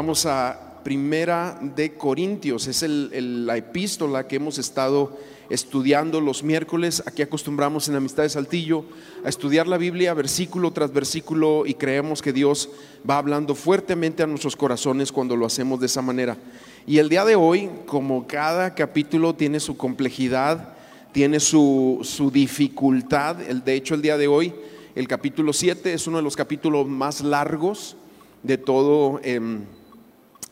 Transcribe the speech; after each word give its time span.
Vamos 0.00 0.24
a 0.24 0.58
Primera 0.82 1.58
de 1.60 1.92
Corintios, 1.92 2.66
es 2.68 2.82
la 2.88 3.58
epístola 3.58 4.26
que 4.26 4.36
hemos 4.36 4.56
estado 4.56 5.18
estudiando 5.50 6.22
los 6.22 6.42
miércoles. 6.42 7.02
Aquí 7.04 7.20
acostumbramos 7.20 7.86
en 7.86 7.96
Amistad 7.96 8.22
de 8.22 8.30
Saltillo 8.30 8.86
a 9.22 9.28
estudiar 9.28 9.68
la 9.68 9.76
Biblia 9.76 10.14
versículo 10.14 10.70
tras 10.70 10.90
versículo 10.90 11.66
y 11.66 11.74
creemos 11.74 12.22
que 12.22 12.32
Dios 12.32 12.70
va 13.08 13.18
hablando 13.18 13.54
fuertemente 13.54 14.22
a 14.22 14.26
nuestros 14.26 14.56
corazones 14.56 15.12
cuando 15.12 15.36
lo 15.36 15.44
hacemos 15.44 15.80
de 15.80 15.84
esa 15.84 16.00
manera. 16.00 16.38
Y 16.86 16.96
el 16.96 17.10
día 17.10 17.26
de 17.26 17.36
hoy, 17.36 17.68
como 17.84 18.26
cada 18.26 18.74
capítulo 18.74 19.34
tiene 19.34 19.60
su 19.60 19.76
complejidad, 19.76 20.76
tiene 21.12 21.40
su, 21.40 22.30
dificultad, 22.32 23.36
de 23.36 23.74
hecho 23.74 23.94
el 23.94 24.00
día 24.00 24.16
de 24.16 24.28
hoy, 24.28 24.54
el 24.94 25.06
capítulo 25.06 25.52
7 25.52 25.92
es 25.92 26.06
uno 26.06 26.16
de 26.16 26.22
los 26.22 26.36
capítulos 26.36 26.88
más 26.88 27.20
largos 27.20 27.98
de 28.42 28.56
todo 28.56 29.20
em, 29.22 29.66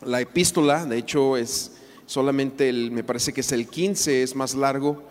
la 0.04 0.20
epístola, 0.20 0.84
de 0.84 0.98
hecho 0.98 1.36
es 1.36 1.72
solamente 2.06 2.68
el, 2.68 2.90
me 2.90 3.04
parece 3.04 3.32
que 3.32 3.42
es 3.42 3.52
el 3.52 3.68
15, 3.68 4.22
es 4.22 4.34
más 4.34 4.54
largo, 4.54 5.02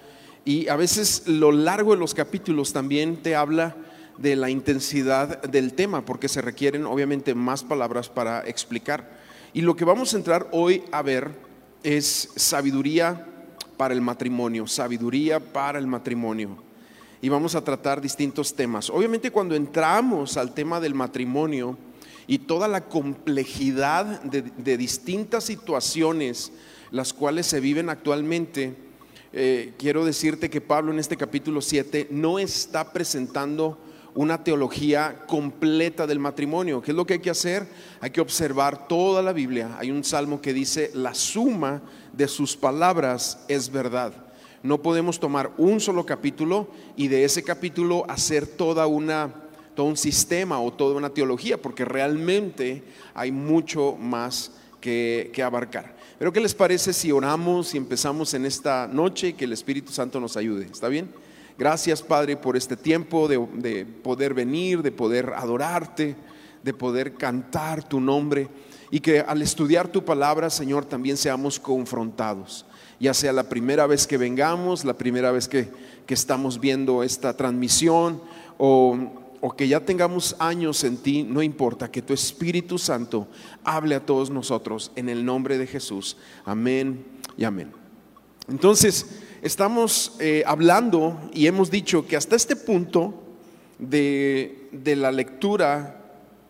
y 0.45 0.67
a 0.69 0.75
veces 0.75 1.23
lo 1.27 1.51
largo 1.51 1.91
de 1.91 1.99
los 1.99 2.13
capítulos 2.13 2.73
también 2.73 3.17
te 3.17 3.35
habla 3.35 3.75
de 4.17 4.35
la 4.35 4.49
intensidad 4.49 5.41
del 5.43 5.73
tema, 5.73 6.05
porque 6.05 6.27
se 6.27 6.41
requieren 6.41 6.85
obviamente 6.85 7.35
más 7.35 7.63
palabras 7.63 8.09
para 8.09 8.41
explicar. 8.47 9.17
Y 9.53 9.61
lo 9.61 9.75
que 9.75 9.85
vamos 9.85 10.13
a 10.13 10.17
entrar 10.17 10.47
hoy 10.51 10.83
a 10.91 11.01
ver 11.01 11.31
es 11.83 12.29
sabiduría 12.35 13.25
para 13.77 13.93
el 13.93 14.01
matrimonio, 14.01 14.67
sabiduría 14.67 15.39
para 15.39 15.79
el 15.79 15.87
matrimonio. 15.87 16.57
Y 17.21 17.29
vamos 17.29 17.55
a 17.55 17.63
tratar 17.63 18.01
distintos 18.01 18.55
temas. 18.55 18.89
Obviamente 18.89 19.31
cuando 19.31 19.55
entramos 19.55 20.37
al 20.37 20.53
tema 20.53 20.79
del 20.79 20.93
matrimonio, 20.93 21.77
y 22.27 22.39
toda 22.39 22.67
la 22.67 22.85
complejidad 22.85 24.21
de, 24.23 24.77
distintas 24.77 25.45
situaciones 25.45 26.51
las 26.91 27.13
cuales 27.13 27.47
se 27.47 27.59
viven 27.59 27.89
actualmente, 27.89 28.75
eh, 29.33 29.73
quiero 29.77 30.05
decirte 30.05 30.49
que 30.49 30.61
Pablo 30.61 30.91
en 30.91 30.99
este 30.99 31.17
capítulo 31.17 31.61
7 31.61 32.07
no 32.11 32.37
está 32.37 32.91
presentando 32.91 33.77
una 34.13 34.43
teología 34.43 35.25
completa 35.27 36.07
del 36.07 36.19
matrimonio. 36.19 36.81
¿Qué 36.81 36.91
es 36.91 36.97
lo 36.97 37.05
que 37.05 37.13
hay 37.13 37.19
que 37.19 37.29
hacer? 37.29 37.67
Hay 38.01 38.09
que 38.09 38.21
observar 38.21 38.87
toda 38.87 39.21
la 39.21 39.31
Biblia. 39.31 39.77
Hay 39.79 39.91
un 39.91 40.03
salmo 40.03 40.41
que 40.41 40.53
dice, 40.53 40.91
la 40.93 41.13
suma 41.13 41.81
de 42.13 42.27
sus 42.27 42.57
palabras 42.57 43.45
es 43.47 43.69
verdad. 43.69 44.13
No 44.63 44.81
podemos 44.81 45.19
tomar 45.19 45.51
un 45.57 45.79
solo 45.79 46.05
capítulo 46.05 46.67
y 46.95 47.09
de 47.09 47.25
ese 47.25 47.43
capítulo 47.43 48.05
hacer 48.09 48.47
toda 48.47 48.87
una 48.87 49.46
todo 49.77 49.85
un 49.85 49.95
sistema 49.95 50.59
o 50.59 50.73
toda 50.73 50.95
una 50.95 51.11
teología, 51.11 51.61
porque 51.61 51.85
realmente 51.85 52.81
hay 53.13 53.31
mucho 53.31 53.95
más 53.95 54.51
que, 54.81 55.31
abarcar. 55.45 55.95
Pero 56.17 56.33
¿qué 56.33 56.39
les 56.39 56.55
parece 56.55 56.91
si 56.93 57.11
oramos 57.11 57.75
y 57.75 57.77
empezamos 57.77 58.33
en 58.33 58.47
esta 58.47 58.89
noche 58.91 59.27
y 59.27 59.33
que 59.33 59.45
el 59.45 59.53
Espíritu 59.53 59.91
Santo 59.91 60.19
nos 60.19 60.35
ayude? 60.35 60.65
¿Está 60.65 60.87
bien? 60.87 61.11
Gracias 61.59 62.01
Padre 62.01 62.37
por 62.37 62.57
este 62.57 62.75
tiempo 62.75 63.27
de, 63.27 63.37
de 63.53 63.85
poder 63.85 64.33
venir, 64.33 64.81
de 64.81 64.91
poder 64.91 65.33
adorarte, 65.35 66.15
de 66.63 66.73
poder 66.73 67.13
cantar 67.13 67.87
tu 67.87 67.99
nombre 67.99 68.47
y 68.89 68.99
que 68.99 69.19
al 69.19 69.43
estudiar 69.43 69.89
tu 69.89 70.03
palabra, 70.03 70.49
Señor, 70.49 70.85
también 70.85 71.17
seamos 71.17 71.59
confrontados. 71.59 72.65
Ya 72.99 73.13
sea 73.13 73.31
la 73.31 73.47
primera 73.47 73.85
vez 73.85 74.07
que 74.07 74.17
vengamos, 74.17 74.85
la 74.85 74.97
primera 74.97 75.31
vez 75.31 75.47
que, 75.47 75.69
que 76.07 76.15
estamos 76.15 76.59
viendo 76.59 77.03
esta 77.03 77.37
transmisión 77.37 78.19
o 78.57 79.26
o 79.41 79.55
que 79.55 79.67
ya 79.67 79.79
tengamos 79.81 80.35
años 80.39 80.83
en 80.83 80.97
ti, 80.97 81.23
no 81.23 81.41
importa, 81.41 81.91
que 81.91 82.01
tu 82.01 82.13
Espíritu 82.13 82.77
Santo 82.77 83.27
hable 83.63 83.95
a 83.95 84.05
todos 84.05 84.29
nosotros 84.29 84.91
en 84.95 85.09
el 85.09 85.23
nombre 85.25 85.57
de 85.57 85.67
Jesús. 85.67 86.17
Amén 86.45 87.05
y 87.37 87.43
amén. 87.43 87.71
Entonces, 88.49 89.19
estamos 89.41 90.15
eh, 90.19 90.43
hablando 90.45 91.19
y 91.33 91.47
hemos 91.47 91.69
dicho 91.69 92.07
que 92.07 92.15
hasta 92.15 92.35
este 92.35 92.55
punto 92.55 93.23
de, 93.77 94.69
de 94.71 94.95
la 94.95 95.11
lectura, 95.11 96.05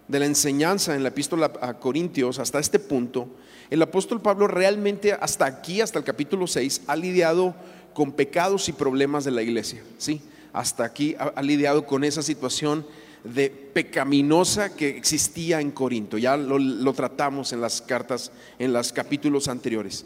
de 0.08 0.19
la 0.19 0.25
enseñanza 0.25 0.96
en 0.96 1.04
la 1.04 1.09
epístola 1.09 1.52
a 1.62 1.74
Corintios, 1.80 2.40
hasta 2.40 2.59
este 2.59 2.80
punto, 2.80 3.28
el 3.69 3.81
apóstol 3.81 4.22
Pablo 4.22 4.48
realmente 4.48 5.14
hasta 5.14 5.46
aquí, 5.46 5.81
hasta 5.81 6.00
el 6.00 6.06
capítulo 6.06 6.48
6, 6.48 6.84
ha 6.88 6.96
lidiado 6.96 7.54
con 7.94 8.12
pecados 8.12 8.69
y 8.69 8.74
problemas 8.74 9.25
de 9.25 9.31
la 9.31 9.42
iglesia. 9.42 9.84
¿sí? 9.98 10.22
Hasta 10.53 10.84
aquí 10.84 11.16
ha, 11.18 11.41
lidiado 11.41 11.85
con 11.85 12.03
esa 12.03 12.22
situación 12.22 12.85
de 13.24 13.50
pecaminosa 13.50 14.75
que 14.75 14.90
existía 14.90 15.62
en 15.62 15.72
Corinto. 15.72 16.18
Ya 16.18 16.38
lo, 16.38 16.94
tratamos 16.94 17.53
en 17.53 17.62
las 17.62 17.81
cartas, 17.81 18.31
en 18.59 18.74
los 18.74 18.91
capítulos 18.91 19.47
anteriores. 19.47 20.06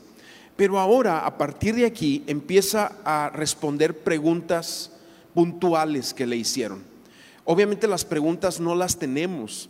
Pero 0.56 0.80
ahora, 0.80 1.26
a 1.26 1.38
partir 1.38 1.76
de 1.76 1.86
aquí, 1.86 2.24
empieza 2.28 2.94
a 3.04 3.30
responder 3.30 3.98
preguntas 4.00 4.92
puntuales 5.34 6.14
que 6.14 6.28
le 6.28 6.36
hicieron. 6.36 6.84
Obviamente 7.46 7.88
las 7.88 8.06
preguntas 8.06 8.60
no 8.60 8.76
las 8.76 8.98
tenemos 8.98 9.70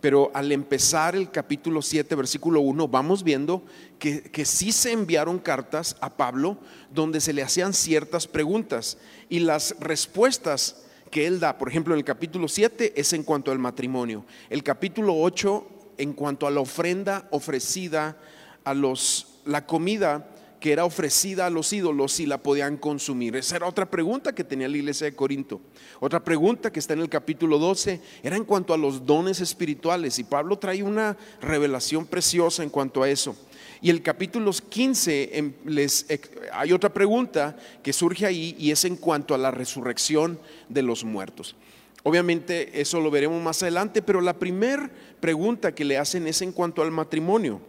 pero 0.00 0.30
al 0.34 0.52
empezar 0.52 1.16
el 1.16 1.30
capítulo 1.30 1.82
7, 1.82 2.14
versículo 2.14 2.60
1, 2.60 2.88
vamos 2.88 3.24
viendo 3.24 3.62
que, 3.98 4.22
que 4.22 4.44
sí 4.44 4.72
se 4.72 4.92
enviaron 4.92 5.38
cartas 5.38 5.96
a 6.00 6.16
Pablo 6.16 6.58
donde 6.92 7.20
se 7.20 7.32
le 7.32 7.42
hacían 7.42 7.72
ciertas 7.72 8.26
preguntas. 8.26 8.98
Y 9.28 9.40
las 9.40 9.74
respuestas 9.80 10.84
que 11.10 11.26
él 11.26 11.40
da, 11.40 11.58
por 11.58 11.68
ejemplo, 11.68 11.94
en 11.94 11.98
el 11.98 12.04
capítulo 12.04 12.48
7 12.48 12.92
es 12.96 13.12
en 13.12 13.24
cuanto 13.24 13.50
al 13.50 13.58
matrimonio, 13.58 14.24
el 14.50 14.62
capítulo 14.62 15.16
8 15.16 15.66
en 15.98 16.12
cuanto 16.12 16.46
a 16.46 16.50
la 16.50 16.60
ofrenda 16.60 17.26
ofrecida 17.30 18.16
a 18.64 18.74
los, 18.74 19.40
la 19.44 19.66
comida 19.66 20.28
que 20.60 20.72
era 20.72 20.84
ofrecida 20.84 21.46
a 21.46 21.50
los 21.50 21.72
ídolos 21.72 22.12
si 22.12 22.26
la 22.26 22.42
podían 22.42 22.76
consumir. 22.76 23.36
Esa 23.36 23.56
era 23.56 23.66
otra 23.66 23.90
pregunta 23.90 24.34
que 24.34 24.44
tenía 24.44 24.68
la 24.68 24.76
iglesia 24.76 25.06
de 25.06 25.14
Corinto. 25.14 25.60
Otra 26.00 26.22
pregunta 26.22 26.72
que 26.72 26.80
está 26.80 26.94
en 26.94 27.00
el 27.00 27.08
capítulo 27.08 27.58
12 27.58 28.00
era 28.22 28.36
en 28.36 28.44
cuanto 28.44 28.74
a 28.74 28.78
los 28.78 29.06
dones 29.06 29.40
espirituales 29.40 30.18
y 30.18 30.24
Pablo 30.24 30.58
trae 30.58 30.82
una 30.82 31.16
revelación 31.40 32.06
preciosa 32.06 32.62
en 32.62 32.70
cuanto 32.70 33.02
a 33.02 33.08
eso. 33.08 33.36
Y 33.80 33.90
el 33.90 34.02
capítulo 34.02 34.50
15 34.52 35.38
em, 35.38 35.52
les, 35.64 36.06
hay 36.52 36.72
otra 36.72 36.92
pregunta 36.92 37.56
que 37.82 37.92
surge 37.92 38.26
ahí 38.26 38.56
y 38.58 38.72
es 38.72 38.84
en 38.84 38.96
cuanto 38.96 39.34
a 39.34 39.38
la 39.38 39.52
resurrección 39.52 40.38
de 40.68 40.82
los 40.82 41.04
muertos. 41.04 41.54
Obviamente 42.02 42.80
eso 42.80 43.00
lo 43.00 43.10
veremos 43.10 43.40
más 43.42 43.62
adelante, 43.62 44.02
pero 44.02 44.20
la 44.20 44.32
primera 44.32 44.90
pregunta 45.20 45.74
que 45.74 45.84
le 45.84 45.98
hacen 45.98 46.26
es 46.26 46.42
en 46.42 46.52
cuanto 46.52 46.82
al 46.82 46.90
matrimonio. 46.90 47.60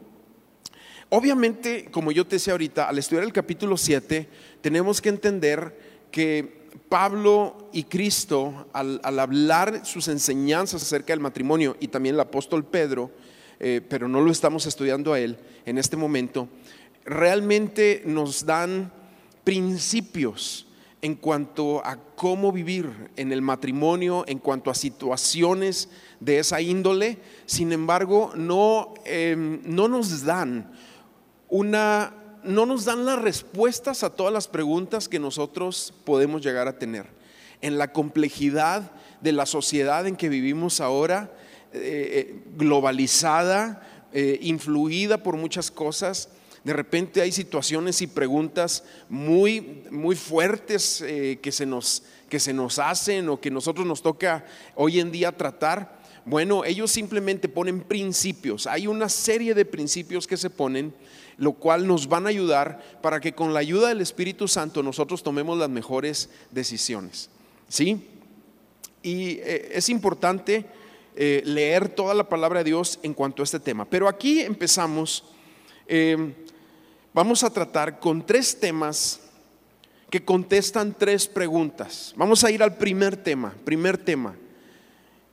Obviamente, 1.10 1.90
como 1.90 2.12
yo 2.12 2.26
te 2.26 2.36
decía 2.36 2.54
ahorita, 2.54 2.88
al 2.88 3.00
estudiar 3.00 3.24
el 3.24 3.34
capítulo 3.34 3.78
7, 3.78 4.30
tenemos 4.62 5.02
que 5.02 5.10
entender 5.10 6.06
que 6.12 6.60
Pablo 6.88 7.70
y 7.74 7.84
Cristo, 7.84 8.68
al, 8.74 9.02
hablar 9.04 9.86
sus 9.86 10.08
enseñanzas 10.08 10.84
acerca 10.84 11.14
del 11.14 11.20
matrimonio, 11.20 11.76
y 11.80 11.88
también 11.88 12.14
el 12.14 12.22
apóstol 12.22 12.64
Pedro, 12.64 13.10
eh, 13.60 13.82
pero 13.90 14.08
no 14.08 14.22
lo 14.22 14.32
estamos 14.32 14.68
estudiando 14.68 15.14
a 15.14 15.20
él 15.20 15.38
en 15.66 15.80
este 15.80 15.98
momento, 15.98 16.48
realmente 17.06 18.04
nos 18.06 18.46
dan 18.46 18.92
principios 19.44 20.68
en 21.02 21.16
cuanto 21.16 21.84
a 21.84 21.98
cómo 22.16 22.52
vivir 22.52 23.10
en 23.16 23.32
el 23.32 23.42
matrimonio, 23.42 24.26
en 24.28 24.38
cuanto 24.38 24.70
a 24.70 24.76
situaciones 24.76 25.90
de 26.20 26.40
esa 26.40 26.62
índole. 26.62 27.18
Sin 27.46 27.72
embargo, 27.72 28.32
no, 28.36 28.94
em, 29.06 29.62
no 29.64 29.88
nos 29.88 30.24
dan 30.24 30.72
una, 31.50 32.14
no 32.44 32.66
nos 32.66 32.86
dan 32.86 33.06
las 33.06 33.22
respuestas 33.22 34.04
a 34.04 34.12
todas 34.12 34.32
las 34.32 34.48
preguntas 34.48 35.10
que 35.10 35.20
nosotros 35.20 35.94
podemos 36.06 36.42
llegar 36.42 36.68
a 36.68 36.78
tener. 36.78 37.08
En 37.62 37.78
la 37.78 37.92
complejidad 37.92 38.92
de 39.22 39.32
la 39.32 39.46
sociedad 39.46 40.08
en 40.08 40.16
que 40.16 40.30
vivimos 40.30 40.80
ahora, 40.80 41.32
eh, 41.74 42.32
eh, 42.32 42.44
globalizada, 42.56 44.08
eh, 44.14 44.40
influida 44.42 45.22
por 45.22 45.36
muchas 45.38 45.70
cosas, 45.70 46.30
de 46.64 46.74
repente 46.74 47.22
hay 47.22 47.32
situaciones 47.32 48.02
y 48.02 48.08
preguntas 48.08 48.84
muy, 49.08 49.84
muy 49.92 50.16
fuertes 50.16 51.02
que, 51.42 51.52
se 51.52 51.66
nos, 51.66 52.04
que 52.28 52.40
se 52.40 52.52
nos 52.52 52.80
hacen 52.80 53.30
o 53.30 53.40
que 53.40 53.50
nosotros 53.50 53.88
nos 53.88 54.02
toca 54.02 54.46
hoy 54.76 55.00
en 55.00 55.10
día 55.10 55.32
tratar. 55.32 56.00
Bueno, 56.26 56.66
ellos 56.66 56.92
simplemente 56.92 57.48
ponen 57.48 57.82
principios. 57.82 58.68
Hay 58.68 58.88
una 58.88 59.08
serie 59.08 59.54
de 59.54 59.64
principios 59.64 60.28
que 60.28 60.38
se 60.38 60.50
ponen 60.50 60.94
lo 61.40 61.54
cual 61.54 61.88
nos 61.88 62.08
van 62.08 62.26
a 62.26 62.30
ayudar 62.30 63.00
para 63.02 63.20
que 63.20 63.34
con 63.34 63.54
la 63.54 63.62
ayuda 63.62 63.90
del 63.90 64.02
Espíritu 64.02 64.48
Santo 64.48 64.84
nosotros 64.84 65.24
tomemos 65.24 65.58
las 65.58 65.70
mejores 65.70 66.30
decisiones. 66.52 67.30
¿Sí? 67.68 68.08
Y 69.02 69.40
eh, 69.40 69.72
es 69.74 69.90
importante 69.90 70.66
eh, 71.16 71.42
leer 71.46 71.90
toda 71.90 72.14
la 72.14 72.28
palabra 72.28 72.60
de 72.60 72.66
Dios 72.66 73.00
en 73.04 73.14
cuanto 73.14 73.42
a 73.42 73.46
este 73.46 73.60
tema. 73.60 73.86
Pero 73.86 74.08
aquí 74.08 74.42
empezamos, 74.42 75.24
em, 75.88 76.34
vamos 77.14 77.44
a 77.44 77.50
tratar 77.50 78.00
con 78.00 78.26
tres 78.26 78.60
temas 78.60 79.22
que 80.10 80.24
contestan 80.24 80.96
tres 80.98 81.28
preguntas. 81.28 82.14
Vamos 82.18 82.44
a 82.44 82.52
ir 82.52 82.62
al 82.62 82.76
primer 82.78 83.16
tema, 83.16 83.54
primer 83.64 83.98
tema 83.98 84.36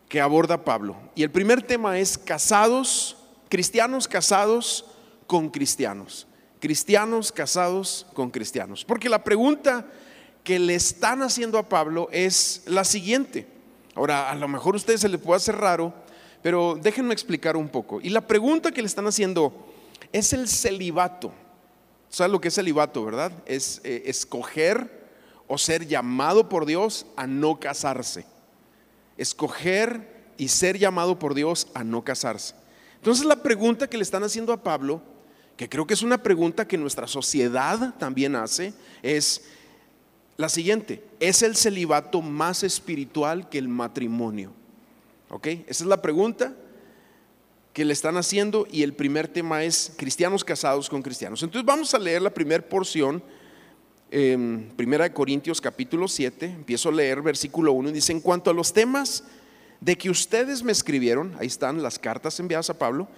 que 0.08 0.20
aborda 0.20 0.64
Pablo. 0.64 0.96
Y 1.14 1.22
el 1.22 1.30
primer 1.30 1.62
tema 1.62 1.98
es 1.98 2.16
casados 2.16 3.16
cristianos 3.48 4.08
casados 4.08 4.84
con 5.26 5.50
cristianos, 5.50 6.26
cristianos 6.60 7.32
casados 7.32 8.06
con 8.14 8.30
cristianos. 8.30 8.84
Porque 8.84 9.08
la 9.08 9.24
pregunta 9.24 9.86
que 10.44 10.58
le 10.58 10.74
están 10.74 11.22
haciendo 11.22 11.58
a 11.58 11.68
Pablo 11.68 12.08
es 12.12 12.62
la 12.66 12.84
siguiente. 12.84 13.46
Ahora, 13.94 14.30
a 14.30 14.34
lo 14.34 14.46
mejor 14.46 14.74
a 14.74 14.76
ustedes 14.76 15.00
se 15.00 15.08
les 15.08 15.20
puede 15.20 15.38
hacer 15.38 15.56
raro, 15.56 15.92
pero 16.42 16.78
déjenme 16.80 17.14
explicar 17.14 17.56
un 17.56 17.68
poco. 17.68 18.00
Y 18.00 18.10
la 18.10 18.20
pregunta 18.20 18.70
que 18.70 18.82
le 18.82 18.86
están 18.86 19.06
haciendo 19.06 19.66
es 20.12 20.32
el 20.32 20.48
celibato. 20.48 21.32
¿Sabes 22.08 22.30
lo 22.30 22.40
que 22.40 22.48
es 22.48 22.54
celibato, 22.54 23.04
verdad? 23.04 23.32
Es 23.46 23.80
eh, 23.84 24.04
escoger 24.06 25.08
o 25.48 25.58
ser 25.58 25.86
llamado 25.86 26.48
por 26.48 26.66
Dios 26.66 27.06
a 27.16 27.26
no 27.26 27.58
casarse. 27.58 28.26
Escoger 29.16 30.26
y 30.36 30.48
ser 30.48 30.78
llamado 30.78 31.18
por 31.18 31.34
Dios 31.34 31.68
a 31.74 31.84
no 31.84 32.04
casarse. 32.04 32.54
Entonces 32.96 33.24
la 33.24 33.42
pregunta 33.42 33.88
que 33.88 33.96
le 33.96 34.02
están 34.02 34.24
haciendo 34.24 34.52
a 34.52 34.62
Pablo, 34.62 35.00
que 35.56 35.68
creo 35.68 35.86
que 35.86 35.94
es 35.94 36.02
una 36.02 36.22
pregunta 36.22 36.68
que 36.68 36.76
nuestra 36.76 37.06
sociedad 37.06 37.94
también 37.98 38.36
hace, 38.36 38.74
es 39.02 39.44
la 40.36 40.48
siguiente, 40.48 41.02
¿es 41.18 41.42
el 41.42 41.56
celibato 41.56 42.20
más 42.20 42.62
espiritual 42.62 43.48
que 43.48 43.58
el 43.58 43.68
matrimonio? 43.68 44.52
¿Ok? 45.30 45.46
Esa 45.46 45.84
es 45.84 45.86
la 45.86 46.02
pregunta 46.02 46.54
que 47.72 47.84
le 47.84 47.92
están 47.92 48.16
haciendo 48.16 48.66
y 48.70 48.82
el 48.82 48.92
primer 48.92 49.28
tema 49.28 49.64
es 49.64 49.92
cristianos 49.96 50.44
casados 50.44 50.88
con 50.88 51.02
cristianos. 51.02 51.42
Entonces 51.42 51.66
vamos 51.66 51.92
a 51.94 51.98
leer 51.98 52.22
la 52.22 52.32
primera 52.32 52.66
porción, 52.66 53.22
eh, 54.10 54.68
Primera 54.76 55.04
de 55.04 55.12
Corintios 55.12 55.60
capítulo 55.60 56.06
7, 56.06 56.46
empiezo 56.46 56.90
a 56.90 56.92
leer 56.92 57.22
versículo 57.22 57.72
1 57.72 57.88
y 57.88 57.92
dice, 57.92 58.12
en 58.12 58.20
cuanto 58.20 58.50
a 58.50 58.54
los 58.54 58.72
temas 58.72 59.24
de 59.80 59.96
que 59.96 60.10
ustedes 60.10 60.62
me 60.62 60.72
escribieron, 60.72 61.34
ahí 61.38 61.46
están 61.48 61.82
las 61.82 61.98
cartas 61.98 62.38
enviadas 62.40 62.70
a 62.70 62.78
Pablo, 62.78 63.08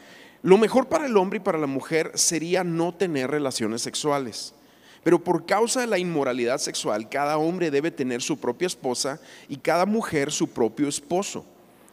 lo 0.43 0.58
mejor 0.58 0.88
para 0.88 1.06
el 1.06 1.17
hombre 1.17 1.38
y 1.38 1.40
para 1.40 1.58
la 1.58 1.67
mujer 1.67 2.12
sería 2.14 2.64
no 2.64 2.94
tener 2.94 3.31
relaciones 3.31 3.82
sexuales. 3.82 4.55
Pero 5.02 5.23
por 5.23 5.46
causa 5.46 5.81
de 5.81 5.87
la 5.87 5.99
inmoralidad 5.99 6.58
sexual, 6.58 7.08
cada 7.08 7.38
hombre 7.38 7.70
debe 7.70 7.90
tener 7.90 8.23
su 8.23 8.38
propia 8.38 8.67
esposa 8.67 9.20
y 9.49 9.56
cada 9.56 9.87
mujer 9.87 10.31
su 10.31 10.49
propio 10.49 10.88
esposo. 10.88 11.44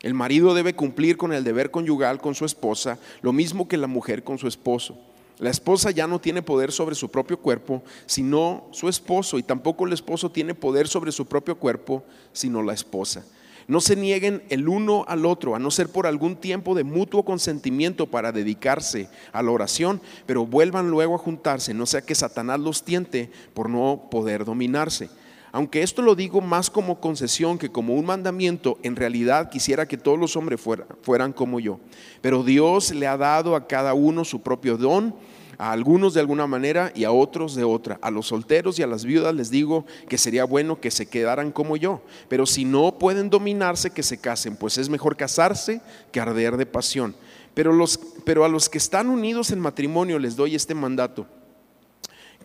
El 0.01 0.13
marido 0.13 0.53
debe 0.53 0.75
cumplir 0.75 1.18
con 1.18 1.33
el 1.33 1.44
deber 1.44 1.71
conyugal 1.71 2.19
con 2.19 2.36
su 2.36 2.45
esposa, 2.45 3.00
lo 3.21 3.33
mismo 3.33 3.68
que 3.68 3.77
la 3.77 3.88
mujer 3.88 4.24
con 4.24 4.38
su 4.38 4.47
esposo. 4.47 4.97
La 5.39 5.50
esposa 5.50 5.92
ya 5.92 6.07
no 6.07 6.19
tiene 6.19 6.42
poder 6.42 6.71
sobre 6.71 6.95
su 6.95 7.09
propio 7.09 7.39
cuerpo, 7.39 7.83
sino 8.06 8.68
su 8.71 8.88
esposo, 8.88 9.38
y 9.38 9.44
tampoco 9.44 9.86
el 9.86 9.94
esposo 9.94 10.30
tiene 10.31 10.53
poder 10.53 10.88
sobre 10.88 11.12
su 11.12 11.25
propio 11.25 11.57
cuerpo, 11.57 12.03
sino 12.31 12.62
la 12.62 12.74
esposa. 12.74 13.25
No 13.67 13.81
se 13.81 13.95
nieguen 13.95 14.44
el 14.50 14.67
uno 14.69 15.06
al 15.07 15.25
otro, 15.25 15.56
a 15.56 15.59
no 15.59 15.71
ser 15.71 15.89
por 15.89 16.06
algún 16.06 16.35
tiempo 16.35 16.75
de 16.75 16.83
mutuo 16.83 17.25
consentimiento 17.25 18.06
para 18.07 18.31
dedicarse 18.31 19.09
a 19.31 19.41
la 19.41 19.51
oración, 19.51 20.01
pero 20.25 20.45
vuelvan 20.45 20.91
luego 20.91 21.15
a 21.15 21.19
juntarse, 21.19 21.73
no 21.73 21.85
sea 21.85 22.01
que 22.01 22.13
Satanás 22.13 22.59
los 22.59 22.83
tiente 22.83 23.31
por 23.53 23.69
no 23.69 24.07
poder 24.12 24.45
dominarse. 24.45 25.09
Aunque 25.51 25.83
esto 25.83 26.01
lo 26.01 26.15
digo 26.15 26.41
más 26.41 26.69
como 26.69 27.00
concesión 27.00 27.57
que 27.57 27.71
como 27.71 27.95
un 27.95 28.06
mandamiento, 28.06 28.77
en 28.83 28.97
realidad 28.97 29.50
quisiera 29.50 29.88
que 29.88 29.97
todos 29.97 30.19
los 30.19 30.35
hombres 30.35 30.59
fueran 31.01 31.31
como 31.31 31.61
yo. 31.61 31.79
Pero 32.19 32.44
Dios 32.44 32.94
le 32.94 33.07
ha 33.07 33.15
dado 33.15 33.56
a 33.56 33.65
cada 33.65 33.94
uno 33.94 34.25
su 34.25 34.41
propio 34.41 34.75
don 34.75 35.15
a 35.57 35.72
algunos 35.72 36.13
de 36.13 36.19
alguna 36.19 36.48
manera 36.48 36.92
y 36.96 37.04
a 37.04 37.12
otros 37.12 37.56
de 37.56 37.63
otra. 37.63 38.00
A 38.02 38.12
los 38.12 38.28
solteros 38.28 38.80
y 38.80 38.84
a 38.84 38.88
las 38.88 39.06
viudas 39.06 39.34
les 39.34 39.50
digo 39.50 39.86
que 40.10 40.18
sería 40.18 40.46
bueno 40.46 40.80
que 40.80 40.92
se 40.92 41.07
quedaran 41.07 41.52
como 41.52 41.78
yo, 41.78 42.02
pero 42.28 42.46
si 42.46 42.66
no 42.66 42.98
pueden 42.98 43.30
dominarse, 43.30 43.92
que 43.92 44.04
se 44.04 44.18
casen, 44.18 44.56
pues 44.56 44.78
es 44.78 44.90
mejor 44.90 45.18
casarse 45.18 45.81
que 46.12 46.19
arder 46.19 46.57
de 46.57 46.66
pasión. 46.66 47.16
Pero, 47.54 47.72
los, 47.72 48.00
pero 48.25 48.44
a 48.44 48.50
los 48.50 48.69
que 48.69 48.78
están 48.78 49.10
unidos 49.10 49.52
en 49.52 49.60
matrimonio 49.60 50.19
les 50.19 50.36
doy 50.36 50.56
este 50.56 50.75
mandato, 50.75 51.25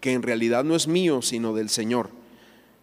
que 0.00 0.12
en 0.12 0.22
realidad 0.22 0.64
no 0.64 0.76
es 0.76 0.86
mío, 0.86 1.20
sino 1.20 1.52
del 1.52 1.68
Señor, 1.68 2.10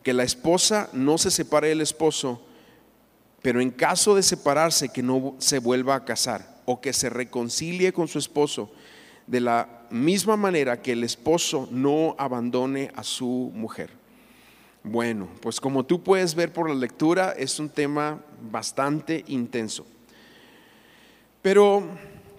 que 0.04 0.14
la 0.14 0.24
esposa 0.24 0.90
no 0.94 1.18
se 1.18 1.32
separe 1.32 1.70
del 1.70 1.82
esposo, 1.82 2.42
pero 3.42 3.62
en 3.62 3.72
caso 3.72 4.14
de 4.16 4.24
separarse, 4.24 4.90
que 4.90 5.04
no 5.04 5.36
se 5.38 5.60
vuelva 5.60 5.96
a 5.96 6.06
casar 6.06 6.58
o 6.66 6.82
que 6.82 6.92
se 6.92 7.10
reconcilie 7.10 7.94
con 7.94 8.10
su 8.10 8.20
esposo 8.20 8.70
de 9.26 9.40
la 9.40 9.77
misma 9.92 10.38
manera 10.38 10.81
que 10.81 10.94
el 10.94 11.04
esposo 11.04 11.68
no 11.72 12.16
abandone 12.18 12.92
a 12.95 13.04
su 13.04 13.51
mujer. 13.54 13.92
Bueno, 14.84 15.28
pues 15.42 15.60
como 15.60 15.86
tú 15.86 16.01
puedes 16.01 16.34
ver 16.36 16.54
por 16.54 16.69
la 16.69 16.75
lectura, 16.75 17.31
es 17.31 17.60
un 17.60 17.69
tema 17.69 18.22
bastante 18.50 19.24
intenso. 19.28 19.86
Pero 21.42 21.84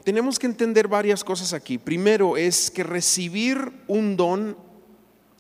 tenemos 0.04 0.38
que 0.38 0.46
entender 0.46 0.88
varias 0.88 1.22
cosas 1.22 1.52
aquí. 1.52 1.76
Primero 1.76 2.36
es 2.36 2.70
que 2.70 2.82
recibir 2.82 3.72
un 3.86 4.16
don 4.16 4.56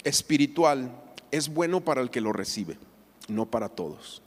espiritual 0.04 0.90
es 1.30 1.48
bueno 1.48 1.80
para 1.80 2.00
el 2.00 2.10
que 2.10 2.20
lo 2.20 2.32
recibe, 2.32 2.78
no 3.28 3.46
para 3.46 3.68
todos. 3.68 4.22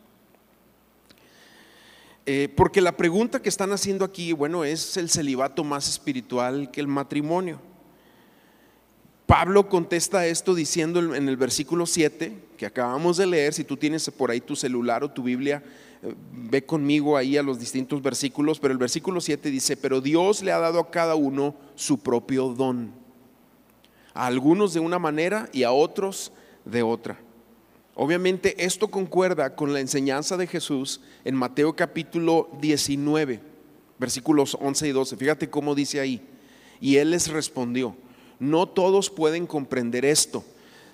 Eh, 2.25 2.50
porque 2.56 2.81
la 2.81 2.95
pregunta 2.95 3.42
que 3.42 3.50
están 3.50 3.72
haciendo 3.72 4.06
aquí, 4.06 4.31
bueno, 4.31 4.63
es 4.63 4.95
el 4.98 5.10
celibato 5.10 5.63
más 5.63 5.89
espiritual 5.89 6.69
que 6.72 6.81
el 6.81 6.88
matrimonio. 6.88 7.60
Pablo 9.31 9.69
contesta 9.69 10.28
esto 10.28 10.54
diciendo 10.54 11.16
en 11.16 11.30
el 11.30 11.38
versículo 11.38 11.86
7 11.86 12.38
que 12.57 12.66
acabamos 12.66 13.16
de 13.16 13.28
leer, 13.28 13.54
si 13.54 13.63
tú 13.63 13.78
tienes 13.78 14.10
por 14.10 14.30
ahí 14.30 14.42
tu 14.42 14.57
celular 14.57 15.06
o 15.06 15.12
tu 15.12 15.24
Biblia, 15.24 15.63
eh, 16.04 16.13
ve 16.33 16.66
conmigo 16.66 17.16
ahí 17.16 17.38
a 17.38 17.42
los 17.42 17.57
distintos 17.57 18.01
versículos, 18.01 18.60
pero 18.60 18.74
el 18.74 18.78
versículo 18.78 19.22
7 19.22 19.50
dice, 19.50 19.78
pero 19.78 20.01
Dios 20.01 20.44
le 20.44 20.51
ha 20.51 20.60
dado 20.60 20.81
a 20.81 20.92
cada 20.92 21.16
uno 21.16 21.56
su 21.75 22.00
propio 22.00 22.50
don, 22.50 22.92
a 24.13 24.25
algunos 24.25 24.74
de 24.74 24.81
una 24.81 25.00
manera 25.00 25.48
y 25.54 25.63
a 25.63 25.72
otros 25.72 26.34
de 26.66 26.84
otra. 26.84 27.18
Obviamente 27.95 28.66
esto 28.66 28.89
concuerda 28.89 29.56
con 29.56 29.72
la 29.72 29.80
enseñanza 29.80 30.36
de 30.36 30.48
Jesús 30.48 31.00
en 31.24 31.38
Mateo 31.38 31.74
capítulo 31.74 32.50
19, 32.60 33.39
versículos 33.98 34.57
11 34.60 34.89
y 34.89 34.92
12. 34.92 35.16
Fíjate 35.16 35.50
cómo 35.50 35.74
dice 35.74 36.01
ahí. 36.01 36.22
Y 36.81 36.98
él 36.98 37.12
les 37.12 37.30
respondió, 37.30 37.95
no 38.42 38.68
todos 38.68 39.12
pueden 39.12 39.46
comprender 39.46 40.04
esto, 40.04 40.44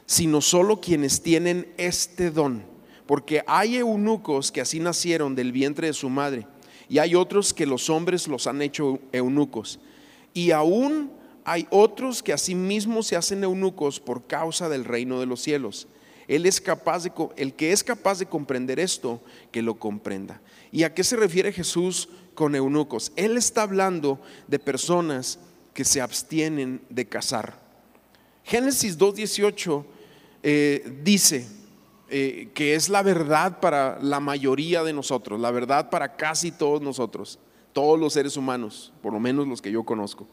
sino 0.06 0.42
solo 0.42 0.82
quienes 0.82 1.22
tienen 1.22 1.74
este 1.78 2.30
don. 2.30 2.64
Porque 3.06 3.42
hay 3.48 3.78
eunucos 3.78 4.52
que 4.52 4.60
así 4.60 4.82
nacieron 4.82 5.34
del 5.34 5.54
vientre 5.54 5.88
de 5.88 5.94
su 5.94 6.10
madre, 6.10 6.46
y 6.90 7.00
hay 7.00 7.16
otros 7.16 7.54
que 7.54 7.66
los 7.66 7.90
hombres 7.90 8.28
los 8.28 8.48
han 8.48 8.62
hecho 8.62 9.00
eunucos. 9.14 9.80
Y 10.33 10.52
aún 10.52 11.10
hay 11.45 11.68
otros 11.69 12.21
que 12.21 12.33
asimismo 12.33 13.02
se 13.02 13.16
hacen 13.16 13.45
eunucos 13.45 14.02
por 14.02 14.28
causa 14.28 14.68
del 14.68 14.83
reino 14.83 15.21
de 15.21 15.26
los 15.26 15.42
cielos. 15.42 15.88
Él 16.28 16.45
es 16.45 16.60
capaz 16.60 17.04
de, 17.04 17.14
el 17.38 17.54
que 17.54 17.71
es 17.71 17.81
capaz 17.81 18.19
de 18.19 18.26
comprender 18.26 18.78
esto, 18.78 19.21
que 19.52 19.62
lo 19.62 19.76
comprenda. 19.76 20.42
¿Y 20.74 20.83
a 20.83 20.94
qué 20.94 21.06
se 21.06 21.16
refiere 21.16 21.54
Jesús 21.54 22.10
con 22.36 22.56
eunucos? 22.56 23.14
Él 23.16 23.38
está 23.38 23.62
hablando 23.62 24.19
de 24.50 24.60
personas 24.60 25.40
que 25.78 25.86
se 25.86 26.02
abstienen 26.02 26.81
de 26.90 27.06
casar. 27.07 27.54
Génesis 28.44 28.98
2.18 28.98 29.86
eh, 30.42 31.00
dice 31.04 31.48
eh, 32.10 32.50
que 32.56 32.74
es 32.74 32.90
la 32.90 33.04
verdad 33.04 33.60
para 33.60 34.00
la 34.02 34.19
mayoría 34.19 34.84
de 34.84 34.92
nosotros, 34.92 35.40
la 35.40 35.52
verdad 35.52 35.92
para 35.92 36.16
casi 36.16 36.52
todos 36.52 36.81
nosotros, 36.81 37.38
todos 37.74 38.00
los 38.00 38.14
seres 38.14 38.38
humanos, 38.38 38.92
por 39.04 39.14
lo 39.14 39.19
menos 39.19 39.48
los 39.48 39.62
que 39.62 39.72
yo 39.72 39.84
conozco. 39.84 40.28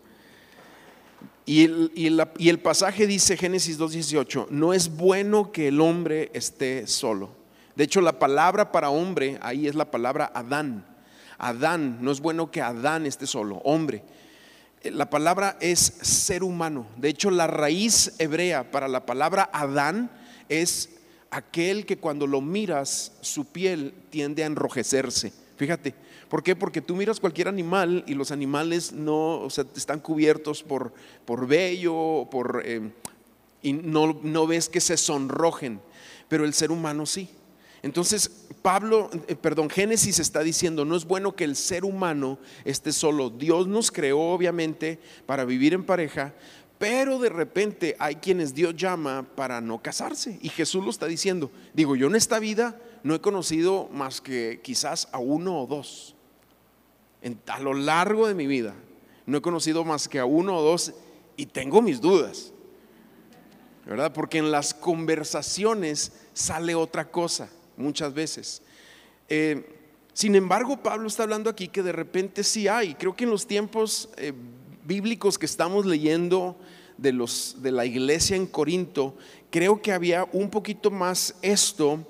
Y 1.45 1.67
el, 2.07 2.59
pasaje 2.61 3.07
dice, 3.07 3.37
Génesis 3.37 3.79
2.18, 3.79 4.47
no 4.49 4.73
es 4.73 4.97
bueno 4.97 5.53
que 5.53 5.69
el 5.69 5.83
hombre 5.83 6.31
esté 6.33 6.87
solo. 6.87 7.33
De 7.77 7.85
hecho, 7.85 8.01
la 8.01 8.19
palabra 8.19 8.73
para 8.73 8.89
hombre 8.89 9.39
ahí 9.43 9.67
es 9.67 9.75
la 9.75 9.91
palabra 9.91 10.33
Adán. 10.35 10.87
Adán, 11.37 11.99
no 12.01 12.13
es 12.13 12.23
bueno 12.23 12.51
que 12.51 12.63
Adán 12.63 13.05
esté 13.05 13.27
solo, 13.27 13.57
hombre. 13.57 14.05
La 14.85 15.11
palabra 15.11 15.57
es 15.61 15.81
ser 15.81 16.43
humano. 16.43 16.87
De 16.97 17.09
hecho, 17.09 17.31
la 17.31 17.47
raíz 17.47 18.13
hebrea 18.19 18.71
para 18.71 18.89
la 18.89 19.07
palabra 19.07 19.49
Adán 19.53 20.11
es 20.49 20.91
aquel 21.31 21.87
que 21.87 21.99
cuando 21.99 22.27
lo 22.27 22.41
miras, 22.41 23.13
su 23.21 23.47
piel 23.47 23.95
tiende 24.11 24.45
a 24.45 24.47
enrojecerse. 24.47 25.33
Fíjate, 25.57 25.95
¿Por 26.35 26.43
qué? 26.43 26.57
Porque 26.57 26.81
tú 26.81 26.97
miras 26.97 27.21
cualquier 27.21 27.47
animal 27.47 28.03
y 28.09 28.15
los 28.15 28.33
animales 28.33 28.93
no, 28.93 29.47
están 29.77 30.01
cubiertos 30.01 30.65
por, 30.65 30.93
por 31.25 31.47
vello, 31.47 32.27
por, 32.29 32.63
eh, 32.65 32.91
y 33.63 33.73
no, 33.73 34.19
no 34.21 34.47
ves 34.49 34.69
que 34.69 34.81
se 34.81 34.97
sonrojen, 34.97 35.81
pero 36.29 36.45
el 36.45 36.53
ser 36.53 36.73
humano 36.73 37.07
sí. 37.07 37.29
Entonces, 37.85 38.47
Pablo, 38.63 39.11
eh, 39.29 39.37
perdón, 39.37 39.69
Génesis 39.69 40.19
está 40.19 40.41
diciendo, 40.41 40.87
no 40.87 40.97
es 40.97 41.05
bueno 41.05 41.37
que 41.37 41.45
el 41.45 41.55
ser 41.55 41.85
humano 41.85 42.39
esté 42.65 42.93
solo. 42.93 43.29
Dios 43.29 43.67
nos 43.67 43.91
creó 43.91 44.21
obviamente 44.21 44.99
para 45.27 45.45
vivir 45.45 45.75
en 45.75 45.85
pareja, 45.85 46.33
pero 46.79 47.19
de 47.19 47.29
repente 47.29 47.95
hay 47.99 48.15
quienes 48.17 48.55
Dios 48.55 48.75
llama 48.75 49.27
para 49.37 49.61
no 49.61 49.83
casarse. 49.83 50.39
Y 50.41 50.49
Jesús 50.49 50.83
lo 50.83 50.89
está 50.89 51.05
diciendo. 51.05 51.51
Digo, 51.75 51.95
yo 51.95 52.07
en 52.07 52.17
esta 52.17 52.39
vida 52.39 52.81
no 53.03 53.15
he 53.15 53.21
conocido 53.21 53.91
más 53.93 54.23
que 54.23 54.61
quizás 54.63 55.07
a 55.13 55.19
uno 55.19 55.61
o 55.61 55.67
dos 55.67 56.17
a 57.49 57.59
lo 57.59 57.75
largo 57.75 58.27
de 58.27 58.35
mi 58.35 58.47
vida. 58.47 58.75
No 59.27 59.37
he 59.37 59.43
conocido 59.43 59.85
más 59.85 60.09
que 60.09 60.19
a 60.19 60.25
uno 60.25 60.57
o 60.57 60.63
dos 60.63 60.95
y 61.37 61.45
tengo 61.45 61.83
mis 61.83 62.01
dudas. 62.01 62.51
¿Verdad? 63.85 64.15
Porque 64.15 64.39
en 64.39 64.51
las 64.51 64.73
conversaciones 64.73 66.13
sale 66.33 66.75
otra 66.75 67.11
cosa 67.11 67.51
muchas 67.77 68.13
veces. 68.15 68.63
Eh, 69.29 69.65
sin 70.13 70.35
embargo, 70.37 70.83
Pablo 70.83 71.09
está 71.09 71.25
hablando 71.25 71.51
aquí 71.51 71.69
que 71.69 71.83
de 71.83 71.93
repente 71.93 72.45
sí 72.45 72.69
hay. 72.69 72.95
Creo 72.95 73.17
que 73.17 73.25
en 73.25 73.31
los 73.31 73.47
tiempos 73.47 74.09
eh, 74.17 74.33
bíblicos 74.85 75.39
que 75.39 75.47
estamos 75.47 75.87
leyendo 75.87 76.57
de, 76.97 77.13
los, 77.13 77.57
de 77.61 77.73
la 77.73 77.85
iglesia 77.85 78.37
en 78.37 78.47
Corinto, 78.47 79.17
creo 79.51 79.83
que 79.83 79.93
había 79.93 80.29
un 80.33 80.51
poquito 80.51 80.91
más 80.91 81.35
esto 81.43 82.07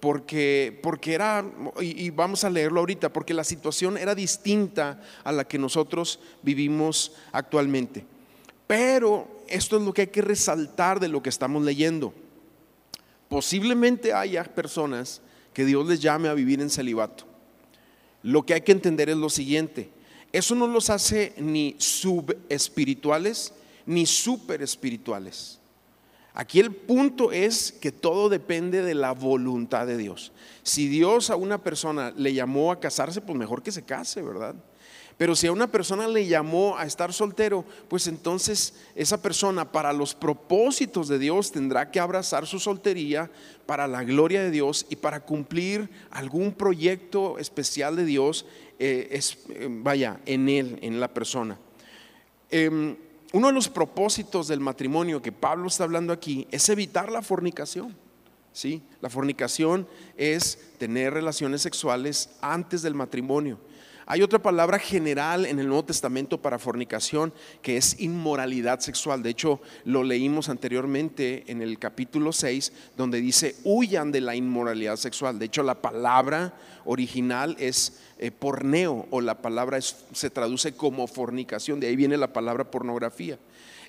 porque, 0.00 0.78
porque 0.82 1.14
era, 1.14 1.44
y, 1.80 2.10
vamos 2.10 2.44
a 2.44 2.50
leerlo 2.50 2.80
ahorita, 2.80 3.12
porque 3.12 3.34
la 3.34 3.44
situación 3.44 3.98
era 3.98 4.14
distinta 4.14 5.02
a 5.24 5.32
la 5.32 5.44
que 5.44 5.58
nosotros 5.58 6.20
vivimos 6.42 7.12
actualmente. 7.32 8.04
Pero 8.66 9.26
esto 9.48 9.78
es 9.78 9.82
lo 9.82 9.92
que 9.92 10.02
hay 10.02 10.06
que 10.08 10.22
resaltar 10.22 11.00
de 11.00 11.08
lo 11.08 11.22
que 11.22 11.30
estamos 11.30 11.64
leyendo. 11.64 12.14
Posiblemente 13.28 14.12
haya 14.12 14.44
personas 14.44 15.20
que 15.52 15.64
Dios 15.64 15.86
les 15.86 16.00
llame 16.00 16.28
a 16.28 16.34
vivir 16.34 16.60
en 16.60 16.70
celibato. 16.70 17.24
Lo 18.22 18.44
que 18.44 18.54
hay 18.54 18.60
que 18.62 18.72
entender 18.72 19.10
es 19.10 19.16
lo 19.16 19.30
siguiente, 19.30 19.90
eso 20.32 20.54
no 20.54 20.66
los 20.66 20.90
hace 20.90 21.32
ni 21.38 21.76
subespirituales 21.78 23.52
ni 23.86 24.04
super 24.04 24.60
espirituales. 24.62 25.58
Aquí 26.34 26.60
el 26.60 26.72
punto 26.72 27.32
es 27.32 27.72
que 27.72 27.90
todo 27.90 28.28
depende 28.28 28.82
de 28.82 28.94
la 28.94 29.12
voluntad 29.12 29.86
de 29.86 29.96
Dios. 29.96 30.30
Si 30.62 30.86
Dios 30.86 31.30
a 31.30 31.36
una 31.36 31.58
persona 31.58 32.12
le 32.16 32.34
llamó 32.34 32.70
a 32.70 32.78
casarse, 32.78 33.20
pues 33.20 33.36
mejor 33.36 33.62
que 33.62 33.72
se 33.72 33.82
case, 33.82 34.22
¿verdad? 34.22 34.54
Pero 35.18 35.34
si 35.34 35.48
a 35.48 35.52
una 35.52 35.70
persona 35.70 36.06
le 36.06 36.28
llamó 36.28 36.78
a 36.78 36.86
estar 36.86 37.12
soltero, 37.12 37.64
pues 37.88 38.06
entonces 38.06 38.74
esa 38.94 39.20
persona 39.20 39.70
para 39.72 39.92
los 39.92 40.14
propósitos 40.14 41.08
de 41.08 41.18
Dios 41.18 41.50
tendrá 41.50 41.90
que 41.90 41.98
abrazar 41.98 42.46
su 42.46 42.60
soltería 42.60 43.28
para 43.66 43.88
la 43.88 44.04
gloria 44.04 44.40
de 44.40 44.52
Dios 44.52 44.86
y 44.88 44.94
para 44.94 45.20
cumplir 45.20 45.90
algún 46.12 46.52
proyecto 46.52 47.36
especial 47.38 47.96
de 47.96 48.04
Dios, 48.04 48.46
eh, 48.78 49.20
eh, 49.50 49.66
vaya, 49.68 50.20
en 50.24 50.48
él, 50.48 50.78
en 50.82 51.00
la 51.00 51.12
persona. 51.12 51.58
Em, 52.48 52.96
uno 53.32 53.48
de 53.48 53.52
los 53.52 53.68
propósitos 53.68 54.46
del 54.46 54.60
matrimonio 54.60 55.20
que 55.20 55.32
Pablo 55.32 55.66
está 55.66 55.82
hablando 55.82 56.12
aquí 56.12 56.46
es 56.52 56.68
evitar 56.68 57.10
la 57.10 57.22
fornicación. 57.22 57.94
¿sí? 58.52 58.82
La 59.00 59.10
fornicación 59.10 59.88
es 60.16 60.58
tener 60.78 61.12
relaciones 61.12 61.60
sexuales 61.60 62.30
antes 62.40 62.82
del 62.82 62.94
matrimonio. 62.94 63.58
Hay 64.10 64.22
otra 64.22 64.38
palabra 64.38 64.78
general 64.78 65.44
en 65.44 65.58
el 65.58 65.66
Nuevo 65.66 65.84
Testamento 65.84 66.40
para 66.40 66.58
fornicación 66.58 67.30
que 67.60 67.76
es 67.76 68.00
inmoralidad 68.00 68.80
sexual. 68.80 69.22
De 69.22 69.28
hecho, 69.28 69.60
lo 69.84 70.02
leímos 70.02 70.48
anteriormente 70.48 71.44
en 71.48 71.60
el 71.60 71.78
capítulo 71.78 72.32
6, 72.32 72.72
donde 72.96 73.20
dice, 73.20 73.56
huyan 73.64 74.10
de 74.10 74.22
la 74.22 74.34
inmoralidad 74.34 74.96
sexual. 74.96 75.38
De 75.38 75.44
hecho, 75.44 75.62
la 75.62 75.82
palabra 75.82 76.54
original 76.86 77.54
es 77.58 78.00
eh, 78.18 78.30
porneo 78.30 79.06
o 79.10 79.20
la 79.20 79.42
palabra 79.42 79.78
se 79.82 80.30
traduce 80.30 80.72
como 80.72 81.06
fornicación. 81.06 81.78
De 81.78 81.88
ahí 81.88 81.94
viene 81.94 82.16
la 82.16 82.32
palabra 82.32 82.70
pornografía. 82.70 83.38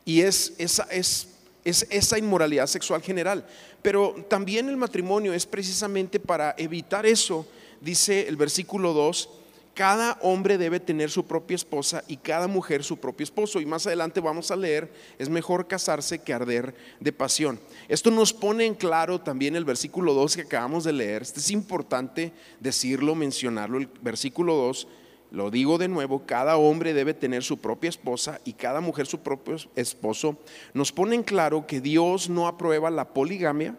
Y 0.03 0.19
es 0.19 0.51
esa, 0.57 0.83
es, 0.91 1.29
es 1.63 1.87
esa 1.91 2.17
inmoralidad 2.17 2.67
sexual 2.67 3.01
general. 3.01 3.45
Pero 3.81 4.15
también 4.27 4.67
el 4.67 4.75
matrimonio 4.75 5.31
es 5.33 5.45
precisamente 5.45 6.19
para 6.19 6.55
evitar 6.57 7.05
eso, 7.05 7.47
dice 7.79 8.27
el 8.27 8.35
versículo 8.35 8.91
2 8.91 9.38
cada 9.79 10.17
hombre 10.23 10.57
debe 10.57 10.81
tener 10.81 11.09
su 11.09 11.25
propia 11.25 11.55
esposa 11.55 12.03
y 12.05 12.17
cada 12.17 12.47
mujer 12.49 12.83
su 12.83 12.97
propio 12.97 13.23
esposo. 13.23 13.61
Y 13.61 13.65
más 13.65 13.87
adelante 13.87 14.19
vamos 14.19 14.51
a 14.51 14.57
leer, 14.57 14.91
es 15.17 15.29
mejor 15.29 15.67
casarse 15.67 16.19
que 16.19 16.33
arder 16.33 16.75
de 16.99 17.13
pasión. 17.13 17.57
Esto 17.87 18.11
nos 18.11 18.33
pone 18.33 18.65
en 18.65 18.75
claro 18.75 19.21
también 19.21 19.55
el 19.55 19.63
versículo 19.63 20.13
2 20.13 20.35
que 20.35 20.41
acabamos 20.41 20.83
de 20.83 20.91
leer. 20.91 21.21
Este 21.21 21.39
es 21.39 21.49
importante 21.49 22.33
decirlo, 22.59 23.15
mencionarlo. 23.15 23.77
El 23.77 23.87
versículo 24.01 24.55
2, 24.55 24.85
lo 25.31 25.49
digo 25.49 25.77
de 25.77 25.87
nuevo, 25.87 26.25
cada 26.25 26.57
hombre 26.57 26.93
debe 26.93 27.13
tener 27.13 27.41
su 27.41 27.57
propia 27.59 27.87
esposa 27.87 28.41
y 28.43 28.51
cada 28.51 28.81
mujer 28.81 29.07
su 29.07 29.19
propio 29.19 29.55
esposo. 29.77 30.35
Nos 30.73 30.91
pone 30.91 31.15
en 31.15 31.23
claro 31.23 31.65
que 31.65 31.79
Dios 31.79 32.29
no 32.29 32.49
aprueba 32.49 32.89
la 32.89 33.13
poligamia 33.13 33.77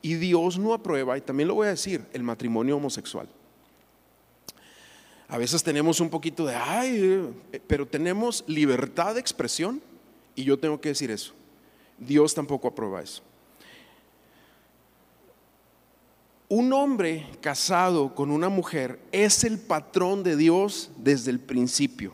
y 0.00 0.14
Dios 0.14 0.58
no 0.58 0.74
aprueba, 0.74 1.16
y 1.16 1.20
también 1.20 1.46
lo 1.46 1.54
voy 1.54 1.68
a 1.68 1.70
decir, 1.70 2.04
el 2.12 2.24
matrimonio 2.24 2.78
homosexual. 2.78 3.28
A 5.32 5.38
veces 5.38 5.62
tenemos 5.62 5.98
un 5.98 6.10
poquito 6.10 6.44
de, 6.44 6.54
ay, 6.54 7.32
eh", 7.52 7.60
pero 7.66 7.86
tenemos 7.86 8.44
libertad 8.46 9.14
de 9.14 9.20
expresión 9.20 9.80
y 10.34 10.44
yo 10.44 10.58
tengo 10.58 10.78
que 10.78 10.90
decir 10.90 11.10
eso. 11.10 11.32
Dios 11.96 12.34
tampoco 12.34 12.68
aprueba 12.68 13.00
eso. 13.00 13.22
Un 16.50 16.70
hombre 16.74 17.26
casado 17.40 18.14
con 18.14 18.30
una 18.30 18.50
mujer 18.50 18.98
es 19.10 19.42
el 19.44 19.58
patrón 19.58 20.22
de 20.22 20.36
Dios 20.36 20.90
desde 20.98 21.30
el 21.30 21.40
principio. 21.40 22.12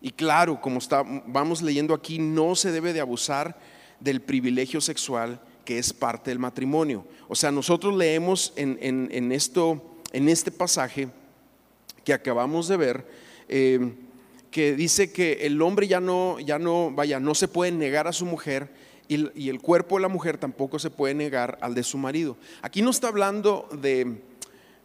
Y 0.00 0.10
claro, 0.10 0.60
como 0.60 0.80
vamos 1.28 1.62
leyendo 1.62 1.94
aquí, 1.94 2.18
no 2.18 2.56
se 2.56 2.72
debe 2.72 2.92
de 2.92 2.98
abusar 2.98 3.56
del 4.00 4.20
privilegio 4.20 4.80
sexual 4.80 5.40
que 5.64 5.78
es 5.78 5.92
parte 5.92 6.32
del 6.32 6.40
matrimonio. 6.40 7.06
O 7.28 7.36
sea, 7.36 7.52
nosotros 7.52 7.94
leemos 7.94 8.52
en, 8.56 8.76
en 8.80 9.30
esto, 9.30 9.80
en 10.12 10.28
este 10.28 10.50
pasaje, 10.50 11.08
que 12.04 12.12
acabamos 12.12 12.68
de 12.68 12.76
ver, 12.76 13.06
eh, 13.48 13.92
que 14.50 14.74
dice 14.74 15.12
que 15.12 15.46
el 15.46 15.60
hombre 15.62 15.88
ya 15.88 16.00
no, 16.00 16.38
ya 16.40 16.58
no, 16.58 16.90
vaya, 16.90 17.20
no 17.20 17.34
se 17.34 17.48
puede 17.48 17.72
negar 17.72 18.06
a 18.06 18.12
su 18.12 18.26
mujer 18.26 18.70
y, 19.08 19.48
el 19.48 19.60
cuerpo 19.60 19.96
de 19.96 20.02
la 20.02 20.08
mujer 20.08 20.38
tampoco 20.38 20.78
se 20.78 20.90
puede 20.90 21.14
negar 21.14 21.58
al 21.60 21.74
de 21.74 21.82
su 21.82 21.98
marido. 21.98 22.36
Aquí 22.62 22.82
no 22.82 22.90
está 22.90 23.08
hablando 23.08 23.68
de, 23.72 24.22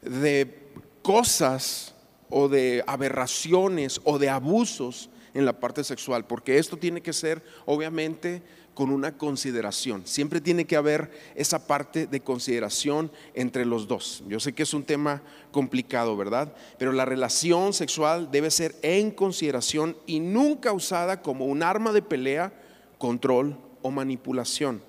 de 0.01 0.59
cosas 1.01 1.95
o 2.29 2.49
de 2.49 2.83
aberraciones 2.87 4.01
o 4.03 4.19
de 4.19 4.29
abusos 4.29 5.09
en 5.33 5.45
la 5.45 5.59
parte 5.59 5.83
sexual, 5.83 6.25
porque 6.25 6.57
esto 6.57 6.77
tiene 6.77 7.01
que 7.01 7.13
ser 7.13 7.43
obviamente 7.65 8.41
con 8.77 8.91
una 8.91 9.17
consideración. 9.17 10.05
Siempre 10.05 10.39
tiene 10.39 10.65
que 10.65 10.75
haber 10.75 11.09
esa 11.33 11.65
parte 11.65 12.05
de 12.05 12.19
consideración 12.19 13.11
entre 13.33 13.65
los 13.65 13.87
dos. 13.87 14.23
Yo 14.27 14.39
sé 14.39 14.53
que 14.53 14.61
es 14.61 14.71
un 14.75 14.83
tema 14.83 15.23
complicado, 15.51 16.15
¿verdad? 16.15 16.53
Pero 16.77 16.91
la 16.91 17.03
relación 17.03 17.73
sexual 17.73 18.29
debe 18.29 18.51
ser 18.51 18.75
en 18.83 19.09
consideración 19.09 19.97
y 20.05 20.19
nunca 20.19 20.73
usada 20.73 21.23
como 21.23 21.47
un 21.47 21.63
arma 21.63 21.91
de 21.91 22.03
pelea, 22.03 22.53
control 22.99 23.57
o 23.81 23.89
manipulación. 23.89 24.83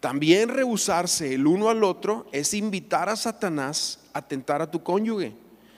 También 0.00 0.50
rehusarse 0.50 1.32
el 1.32 1.46
uno 1.46 1.70
al 1.70 1.84
otro 1.84 2.26
es 2.30 2.52
invitar 2.52 3.08
a 3.08 3.16
Satanás 3.16 4.00
a 4.12 4.20
tentar 4.20 4.60
a 4.60 4.70
tu 4.70 4.82
cónyuge, 4.82 5.32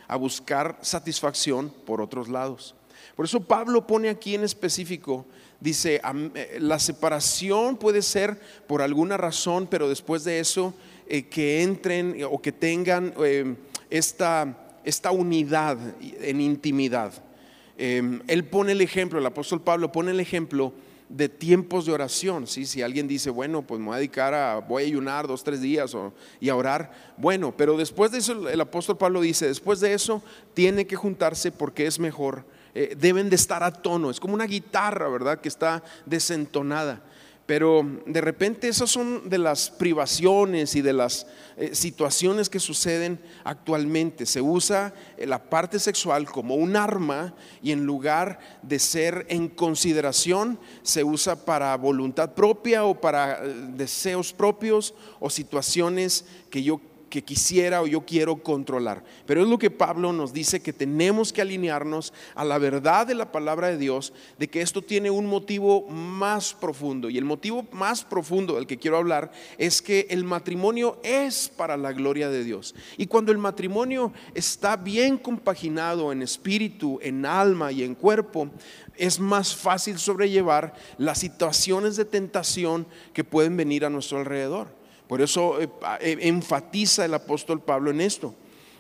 a 0.09 0.17
buscar 0.17 0.81
satisfacción 0.83 1.73
por 1.87 2.01
otros 2.01 2.29
lados. 2.29 2.75
Por 3.15 3.25
eso 3.25 3.41
Pablo 3.41 3.87
pone 3.87 4.09
aquí 4.09 4.35
en 4.35 4.43
específico 4.43 5.27
dice, 5.65 6.03
eh, 6.35 6.59
la 6.61 6.79
separación 6.79 7.79
puede 7.79 8.03
ser 8.03 8.39
por 8.67 8.83
alguna 8.83 9.17
razón, 9.17 9.67
pero 9.67 9.89
después 9.89 10.23
de 10.23 10.39
eso 10.39 10.75
eh, 11.09 11.23
que 11.23 11.63
entren 11.63 12.23
o 12.31 12.41
que 12.41 12.53
tengan 12.53 13.15
eh, 13.25 13.57
esta, 13.89 14.79
esta 14.85 15.11
unidad 15.11 15.79
en 16.03 16.43
intimidad. 16.43 17.15
Em, 17.79 18.21
él 18.29 18.45
pone 18.45 18.73
el 18.73 18.83
ejemplo, 18.83 19.19
el 19.19 19.25
apóstol 19.25 19.63
Pablo 19.63 19.91
pone 19.91 20.11
el 20.11 20.21
ejemplo 20.21 20.75
de 21.09 21.31
tiempos 21.31 21.87
de 21.87 21.93
oración. 21.93 22.47
¿sí? 22.47 22.67
Si 22.67 22.83
alguien 22.83 23.09
dice, 23.09 23.31
bueno, 23.31 23.63
pues 23.63 23.81
me 23.81 23.87
voy 23.87 23.95
a 23.95 23.99
dedicar 23.99 24.35
a, 24.35 24.59
voy 24.59 24.83
a 24.83 24.87
ayunar 24.87 25.27
dos, 25.27 25.45
tres 25.45 25.63
días 25.63 25.97
y 26.41 26.51
a 26.51 26.57
orar, 26.57 26.93
bueno, 27.17 27.57
pero 27.57 27.79
después 27.79 28.13
de 28.13 28.19
eso 28.19 28.51
el 28.51 28.61
apóstol 28.61 28.99
Pablo 28.99 29.23
dice, 29.23 29.47
después 29.47 29.81
de 29.81 29.95
eso 29.95 30.23
tiene 30.53 30.87
que 30.87 30.97
juntarse 30.97 31.51
porque 31.51 31.87
es 31.87 31.99
mejor 31.99 32.45
eh, 32.75 32.97
deben 32.99 33.31
de 33.31 33.37
estar 33.37 33.63
a 33.63 33.73
tono. 33.73 34.11
Es 34.11 34.19
como 34.19 34.35
una 34.35 34.47
guitarra, 34.47 35.09
¿verdad? 35.09 35.41
Que 35.41 35.49
está 35.49 35.83
desentonada. 36.07 37.03
Pero 37.47 37.87
de 38.07 38.23
repente 38.23 38.69
esas 38.69 38.91
son 38.91 39.29
de 39.29 39.37
las 39.37 39.69
privaciones 39.69 40.75
y 40.77 40.81
de 40.81 40.95
las 40.95 41.27
eh, 41.59 41.75
situaciones 41.75 42.49
que 42.49 42.59
suceden 42.59 43.21
actualmente. 43.45 44.25
Se 44.25 44.41
usa 44.41 44.95
eh, 45.19 45.27
la 45.27 45.51
parte 45.51 45.79
sexual 45.79 46.25
como 46.25 46.55
un 46.55 46.75
arma 46.75 47.35
y 47.63 47.73
en 47.73 47.85
lugar 47.85 48.39
de 48.63 48.79
ser 48.79 49.27
en 49.29 49.49
consideración, 49.49 50.59
se 50.83 51.05
usa 51.05 51.45
para 51.45 51.77
voluntad 51.77 52.33
propia 52.33 52.87
o 52.87 52.99
para 52.99 53.43
deseos 53.43 54.33
propios 54.33 54.95
o 55.21 55.29
situaciones 55.29 56.25
que 56.49 56.63
yo 56.63 56.81
que 57.15 57.23
quisiera 57.23 57.81
o 57.81 57.87
yo 57.87 58.01
quiero 58.01 58.43
controlar. 58.43 59.05
Pero 59.25 59.41
es 59.41 59.47
lo 59.47 59.57
que 59.57 59.71
Pablo 59.71 60.13
nos 60.13 60.33
dice 60.33 60.61
que 60.61 60.73
tenemos 60.73 61.33
que 61.33 61.43
alinearnos 61.43 62.13
a 62.35 62.45
la 62.45 62.59
verdad 62.59 63.07
de 63.07 63.15
la 63.15 63.31
palabra 63.31 63.69
de 63.69 63.79
Dios, 63.79 64.13
de 64.37 64.49
que 64.49 64.63
esto 64.63 64.83
tiene 64.83 65.13
un 65.13 65.27
motivo 65.27 65.87
más 65.89 66.55
profundo. 66.55 67.09
Y 67.09 67.17
el 67.17 67.25
motivo 67.25 67.69
más 67.71 68.03
profundo 68.03 68.57
del 68.57 68.67
que 68.67 68.79
quiero 68.79 68.97
hablar 68.97 69.31
es 69.59 69.81
que 69.81 70.09
el 70.11 70.25
matrimonio 70.25 70.99
es 71.05 71.49
para 71.49 71.77
la 71.77 71.93
gloria 71.93 72.29
de 72.31 72.43
Dios. 72.43 72.75
Y 72.97 73.07
cuando 73.07 73.31
el 73.31 73.39
matrimonio 73.39 74.13
está 74.35 74.77
bien 74.77 75.17
compaginado 75.17 76.11
en 76.11 76.21
espíritu, 76.21 76.99
en 77.01 77.27
alma 77.27 77.71
y 77.71 77.85
en 77.85 77.95
cuerpo, 77.95 78.51
es 78.97 79.21
más 79.21 79.55
fácil 79.55 80.01
sobrellevar 80.01 80.75
las 80.99 81.19
situaciones 81.19 81.95
de 81.95 82.07
tentación 82.07 82.89
que 83.13 83.23
pueden 83.23 83.57
venir 83.57 83.85
a 83.85 83.91
nuestro 83.91 84.19
alrededor. 84.19 84.83
Por 85.09 85.21
eso 85.21 85.61
eh, 85.61 85.69
eh, 86.01 86.19
enfatiza 86.23 87.05
el 87.05 87.15
apóstol 87.15 87.61
Pablo 87.61 87.91
en 87.91 88.01
esto. 88.01 88.35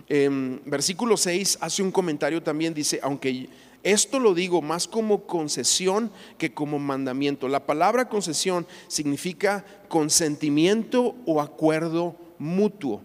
En 0.09 0.61
versículo 0.64 1.16
6 1.16 1.59
hace 1.61 1.83
un 1.83 1.90
comentario 1.90 2.43
también, 2.43 2.75
dice, 2.75 3.00
aunque 3.02 3.49
esto 3.83 4.19
lo 4.19 4.35
digo 4.35 4.62
más 4.62 4.87
como 4.88 5.26
concesión 5.26 6.11
que 6.38 6.54
como 6.54 6.78
mandamiento. 6.78 7.49
La 7.49 7.66
palabra 7.66 8.09
concesión 8.09 8.66
significa 8.88 9.64
consentimiento 9.88 11.14
o 11.26 11.40
acuerdo 11.40 12.16
mutuo 12.38 13.02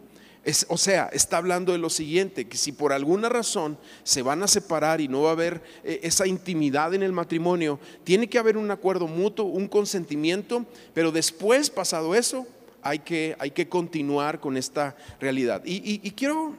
o 0.68 0.78
sea, 0.78 1.10
está 1.12 1.38
hablando 1.38 1.72
de 1.72 1.78
lo 1.78 1.90
siguiente, 1.90 2.48
que 2.48 2.58
si 2.58 2.72
por 2.72 2.94
alguna 2.94 3.30
razón 3.30 3.78
se 4.04 4.22
van 4.22 4.42
a 4.42 4.48
separar 4.48 5.02
y 5.02 5.08
no 5.08 5.24
va 5.24 5.30
a 5.30 5.34
haber 5.34 5.62
eh, 5.84 6.00
esa 6.04 6.28
intimidad 6.28 6.94
en 6.94 7.04
el 7.04 7.12
matrimonio, 7.12 7.80
tiene 8.04 8.28
que 8.28 8.40
haber 8.40 8.58
un 8.58 8.72
acuerdo 8.72 9.08
mutuo, 9.08 9.46
un 9.46 9.68
consentimiento, 9.68 10.66
pero 10.94 11.12
después, 11.12 11.70
pasado 11.70 12.16
eso, 12.16 12.48
hay 12.82 13.00
que, 13.00 13.36
hay 13.40 13.52
que 13.52 13.68
continuar 13.68 14.40
con 14.40 14.58
esta 14.58 14.96
realidad. 15.20 15.62
Y, 15.66 16.12
quiero, 16.12 16.56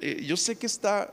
eh, 0.00 0.22
yo 0.26 0.36
sé 0.36 0.56
que 0.56 0.66
está, 0.66 1.12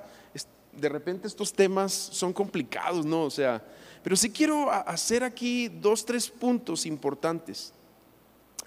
de 0.73 0.89
repente 0.89 1.27
estos 1.27 1.51
temas 1.53 1.91
son 1.91 2.33
complicados, 2.33 3.05
¿no? 3.05 3.23
O 3.23 3.31
sea, 3.31 3.63
pero 4.03 4.15
sí 4.15 4.29
quiero 4.29 4.71
hacer 4.71 5.23
aquí 5.23 5.67
dos, 5.67 6.05
tres 6.05 6.29
puntos 6.29 6.85
importantes. 6.85 7.73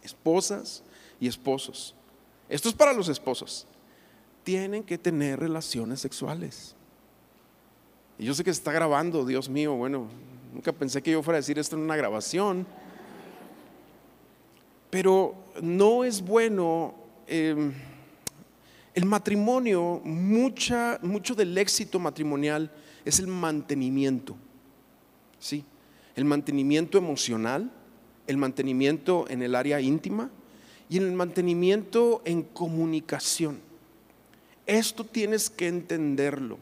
Esposas 0.03 0.83
y 1.19 1.29
esposos. 1.29 1.95
Esto 2.49 2.69
es 2.69 2.75
para 2.75 2.93
los 2.93 3.09
esposos. 3.09 3.67
Tienen 4.43 4.83
que 4.83 4.99
tener 4.99 5.39
relaciones 5.39 6.01
sexuales. 6.01 6.75
Y 8.19 8.25
yo 8.25 8.35
sé 8.35 8.45
que 8.45 8.53
se 8.53 8.59
está 8.59 8.73
grabando, 8.73 9.25
Dios 9.25 9.49
mío, 9.49 9.75
bueno, 9.75 10.09
nunca 10.53 10.73
pensé 10.73 11.03
que 11.03 11.13
yo 11.13 11.23
fuera 11.23 11.37
a 11.37 11.41
decir 11.41 11.59
esto 11.59 11.77
en 11.77 11.83
una 11.83 11.97
grabación. 11.97 12.67
Pero 14.91 15.35
no 15.63 16.05
es 16.05 16.21
bueno. 16.21 16.95
Em, 17.27 17.73
el 18.93 19.05
matrimonio, 19.05 20.01
mucha, 20.05 20.99
mucho 21.03 21.35
del 21.35 21.57
éxito 21.57 21.99
matrimonial 21.99 22.71
es 23.05 23.21
el 23.21 23.29
mantenimiento. 23.29 24.37
¿sí? 25.39 25.65
El 26.17 26.25
mantenimiento 26.25 26.99
emocional, 26.99 27.71
el 28.27 28.37
mantenimiento 28.37 29.27
en 29.29 29.43
el 29.43 29.55
área 29.55 29.81
íntima, 29.81 30.31
y 30.89 30.97
en 30.97 31.05
el 31.05 31.13
mantenimiento 31.13 32.21
en 32.25 32.43
comunicación. 32.43 33.61
Esto 34.67 35.05
tienes 35.05 35.49
que 35.49 35.69
entenderlo. 35.69 36.59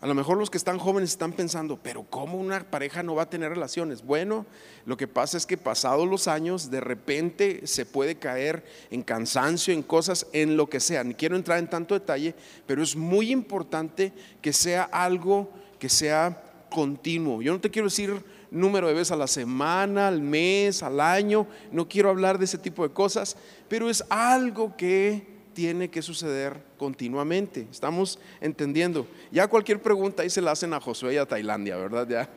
A 0.00 0.06
lo 0.06 0.14
mejor 0.14 0.38
los 0.38 0.48
que 0.48 0.58
están 0.58 0.78
jóvenes 0.78 1.10
están 1.10 1.32
pensando, 1.32 1.76
pero 1.82 2.04
¿cómo 2.08 2.38
una 2.38 2.60
pareja 2.70 3.02
no 3.02 3.16
va 3.16 3.24
a 3.24 3.30
tener 3.30 3.50
relaciones? 3.50 4.04
Bueno, 4.04 4.46
lo 4.86 4.96
que 4.96 5.08
pasa 5.08 5.36
es 5.36 5.44
que 5.44 5.56
pasados 5.56 6.08
los 6.08 6.28
años, 6.28 6.70
de 6.70 6.80
repente 6.80 7.66
se 7.66 7.84
puede 7.84 8.14
caer 8.14 8.64
en 8.92 9.02
cansancio, 9.02 9.74
en 9.74 9.82
cosas, 9.82 10.28
en 10.32 10.56
lo 10.56 10.68
que 10.68 10.78
sea. 10.78 11.02
Ni 11.02 11.14
quiero 11.14 11.34
entrar 11.34 11.58
en 11.58 11.68
tanto 11.68 11.94
detalle, 11.94 12.36
pero 12.64 12.80
es 12.80 12.94
muy 12.94 13.32
importante 13.32 14.12
que 14.40 14.52
sea 14.52 14.84
algo 14.84 15.50
que 15.80 15.88
sea 15.88 16.44
continuo. 16.70 17.42
Yo 17.42 17.52
no 17.52 17.60
te 17.60 17.70
quiero 17.70 17.88
decir 17.88 18.22
número 18.52 18.86
de 18.86 18.94
veces 18.94 19.10
a 19.10 19.16
la 19.16 19.26
semana, 19.26 20.06
al 20.06 20.20
mes, 20.20 20.84
al 20.84 21.00
año. 21.00 21.48
No 21.72 21.88
quiero 21.88 22.10
hablar 22.10 22.38
de 22.38 22.44
ese 22.44 22.58
tipo 22.58 22.86
de 22.86 22.94
cosas, 22.94 23.36
pero 23.68 23.90
es 23.90 24.04
algo 24.10 24.76
que 24.76 25.37
tiene 25.58 25.90
que 25.90 26.02
suceder 26.02 26.62
continuamente. 26.76 27.66
Estamos 27.68 28.20
entendiendo. 28.40 29.08
Ya 29.32 29.48
cualquier 29.48 29.82
pregunta 29.82 30.22
ahí 30.22 30.30
se 30.30 30.40
la 30.40 30.52
hacen 30.52 30.72
a 30.72 30.80
Josué 30.80 31.14
y 31.14 31.16
a 31.16 31.26
Tailandia, 31.26 31.76
¿verdad? 31.76 32.06
Ya. 32.08 32.30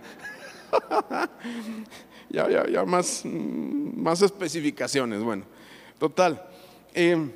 ya, 2.50 2.68
ya, 2.68 2.84
más, 2.84 3.22
más 3.24 4.24
especificaciones. 4.24 5.22
Bueno, 5.22 5.44
total. 6.00 6.44
Eh, 6.96 7.30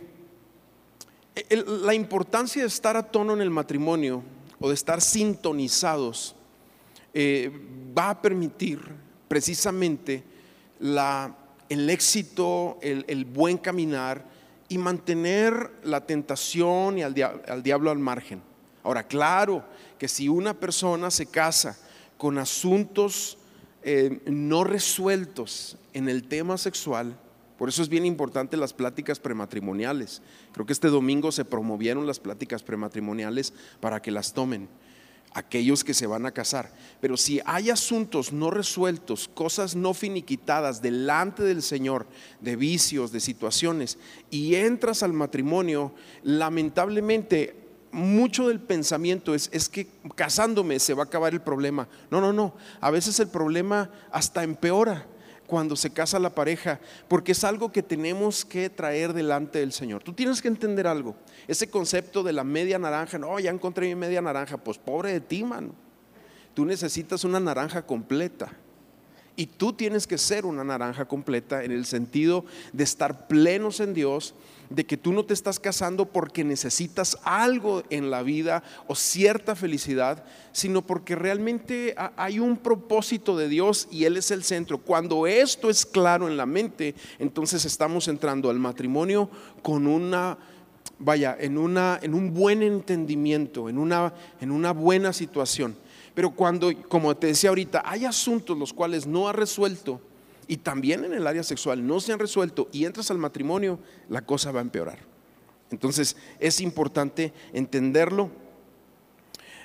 la 1.52 1.94
importancia 1.94 2.64
de 2.64 2.68
estar 2.68 2.98
a 2.98 3.04
tono 3.04 3.34
en 3.34 3.42
el 3.42 3.52
matrimonio 3.52 4.24
o 4.60 4.70
de 4.70 4.74
estar 4.74 5.00
sintonizados 5.00 6.36
eh, 7.14 7.52
va 7.96 8.10
a 8.10 8.20
permitir 8.24 8.82
precisamente 9.28 10.24
el 11.70 11.90
éxito, 11.92 12.80
el, 12.82 13.26
buen 13.26 13.60
caminar 13.60 14.34
y 14.68 14.78
mantener 14.78 15.72
la 15.84 16.02
tentación 16.02 16.98
y 16.98 17.04
al, 17.04 17.14
diablo 17.64 17.92
al 17.92 18.00
margen. 18.00 18.42
Ahora, 18.84 19.04
claro 19.04 19.64
que 19.98 20.08
si 20.08 20.30
una 20.30 20.54
persona 20.54 21.12
se 21.12 21.26
casa 21.26 21.78
con 22.18 22.38
asuntos 22.38 23.38
eh, 23.84 24.22
no 24.26 24.64
resueltos 24.64 25.78
en 25.94 26.10
el 26.10 26.28
tema 26.28 26.58
sexual, 26.58 27.18
por 27.58 27.70
eso 27.70 27.82
es 27.82 27.90
bien 27.90 28.06
importante 28.06 28.58
las 28.58 28.74
pláticas 28.74 29.20
prematrimoniales. 29.20 30.22
Creo 30.52 30.66
que 30.66 30.74
este 30.74 30.90
domingo 30.90 31.32
se 31.32 31.46
promovieron 31.46 32.06
las 32.06 32.20
pláticas 32.20 32.64
prematrimoniales 32.64 33.54
para 33.80 34.02
que 34.02 34.12
las 34.12 34.34
tomen 34.34 34.68
aquellos 35.36 35.84
que 35.84 35.94
se 35.94 36.08
van 36.08 36.26
a 36.26 36.32
casar. 36.32 36.72
Pero 37.02 37.18
si 37.18 37.42
hay 37.46 37.70
asuntos 37.70 38.32
no 38.32 38.50
resueltos, 38.50 39.28
cosas 39.28 39.76
no 39.76 39.94
finiquitadas 39.94 40.82
delante 40.82 41.44
del 41.44 41.62
Señor, 41.62 42.08
de 42.40 42.56
vicios, 42.56 43.12
de 43.12 43.20
situaciones, 43.20 44.00
y 44.32 44.56
entras 44.56 45.04
al 45.04 45.12
matrimonio, 45.12 45.94
lamentablemente 46.24 47.64
mucho 47.92 48.48
del 48.48 48.62
pensamiento 48.62 49.36
es, 49.36 49.50
es 49.52 49.68
que 49.68 49.88
casándome 50.16 50.80
se 50.80 50.94
va 50.94 51.04
a 51.04 51.06
acabar 51.06 51.34
el 51.34 51.42
problema. 51.42 51.90
No, 52.10 52.22
no, 52.22 52.32
no. 52.32 52.56
A 52.80 52.90
veces 52.90 53.20
el 53.20 53.28
problema 53.28 53.90
hasta 54.12 54.44
empeora 54.44 55.06
cuando 55.48 55.76
se 55.76 55.92
casa 55.92 56.20
la 56.20 56.34
pareja, 56.34 56.80
porque 57.08 57.34
es 57.34 57.44
algo 57.44 57.72
que 57.72 57.84
tenemos 57.84 58.44
que 58.46 58.70
traer 58.70 59.14
delante 59.14 59.60
del 59.60 59.72
Señor. 59.72 60.04
Tú 60.04 60.14
tienes 60.14 60.42
que 60.42 60.48
entender 60.48 60.88
algo. 60.88 61.16
Ese 61.48 61.70
concepto 61.70 62.24
de 62.24 62.34
la 62.34 62.44
media 62.44 62.80
naranja, 62.80 63.18
no, 63.18 63.40
ya 63.40 63.52
encontré 63.52 63.88
mi 63.88 63.96
media 63.96 64.22
naranja, 64.22 64.58
pues 64.58 64.78
pobre 64.78 65.14
de 65.14 65.22
ti, 65.22 65.44
mano. 65.44 65.74
Tú 66.54 66.66
necesitas 66.66 67.24
una 67.24 67.40
naranja 67.40 67.86
completa. 67.86 68.52
Y 69.36 69.48
tú 69.48 69.74
tienes 69.74 70.08
que 70.08 70.18
ser 70.18 70.46
una 70.46 70.64
naranja 70.64 71.06
completa 71.06 71.64
en 71.64 71.72
el 71.72 71.86
sentido 71.86 72.46
de 72.74 72.84
estar 72.84 73.28
plenos 73.28 73.80
en 73.80 73.94
Dios, 73.94 74.34
de 74.70 74.86
que 74.86 74.98
tú 74.98 75.12
no 75.14 75.26
te 75.26 75.34
estás 75.34 75.60
casando 75.60 76.06
porque 76.06 76.44
necesitas 76.44 77.18
algo 77.24 77.84
en 77.90 78.10
la 78.10 78.24
vida 78.24 78.64
o 78.88 78.96
cierta 78.96 79.56
felicidad, 79.56 80.24
sino 80.54 80.82
porque 80.82 81.16
realmente 81.16 81.96
hay 82.16 82.40
un 82.40 82.58
propósito 82.58 83.38
de 83.38 83.50
Dios 83.50 83.88
y 83.92 84.06
Él 84.06 84.18
es 84.18 84.32
el 84.32 84.44
centro. 84.44 84.80
Cuando 84.80 85.28
esto 85.28 85.70
es 85.70 85.86
claro 85.86 86.28
en 86.28 86.38
la 86.38 86.46
mente, 86.46 86.96
entonces 87.20 87.66
estamos 87.66 88.08
entrando 88.08 88.50
al 88.50 88.60
matrimonio 88.60 89.30
con 89.62 89.86
una 89.86 90.38
vaya, 91.00 91.36
en, 91.40 91.58
una, 91.58 92.00
en 92.02 92.14
un 92.14 92.34
buen 92.34 92.64
entendimiento, 92.64 93.70
en 93.70 93.78
una, 93.78 94.14
en 94.40 94.52
una 94.52 94.72
buena 94.72 95.14
situación. 95.14 95.76
Pero 96.16 96.32
cuando, 96.32 96.72
como 96.88 97.16
te 97.16 97.28
decía 97.28 97.50
ahorita, 97.50 97.84
hay 97.86 98.06
asuntos 98.06 98.58
los 98.58 98.74
cuales 98.74 99.06
no 99.06 99.28
ha 99.28 99.34
resuelto 99.34 100.02
y 100.48 100.58
también 100.58 101.04
en 101.04 101.14
el 101.14 101.28
área 101.28 101.44
sexual 101.44 101.86
no 101.86 102.00
se 102.00 102.14
han 102.14 102.20
resuelto 102.20 102.70
y 102.72 102.86
entras 102.86 103.12
al 103.12 103.18
matrimonio, 103.18 103.80
la 104.10 104.22
cosa 104.22 104.52
va 104.52 104.60
a 104.60 104.64
empeorar. 104.64 105.00
Entonces 105.72 106.16
es 106.40 106.62
importante 106.62 107.34
entenderlo 107.52 108.32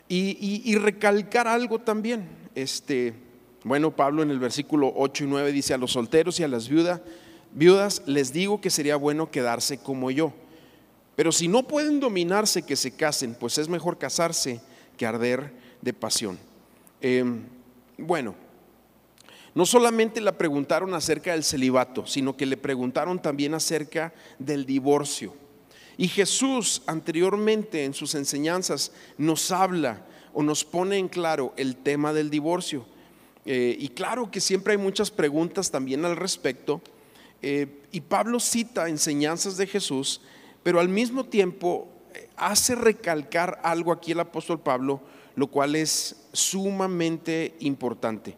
y, 0.08 0.74
recalcar 0.76 1.46
algo 1.46 1.78
también. 1.78 2.28
Este, 2.56 3.14
bueno, 3.62 3.94
Pablo 3.94 4.24
en 4.24 4.30
el 4.30 4.40
versículo 4.40 4.92
8 4.96 5.24
y 5.24 5.26
9 5.28 5.52
dice 5.52 5.72
a 5.72 5.78
los 5.78 5.92
solteros 5.92 6.40
y 6.40 6.42
a 6.42 6.48
las 6.48 6.68
viudas, 6.68 7.00
viudas 7.52 8.02
les 8.06 8.32
digo 8.32 8.60
que 8.60 8.70
sería 8.70 8.96
bueno 8.96 9.30
quedarse 9.30 9.78
como 9.78 10.10
yo. 10.10 10.32
Pero 11.14 11.30
si 11.30 11.46
no 11.46 11.68
pueden 11.68 12.00
dominarse, 12.00 12.62
que 12.62 12.74
se 12.74 12.90
casen, 12.90 13.34
pues 13.34 13.58
es 13.58 13.68
mejor 13.68 13.98
casarse 13.98 14.60
que 14.96 15.06
arder 15.06 15.52
de 15.80 15.92
pasión. 15.92 16.38
Em, 17.00 17.42
bueno, 17.98 18.34
no 19.54 19.66
solamente 19.66 20.20
le 20.20 20.32
preguntaron 20.32 20.94
acerca 20.94 21.32
del 21.32 21.44
celibato, 21.44 22.06
sino 22.06 22.36
que 22.36 22.46
le 22.46 22.56
preguntaron 22.56 23.20
también 23.20 23.54
acerca 23.54 24.12
del 24.38 24.64
divorcio. 24.64 25.34
Y 25.96 26.08
Jesús 26.08 26.82
anteriormente 26.86 27.84
en 27.84 27.92
sus 27.92 28.14
enseñanzas 28.14 28.92
nos 29.18 29.50
habla 29.50 30.06
o 30.32 30.42
nos 30.42 30.64
pone 30.64 30.98
en 30.98 31.08
claro 31.08 31.52
el 31.56 31.76
tema 31.76 32.12
del 32.12 32.30
divorcio. 32.30 32.86
Eh, 33.44 33.76
y 33.78 33.88
claro 33.88 34.30
que 34.30 34.40
siempre 34.40 34.72
hay 34.72 34.78
muchas 34.78 35.10
preguntas 35.10 35.70
también 35.70 36.04
al 36.04 36.16
respecto. 36.16 36.80
Eh, 37.42 37.82
y 37.90 38.00
Pablo 38.02 38.38
cita 38.38 38.88
enseñanzas 38.88 39.56
de 39.56 39.66
Jesús, 39.66 40.20
pero 40.62 40.78
al 40.78 40.88
mismo 40.88 41.24
tiempo 41.24 41.88
eh, 42.14 42.28
hace 42.36 42.74
recalcar 42.74 43.60
algo 43.62 43.92
aquí 43.92 44.12
el 44.12 44.20
apóstol 44.20 44.60
Pablo, 44.60 45.00
lo 45.36 45.46
cual 45.46 45.76
es 45.76 46.28
sumamente 46.32 47.56
importante. 47.60 48.36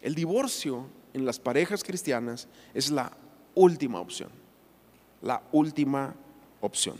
El 0.00 0.14
divorcio 0.14 0.86
en 1.14 1.24
las 1.24 1.38
parejas 1.38 1.84
cristianas 1.84 2.48
es 2.74 2.90
la 2.90 3.12
última 3.54 4.00
opción, 4.00 4.30
la 5.20 5.42
última 5.52 6.14
opción. 6.60 6.96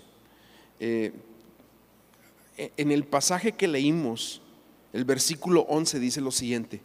Eh, 0.78 1.12
en 2.56 2.90
el 2.90 3.04
pasaje 3.04 3.52
que 3.52 3.66
leímos, 3.66 4.42
el 4.92 5.04
versículo 5.04 5.62
11 5.62 5.98
dice 5.98 6.20
lo 6.20 6.30
siguiente, 6.30 6.82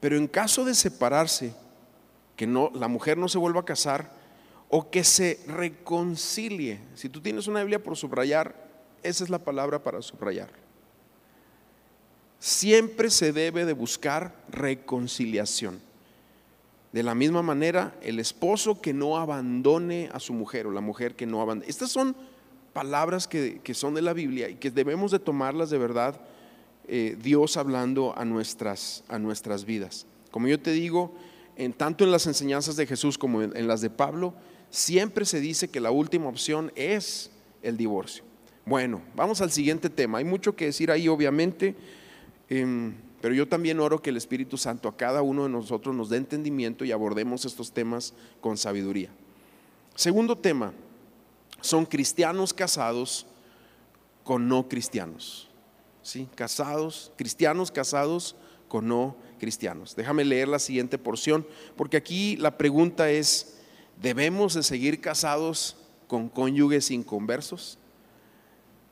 pero 0.00 0.16
en 0.16 0.26
caso 0.26 0.64
de 0.64 0.74
separarse, 0.74 1.54
que 2.36 2.46
no, 2.46 2.70
la 2.74 2.88
mujer 2.88 3.18
no 3.18 3.28
se 3.28 3.38
vuelva 3.38 3.60
a 3.60 3.64
casar 3.64 4.10
o 4.68 4.90
que 4.90 5.04
se 5.04 5.38
reconcilie. 5.46 6.80
Si 6.94 7.08
tú 7.08 7.20
tienes 7.20 7.46
una 7.46 7.60
Biblia 7.60 7.82
por 7.82 7.96
subrayar, 7.96 8.56
esa 9.02 9.22
es 9.22 9.30
la 9.30 9.38
palabra 9.38 9.82
para 9.82 10.00
subrayar. 10.00 10.61
Siempre 12.42 13.08
se 13.08 13.32
debe 13.32 13.64
de 13.64 13.72
buscar 13.72 14.34
reconciliación. 14.48 15.78
De 16.90 17.04
la 17.04 17.14
misma 17.14 17.40
manera, 17.40 17.94
el 18.02 18.18
esposo 18.18 18.80
que 18.80 18.92
no 18.92 19.16
abandone 19.16 20.10
a 20.12 20.18
su 20.18 20.32
mujer 20.32 20.66
o 20.66 20.72
la 20.72 20.80
mujer 20.80 21.14
que 21.14 21.24
no 21.24 21.40
abandone. 21.40 21.70
Estas 21.70 21.92
son 21.92 22.16
palabras 22.72 23.28
que, 23.28 23.60
son 23.74 23.94
de 23.94 24.02
la 24.02 24.12
Biblia 24.12 24.48
y 24.48 24.56
que 24.56 24.72
debemos 24.72 25.12
de 25.12 25.20
tomarlas 25.20 25.70
de 25.70 25.78
verdad, 25.78 26.20
eh, 26.88 27.16
Dios 27.22 27.56
hablando 27.56 28.12
a 28.18 28.24
nuestras, 28.24 29.04
a 29.06 29.20
nuestras 29.20 29.64
vidas. 29.64 30.06
Como 30.32 30.48
yo 30.48 30.58
te 30.58 30.72
digo, 30.72 31.14
en, 31.54 31.72
tanto 31.72 32.02
en 32.02 32.10
las 32.10 32.26
enseñanzas 32.26 32.74
de 32.74 32.88
Jesús 32.88 33.18
como 33.18 33.40
en, 33.42 33.68
las 33.68 33.82
de 33.82 33.90
Pablo, 33.90 34.34
siempre 34.68 35.26
se 35.26 35.38
dice 35.38 35.68
que 35.68 35.78
la 35.78 35.92
última 35.92 36.26
opción 36.26 36.72
es 36.74 37.30
el 37.62 37.76
divorcio. 37.76 38.24
Bueno, 38.66 39.00
vamos 39.14 39.40
al 39.40 39.52
siguiente 39.52 39.88
tema. 39.90 40.18
Hay 40.18 40.24
mucho 40.24 40.56
que 40.56 40.64
decir 40.64 40.90
ahí, 40.90 41.06
obviamente, 41.06 41.76
pero 43.20 43.34
yo 43.34 43.48
también 43.48 43.80
oro 43.80 44.02
que 44.02 44.10
el 44.10 44.16
Espíritu 44.16 44.58
Santo 44.58 44.88
a 44.88 44.96
cada 44.96 45.22
uno 45.22 45.44
de 45.44 45.48
nosotros 45.48 45.94
nos 45.94 46.08
dé 46.08 46.18
entendimiento 46.18 46.84
y 46.84 46.92
abordemos 46.92 47.44
estos 47.44 47.72
temas 47.72 48.14
con 48.40 48.58
sabiduría. 48.58 49.10
Segundo 49.94 50.36
tema, 50.36 50.72
son 51.60 51.86
cristianos 51.86 52.52
casados 52.52 53.26
con 54.24 54.48
no 54.48 54.68
cristianos. 54.68 55.48
¿Sí? 56.02 56.28
Casados, 56.34 57.12
cristianos 57.16 57.70
casados 57.70 58.34
con 58.68 58.88
no 58.88 59.16
cristianos. 59.38 59.94
Déjame 59.94 60.24
leer 60.24 60.48
la 60.48 60.58
siguiente 60.58 60.98
porción, 60.98 61.46
porque 61.76 61.96
aquí 61.96 62.36
la 62.36 62.58
pregunta 62.58 63.10
es, 63.10 63.60
¿debemos 64.00 64.54
de 64.54 64.62
seguir 64.62 65.00
casados 65.00 65.76
con 66.08 66.28
cónyuges 66.28 66.90
inconversos? 66.90 67.78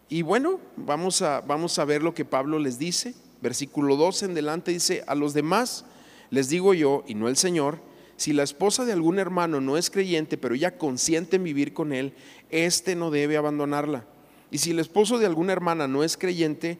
Y 0.08 0.22
bueno, 0.22 0.60
vamos 0.76 1.22
a, 1.22 1.40
vamos 1.40 1.78
a 1.78 1.84
ver 1.84 2.02
lo 2.02 2.14
que 2.14 2.24
Pablo 2.24 2.58
les 2.58 2.78
dice. 2.78 3.14
Versículo 3.42 3.96
2 3.96 4.24
en 4.24 4.34
delante 4.34 4.70
dice, 4.72 5.02
a 5.06 5.14
los 5.14 5.34
demás 5.34 5.84
les 6.30 6.48
digo 6.48 6.74
yo, 6.74 7.04
y 7.06 7.14
no 7.14 7.28
el 7.28 7.36
Señor, 7.36 7.80
si 8.16 8.32
la 8.32 8.42
esposa 8.42 8.84
de 8.84 8.92
algún 8.92 9.18
hermano 9.18 9.60
no 9.60 9.76
es 9.76 9.90
creyente, 9.90 10.36
pero 10.36 10.54
ella 10.54 10.76
consiente 10.76 11.36
en 11.36 11.44
vivir 11.44 11.72
con 11.72 11.92
él, 11.92 12.12
éste 12.50 12.94
no 12.94 13.10
debe 13.10 13.36
abandonarla. 13.36 14.04
Y 14.50 14.58
si 14.58 14.72
el 14.72 14.78
esposo 14.78 15.18
de 15.18 15.26
alguna 15.26 15.52
hermana 15.52 15.88
no 15.88 16.04
es 16.04 16.16
creyente, 16.16 16.78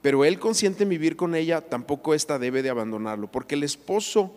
pero 0.00 0.24
él 0.24 0.38
consiente 0.38 0.84
en 0.84 0.90
vivir 0.90 1.16
con 1.16 1.34
ella, 1.34 1.60
tampoco 1.60 2.14
ésta 2.14 2.38
debe 2.38 2.62
de 2.62 2.70
abandonarlo, 2.70 3.30
porque 3.30 3.56
el 3.56 3.64
esposo 3.64 4.32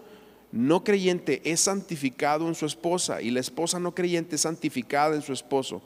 no 0.52 0.84
creyente 0.84 1.42
es 1.46 1.60
santificado 1.62 2.48
en 2.48 2.56
su 2.56 2.66
esposa 2.66 3.22
y 3.22 3.30
la 3.30 3.40
esposa 3.40 3.80
no 3.80 3.94
creyente 3.94 4.36
es 4.36 4.42
santificada 4.42 5.16
en 5.16 5.22
su 5.22 5.34
esposo. 5.34 5.84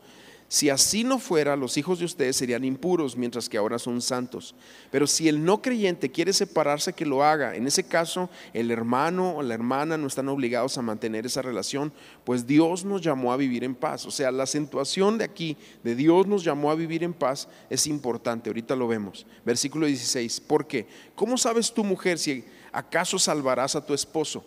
Si 0.53 0.69
así 0.69 1.03
no 1.03 1.17
fuera, 1.17 1.55
los 1.55 1.77
hijos 1.77 1.97
de 1.97 2.05
ustedes 2.05 2.35
serían 2.35 2.63
impuros, 2.63 3.17
mientras 3.17 3.49
que 3.49 3.57
ahora 3.57 3.79
son 3.79 4.03
santos. 4.03 4.53
Pero 4.91 5.07
si 5.07 5.27
el 5.27 5.43
no 5.43 5.63
creyente 5.63 6.11
quiere 6.11 6.31
separarse, 6.31 6.93
que 6.93 7.07
lo 7.07 7.23
haga. 7.23 7.55
En 7.55 7.65
ese 7.65 7.83
caso, 7.85 8.29
el 8.53 8.69
hermano 8.69 9.37
o 9.37 9.41
la 9.41 9.55
hermana 9.55 9.97
no 9.97 10.05
están 10.05 10.29
obligados 10.29 10.77
a 10.77 10.83
mantener 10.83 11.25
esa 11.25 11.41
relación, 11.41 11.91
pues 12.23 12.45
Dios 12.45 12.85
nos 12.85 13.01
llamó 13.01 13.33
a 13.33 13.37
vivir 13.37 13.63
en 13.63 13.73
paz. 13.73 14.05
O 14.05 14.11
sea, 14.11 14.31
la 14.31 14.43
acentuación 14.43 15.17
de 15.17 15.23
aquí, 15.23 15.57
de 15.83 15.95
Dios 15.95 16.27
nos 16.27 16.43
llamó 16.43 16.69
a 16.69 16.75
vivir 16.75 17.03
en 17.03 17.15
paz, 17.15 17.47
es 17.71 17.87
importante. 17.87 18.51
Ahorita 18.51 18.75
lo 18.75 18.87
vemos. 18.87 19.25
Versículo 19.43 19.87
16. 19.87 20.39
¿Por 20.41 20.67
qué? 20.67 20.85
¿Cómo 21.15 21.35
sabes 21.35 21.73
tu 21.73 21.83
mujer 21.83 22.19
si 22.19 22.45
acaso 22.71 23.17
salvarás 23.17 23.75
a 23.75 23.83
tu 23.83 23.95
esposo? 23.95 24.45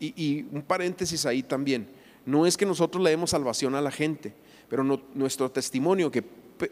Y, 0.00 0.20
y 0.20 0.48
un 0.50 0.62
paréntesis 0.62 1.24
ahí 1.26 1.44
también. 1.44 1.88
No 2.26 2.44
es 2.44 2.56
que 2.56 2.66
nosotros 2.66 3.00
le 3.04 3.10
demos 3.10 3.30
salvación 3.30 3.76
a 3.76 3.80
la 3.80 3.92
gente 3.92 4.34
pero 4.68 4.82
nuestro 5.14 5.50
testimonio, 5.50 6.10
que 6.10 6.24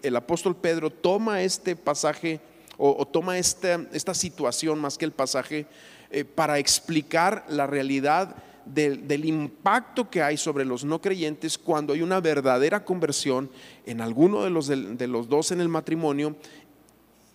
el 0.03 0.17
apóstol 0.17 0.57
Pedro 0.57 0.91
toma 0.91 1.43
este 1.43 1.77
pasaje 1.77 2.41
o, 2.79 3.07
toma 3.07 3.39
esta, 3.39 3.87
esta, 3.93 4.15
situación 4.15 4.81
más 4.81 4.99
que 4.99 5.05
el 5.05 5.13
pasaje 5.13 5.67
eh, 6.11 6.25
para 6.25 6.59
explicar 6.59 7.45
la 7.49 7.67
realidad 7.67 8.35
del, 8.65 9.25
impacto 9.25 10.09
que 10.09 10.23
hay 10.23 10.37
sobre 10.37 10.65
los 10.65 10.85
no 10.85 11.01
creyentes 11.01 11.59
cuando 11.59 11.93
hay 11.93 12.03
una 12.03 12.21
verdadera 12.21 12.85
conversión 12.85 13.51
en 13.87 14.01
alguno 14.01 14.43
de 14.43 14.51
los, 14.51 14.67
de, 14.67 15.07
los 15.07 15.29
dos 15.29 15.53
en 15.53 15.61
el 15.61 15.69
matrimonio 15.69 16.37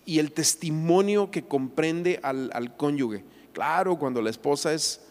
y 0.04 0.18
el 0.18 0.32
testimonio 0.32 1.30
que 1.30 1.44
comprende 1.44 2.18
al 2.22 2.76
cónyuge. 2.76 3.24
Claro, 3.52 3.98
cuando 3.98 4.22
la 4.22 4.30
esposa 4.30 4.72
es 4.72 5.07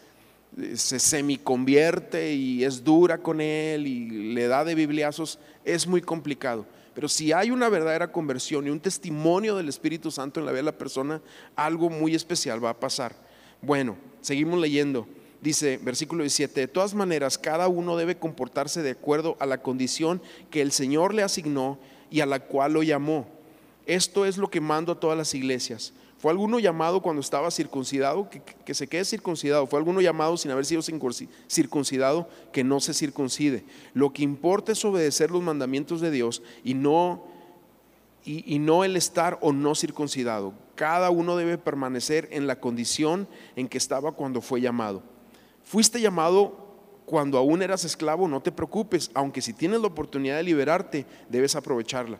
se 0.74 0.98
semiconvierte 0.98 2.32
y 2.32 2.64
es 2.64 2.82
dura 2.82 3.18
con 3.18 3.40
él 3.40 3.86
y 3.86 4.32
le 4.34 4.48
da 4.48 4.64
de 4.64 4.74
bibliazos, 4.74 5.38
es 5.64 5.86
muy 5.86 6.00
complicado. 6.00 6.66
Pero 6.94 7.08
si 7.08 7.32
hay 7.32 7.52
una 7.52 7.68
verdadera 7.68 8.10
conversión 8.10 8.66
y 8.66 8.70
un 8.70 8.80
testimonio 8.80 9.54
del 9.54 9.68
Espíritu 9.68 10.10
Santo 10.10 10.40
en 10.40 10.46
la 10.46 10.52
vida 10.52 10.62
de 10.62 10.64
la 10.64 10.78
persona, 10.78 11.22
algo 11.54 11.90
muy 11.90 12.14
especial 12.14 12.64
va 12.64 12.70
a 12.70 12.80
pasar. 12.80 13.14
Bueno, 13.62 13.96
seguimos 14.20 14.58
leyendo. 14.58 15.06
Dice 15.40 15.78
versículo 15.80 16.24
17, 16.24 16.60
de 16.60 16.66
todas 16.66 16.94
maneras, 16.94 17.38
cada 17.38 17.68
uno 17.68 17.96
debe 17.96 18.18
comportarse 18.18 18.82
de 18.82 18.90
acuerdo 18.90 19.36
a 19.38 19.46
la 19.46 19.62
condición 19.62 20.20
que 20.50 20.60
el 20.60 20.72
Señor 20.72 21.14
le 21.14 21.22
asignó 21.22 21.78
y 22.10 22.20
a 22.20 22.26
la 22.26 22.40
cual 22.40 22.72
lo 22.72 22.82
llamó. 22.82 23.28
Esto 23.86 24.26
es 24.26 24.36
lo 24.36 24.50
que 24.50 24.60
mando 24.60 24.92
a 24.92 24.98
todas 25.00 25.16
las 25.16 25.34
iglesias. 25.34 25.92
¿Fue 26.18 26.32
alguno 26.32 26.58
llamado 26.58 27.00
cuando 27.00 27.20
estaba 27.20 27.48
circuncidado? 27.52 28.28
Que, 28.28 28.74
se 28.74 28.88
quede 28.88 29.04
circuncidado. 29.04 29.68
¿Fue 29.68 29.78
alguno 29.78 30.00
llamado 30.00 30.36
sin 30.36 30.50
haber 30.50 30.66
sido 30.66 30.82
circuncidado? 30.82 32.28
Que 32.52 32.64
no 32.64 32.80
se 32.80 32.92
circuncide. 32.92 33.64
Lo 33.94 34.12
que 34.12 34.24
importa 34.24 34.72
es 34.72 34.84
obedecer 34.84 35.30
los 35.30 35.42
mandamientos 35.42 36.00
de 36.00 36.10
Dios 36.10 36.42
y 36.64 36.74
no, 36.74 37.24
y, 38.24 38.58
no 38.58 38.82
el 38.82 38.96
estar 38.96 39.38
o 39.42 39.52
no 39.52 39.76
circuncidado. 39.76 40.54
Cada 40.74 41.10
uno 41.10 41.36
debe 41.36 41.56
permanecer 41.56 42.28
en 42.32 42.48
la 42.48 42.58
condición 42.58 43.28
en 43.54 43.68
que 43.68 43.78
estaba 43.78 44.10
cuando 44.10 44.40
fue 44.40 44.60
llamado. 44.60 45.04
Fuiste 45.62 46.00
llamado 46.00 46.66
cuando 47.04 47.38
aún 47.38 47.62
eras 47.62 47.84
esclavo, 47.84 48.26
no 48.26 48.42
te 48.42 48.50
preocupes, 48.50 49.12
aunque 49.14 49.40
si 49.40 49.52
tienes 49.52 49.80
la 49.80 49.86
oportunidad 49.86 50.36
de 50.36 50.42
liberarte, 50.42 51.06
debes 51.28 51.54
aprovecharla. 51.54 52.18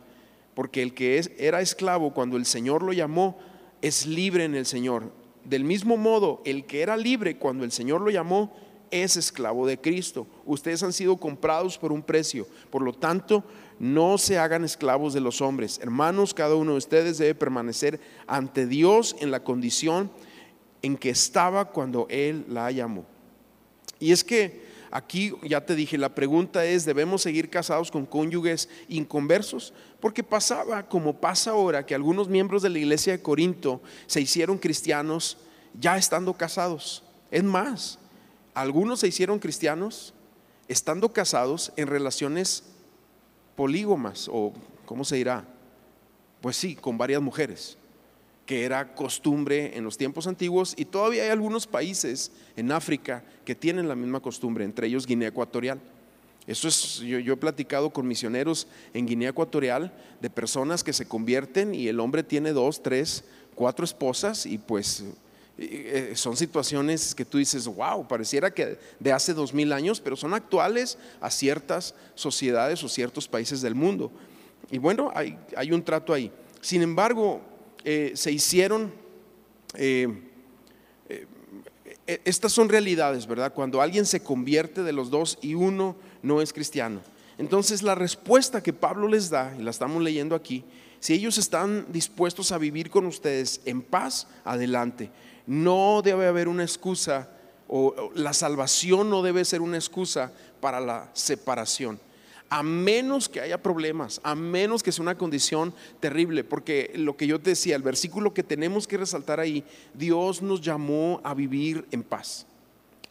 Porque 0.55 0.83
el 0.83 0.95
que 0.95 1.21
era 1.37 1.61
esclavo 1.61 2.15
cuando 2.15 2.37
el 2.37 2.47
Señor 2.47 2.83
lo 2.83 2.93
llamó, 2.93 3.39
es 3.83 4.07
libre 4.07 4.45
en 4.45 4.55
el 4.55 4.67
Señor. 4.67 5.13
Del 5.45 5.65
mismo 5.65 5.97
modo, 5.97 6.43
el 6.45 6.67
que 6.67 6.83
era 6.83 6.97
libre 6.97 7.39
cuando 7.39 7.65
el 7.65 7.73
Señor 7.73 8.01
lo 8.01 8.11
llamó, 8.11 8.55
es 8.91 9.17
esclavo 9.17 9.67
de 9.67 9.79
Cristo. 9.79 10.27
Ustedes 10.45 10.83
han 10.83 10.93
sido 10.93 11.17
comprados 11.17 11.79
por 11.79 11.93
un 11.93 12.03
precio. 12.03 12.47
Por 12.71 12.83
lo 12.83 12.93
tanto, 12.93 13.45
no 13.79 14.19
se 14.19 14.39
hagan 14.39 14.65
esclavos 14.65 15.15
de 15.15 15.21
los 15.21 15.41
hombres. 15.41 15.79
Hermanos, 15.83 16.35
cada 16.35 16.55
uno 16.55 16.73
de 16.73 16.79
ustedes 16.79 17.19
debe 17.19 17.35
permanecer 17.35 18.01
ante 18.27 18.67
Dios 18.67 19.17
en 19.21 19.31
la 19.31 19.45
condición 19.45 20.11
en 20.83 20.97
que 20.97 21.11
estaba 21.11 21.67
cuando 21.67 22.07
Él 22.11 22.45
la 22.49 22.71
llamó. 22.71 23.05
Y 24.01 24.13
es 24.13 24.25
que 24.25 24.68
Aquí 24.91 25.35
ya 25.43 25.65
te 25.65 25.75
dije, 25.75 25.99
la 25.99 26.15
pregunta 26.15 26.65
es, 26.65 26.85
¿debemos 26.85 27.23
seguir 27.23 27.51
casados 27.51 27.91
con 27.91 28.07
cónyuges 28.07 28.69
inconversos? 28.89 29.73
Porque 30.01 30.23
pasaba 30.23 30.89
como 30.89 31.21
pasa 31.21 31.53
ahora 31.53 31.87
que 31.87 31.95
algunos 31.95 32.29
miembros 32.29 32.63
de 32.63 32.71
la 32.71 32.79
iglesia 32.79 33.13
de 33.13 33.23
Corinto 33.23 33.81
se 34.07 34.21
hicieron 34.21 34.59
cristianos 34.59 35.39
ya 35.79 35.97
estando 35.97 36.35
casados. 36.35 37.03
Es 37.31 37.45
más, 37.45 37.99
algunos 38.55 39.01
se 39.01 39.09
hicieron 39.09 39.39
cristianos 39.39 40.15
estando 40.69 41.13
casados 41.13 41.73
en 41.77 41.87
relaciones 41.87 42.65
polígomas 43.57 44.29
o, 44.31 44.53
¿cómo 44.85 45.05
se 45.05 45.17
dirá? 45.17 45.45
Pues 46.41 46.57
sí, 46.57 46.75
con 46.77 46.99
varias 46.99 47.23
mujeres 47.23 47.78
que 48.49 48.65
era 48.65 48.95
costumbre 48.95 49.77
en 49.77 49.85
los 49.85 49.99
tiempos 49.99 50.27
antiguos 50.27 50.73
y 50.79 50.87
todavía 50.87 51.25
hay 51.25 51.29
algunos 51.29 51.67
países 51.67 52.33
en 52.57 52.73
África 52.73 53.23
que 53.45 53.55
tienen 53.55 53.89
la 53.89 53.95
misma 53.95 54.21
costumbre, 54.21 54.65
entre 54.65 54.87
ellos 54.87 55.07
Guinea 55.07 55.29
Ecuatorial. 55.29 55.79
Eso 56.47 56.67
es, 56.67 57.01
yo, 57.01 57.19
he 57.19 57.37
platicado 57.37 57.91
con 57.91 58.09
misioneros 58.09 58.67
en 58.95 59.05
Guinea 59.05 59.29
Ecuatorial 59.29 59.93
de 60.23 60.31
personas 60.31 60.83
que 60.83 60.95
se 60.95 61.07
convierten 61.07 61.75
y 61.75 61.89
el 61.89 62.01
hombre 62.01 62.23
tiene 62.23 62.55
dos, 62.55 62.83
tres, 62.83 63.23
cuatro 63.55 63.85
esposas 63.85 64.47
y 64.47 64.57
pues 64.57 65.05
Eh, 65.61 66.13
son 66.15 66.37
situaciones 66.37 67.17
que 67.17 67.25
tú 67.25 67.37
dices, 67.37 67.67
wow, 67.67 68.07
pareciera 68.07 68.49
que 68.49 68.79
de 69.01 69.13
hace 69.13 69.35
dos 69.35 69.53
mil 69.53 69.73
años, 69.73 70.01
pero 70.01 70.15
son 70.15 70.33
actuales 70.33 70.97
a 71.21 71.31
ciertas 71.31 71.97
sociedades 72.15 72.85
o 72.85 72.89
ciertos 72.89 73.27
países 73.27 73.61
del 73.61 73.75
mundo. 73.75 74.13
Y 74.71 74.79
bueno, 74.79 75.11
hay, 75.13 75.37
hay 75.57 75.73
un 75.73 75.83
trato 75.83 76.15
ahí. 76.15 76.31
Sin 76.61 76.81
embargo, 76.81 77.41
eh, 77.85 78.13
se 78.15 78.33
hicieron, 78.33 78.93
eh, 79.75 80.09
estas 82.07 82.53
son 82.53 82.69
realidades, 82.69 83.27
¿verdad? 83.27 83.53
Cuando 83.53 83.83
alguien 83.83 84.07
se 84.07 84.21
convierte 84.21 84.83
de 84.83 84.93
los 84.93 85.11
dos 85.11 85.39
y 85.43 85.55
uno 85.55 85.97
no 86.23 86.41
es 86.41 86.53
cristiano. 86.53 87.01
Entonces 87.39 87.83
la 87.83 87.95
respuesta 87.95 88.63
que 88.63 88.73
Pablo 88.73 89.09
les 89.09 89.31
da, 89.31 89.55
y 89.59 89.63
la 89.63 89.71
estamos 89.71 90.03
leyendo 90.03 90.35
aquí, 90.35 90.65
si 91.01 91.15
ellos 91.15 91.39
están 91.39 91.87
dispuestos 91.91 92.51
a 92.51 92.59
vivir 92.59 92.91
con 92.91 93.07
ustedes 93.07 93.61
en 93.65 93.83
paz, 93.83 94.27
adelante. 94.45 95.11
No 95.47 96.03
debe 96.03 96.27
haber 96.27 96.49
una 96.49 96.65
excusa 96.65 97.31
o 97.69 98.11
la 98.15 98.33
salvación 98.33 99.11
no 99.11 99.23
debe 99.23 99.45
ser 99.45 99.61
una 99.61 99.77
excusa 99.77 100.33
para 100.61 100.81
la 100.81 101.11
separación. 101.13 102.01
A 102.51 102.63
menos 102.63 103.29
que 103.29 103.41
haya 103.41 103.63
problemas, 103.63 104.21
a 104.25 104.35
menos 104.35 104.83
que 104.83 104.93
sea 104.93 105.03
una 105.03 105.19
condición 105.19 105.75
terrible, 106.01 106.45
porque 106.45 106.93
lo 106.95 107.17
que 107.17 107.27
yo 107.27 107.41
te 107.41 107.51
decía, 107.51 107.77
el 107.77 107.83
versículo 107.83 108.33
que 108.33 108.43
tenemos 108.43 108.87
que 108.87 108.97
resaltar 108.97 109.39
ahí, 109.39 109.65
Dios 109.95 110.41
nos 110.41 110.61
llamó 110.61 111.21
a 111.25 111.35
vivir 111.35 111.87
en 111.91 112.03
paz. 112.03 112.47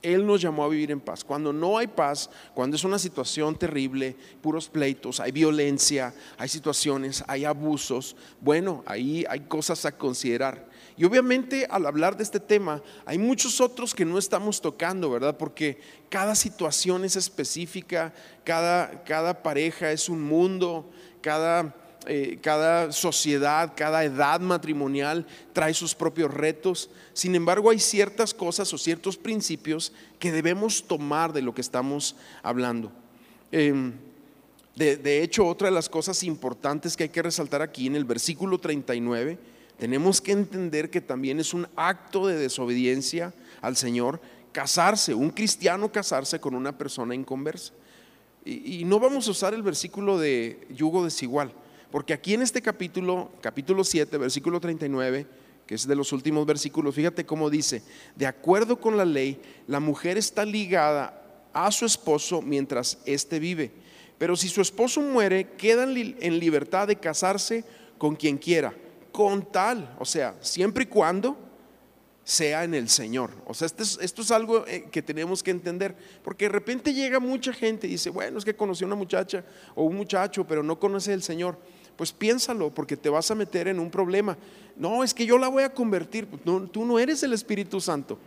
Él 0.02 0.26
nos 0.26 0.41
llamó 0.41 0.63
a 0.63 0.69
vivir 0.69 0.91
en 0.91 1.00
paz. 1.00 1.23
Cuando 1.23 1.52
no 1.52 1.78
hay 1.78 1.88
paz, 1.88 2.30
cuando 2.54 2.76
es 2.76 2.84
una 2.84 3.00
situación 3.00 3.58
terrible, 3.58 4.15
puros 4.41 4.69
pleitos, 4.69 5.19
hay 5.19 5.32
violencia, 5.32 6.13
hay 6.38 6.50
situaciones, 6.50 7.23
hay 7.28 7.45
abusos, 7.45 8.15
bueno, 8.41 8.84
ahí 8.86 9.26
hay 9.30 9.41
cosas 9.41 9.86
a 9.86 9.91
considerar. 9.91 10.67
Y 10.97 11.05
obviamente 11.05 11.67
al 11.69 11.86
hablar 11.86 12.17
de 12.17 12.23
este 12.23 12.39
tema, 12.39 12.81
hay 13.05 13.19
muchos 13.19 13.62
otros 13.62 13.93
que 13.93 14.03
no 14.03 14.17
estamos 14.17 14.60
tocando, 14.60 15.12
¿verdad? 15.12 15.38
Porque 15.38 15.77
cada 16.10 16.33
situación 16.33 17.05
es 17.05 17.15
específica, 17.15 18.13
cada, 18.43 19.03
cada 19.03 19.43
pareja 19.43 19.91
es 19.91 20.10
un 20.10 20.23
mundo, 20.23 20.89
cada, 21.21 21.75
eh, 22.07 22.39
cada 22.41 22.91
sociedad, 22.91 23.73
cada 23.75 24.05
edad 24.05 24.39
matrimonial 24.39 25.27
trae 25.53 25.75
sus 25.75 25.93
propios 25.93 26.33
retos. 26.33 26.89
Sin 27.13 27.36
embargo, 27.36 27.69
hay 27.69 27.79
ciertas 27.79 28.33
cosas 28.33 28.73
o 28.73 28.77
ciertos 28.79 29.17
principios 29.17 29.93
que 30.17 30.31
debemos 30.31 30.83
tomar 30.83 31.31
de 31.31 31.43
lo 31.43 31.53
que 31.53 31.62
estamos 31.62 32.15
hablando. 32.41 32.91
Em, 33.51 33.93
de, 34.75 34.97
de 34.97 35.21
hecho, 35.21 35.45
otra 35.45 35.67
de 35.67 35.75
las 35.75 35.89
cosas 35.89 36.23
importantes 36.23 36.97
que 36.97 37.03
hay 37.03 37.10
que 37.10 37.21
resaltar 37.21 37.62
aquí 37.62 37.86
en 37.86 37.95
el 37.95 38.05
versículo 38.05 38.57
39, 38.57 39.38
tenemos 39.77 40.21
que 40.21 40.31
entender 40.31 40.89
que 40.89 41.01
también 41.01 41.39
es 41.39 41.53
un 41.53 41.67
acto 41.75 42.25
de 42.27 42.35
desobediencia 42.35 43.33
al 43.61 43.77
Señor 43.77 44.19
casarse, 44.51 45.13
un 45.13 45.29
cristiano 45.29 45.91
casarse 45.91 46.39
con 46.39 46.55
una 46.55 46.75
persona 46.77 47.13
inconversa. 47.13 47.73
Y, 48.43 48.79
y 48.79 48.85
no 48.85 48.99
vamos 48.99 49.27
a 49.27 49.31
usar 49.31 49.53
el 49.53 49.61
versículo 49.61 50.17
de 50.17 50.67
yugo 50.69 51.03
desigual, 51.03 51.53
porque 51.91 52.13
aquí 52.13 52.33
en 52.33 52.41
este 52.41 52.61
capítulo, 52.61 53.31
capítulo 53.41 53.83
7, 53.83 54.17
versículo 54.17 54.59
39, 54.59 55.27
que 55.67 55.75
es 55.75 55.87
de 55.87 55.95
los 55.95 56.11
últimos 56.11 56.45
versículos, 56.45 56.95
fíjate 56.95 57.25
cómo 57.25 57.49
dice, 57.49 57.83
de 58.15 58.25
acuerdo 58.25 58.79
con 58.79 58.97
la 58.97 59.05
ley, 59.05 59.39
la 59.67 59.79
mujer 59.79 60.17
está 60.17 60.43
ligada 60.43 61.21
a 61.53 61.71
su 61.71 61.85
esposo 61.85 62.41
mientras 62.41 62.97
éste 63.05 63.37
vive. 63.37 63.71
Pero 64.17 64.35
si 64.35 64.47
su 64.47 64.61
esposo 64.61 65.01
muere, 65.01 65.49
queda 65.57 65.83
en 65.83 66.39
libertad 66.39 66.87
de 66.87 66.95
casarse 66.95 67.63
con 67.99 68.15
quien 68.15 68.37
quiera 68.37 68.73
con 69.17 69.51
tal, 69.51 69.95
o 69.97 70.06
sea, 70.06 70.36
siempre 70.41 70.84
y 70.84 70.86
cuando 70.86 71.36
sea 72.23 72.63
en 72.63 72.75
el 72.75 72.88
Señor. 72.88 73.32
O 73.47 73.53
sea, 73.56 73.65
esto 73.65 74.21
es, 74.21 74.30
algo 74.30 74.63
eh, 74.67 74.89
que 74.91 75.01
tenemos 75.01 75.41
que 75.41 75.49
entender, 75.49 75.95
porque 76.23 76.45
de 76.45 76.49
repente 76.49 76.93
llega 76.93 77.19
mucha 77.19 77.51
gente 77.51 77.88
y 77.88 77.89
dice, 77.89 78.12
bueno, 78.12 78.38
es 78.38 78.45
que 78.45 78.56
conocí 78.56 78.84
a 78.84 78.86
una 78.86 78.95
muchacha 78.95 79.43
o 79.73 79.86
un 79.86 79.95
muchacho, 79.95 80.45
pero 80.45 80.62
no 80.62 80.80
conoce 80.80 81.13
al 81.13 81.23
Señor. 81.23 81.58
Pues 81.95 82.12
piénsalo, 82.12 82.71
porque 82.71 82.95
te 82.95 83.10
vas 83.10 83.32
a 83.32 83.34
meter 83.34 83.67
en 83.69 83.80
un 83.80 83.89
problema. 83.89 84.38
No, 84.75 85.03
es 85.03 85.15
que 85.15 85.25
yo 85.25 85.39
la 85.39 85.47
voy 85.47 85.63
a 85.63 85.73
convertir. 85.73 86.27
No, 86.45 86.67
tú 86.67 86.86
no 86.86 86.99
eres 86.99 87.23
el 87.23 87.34
Espíritu 87.34 87.82
Santo, 87.82 88.19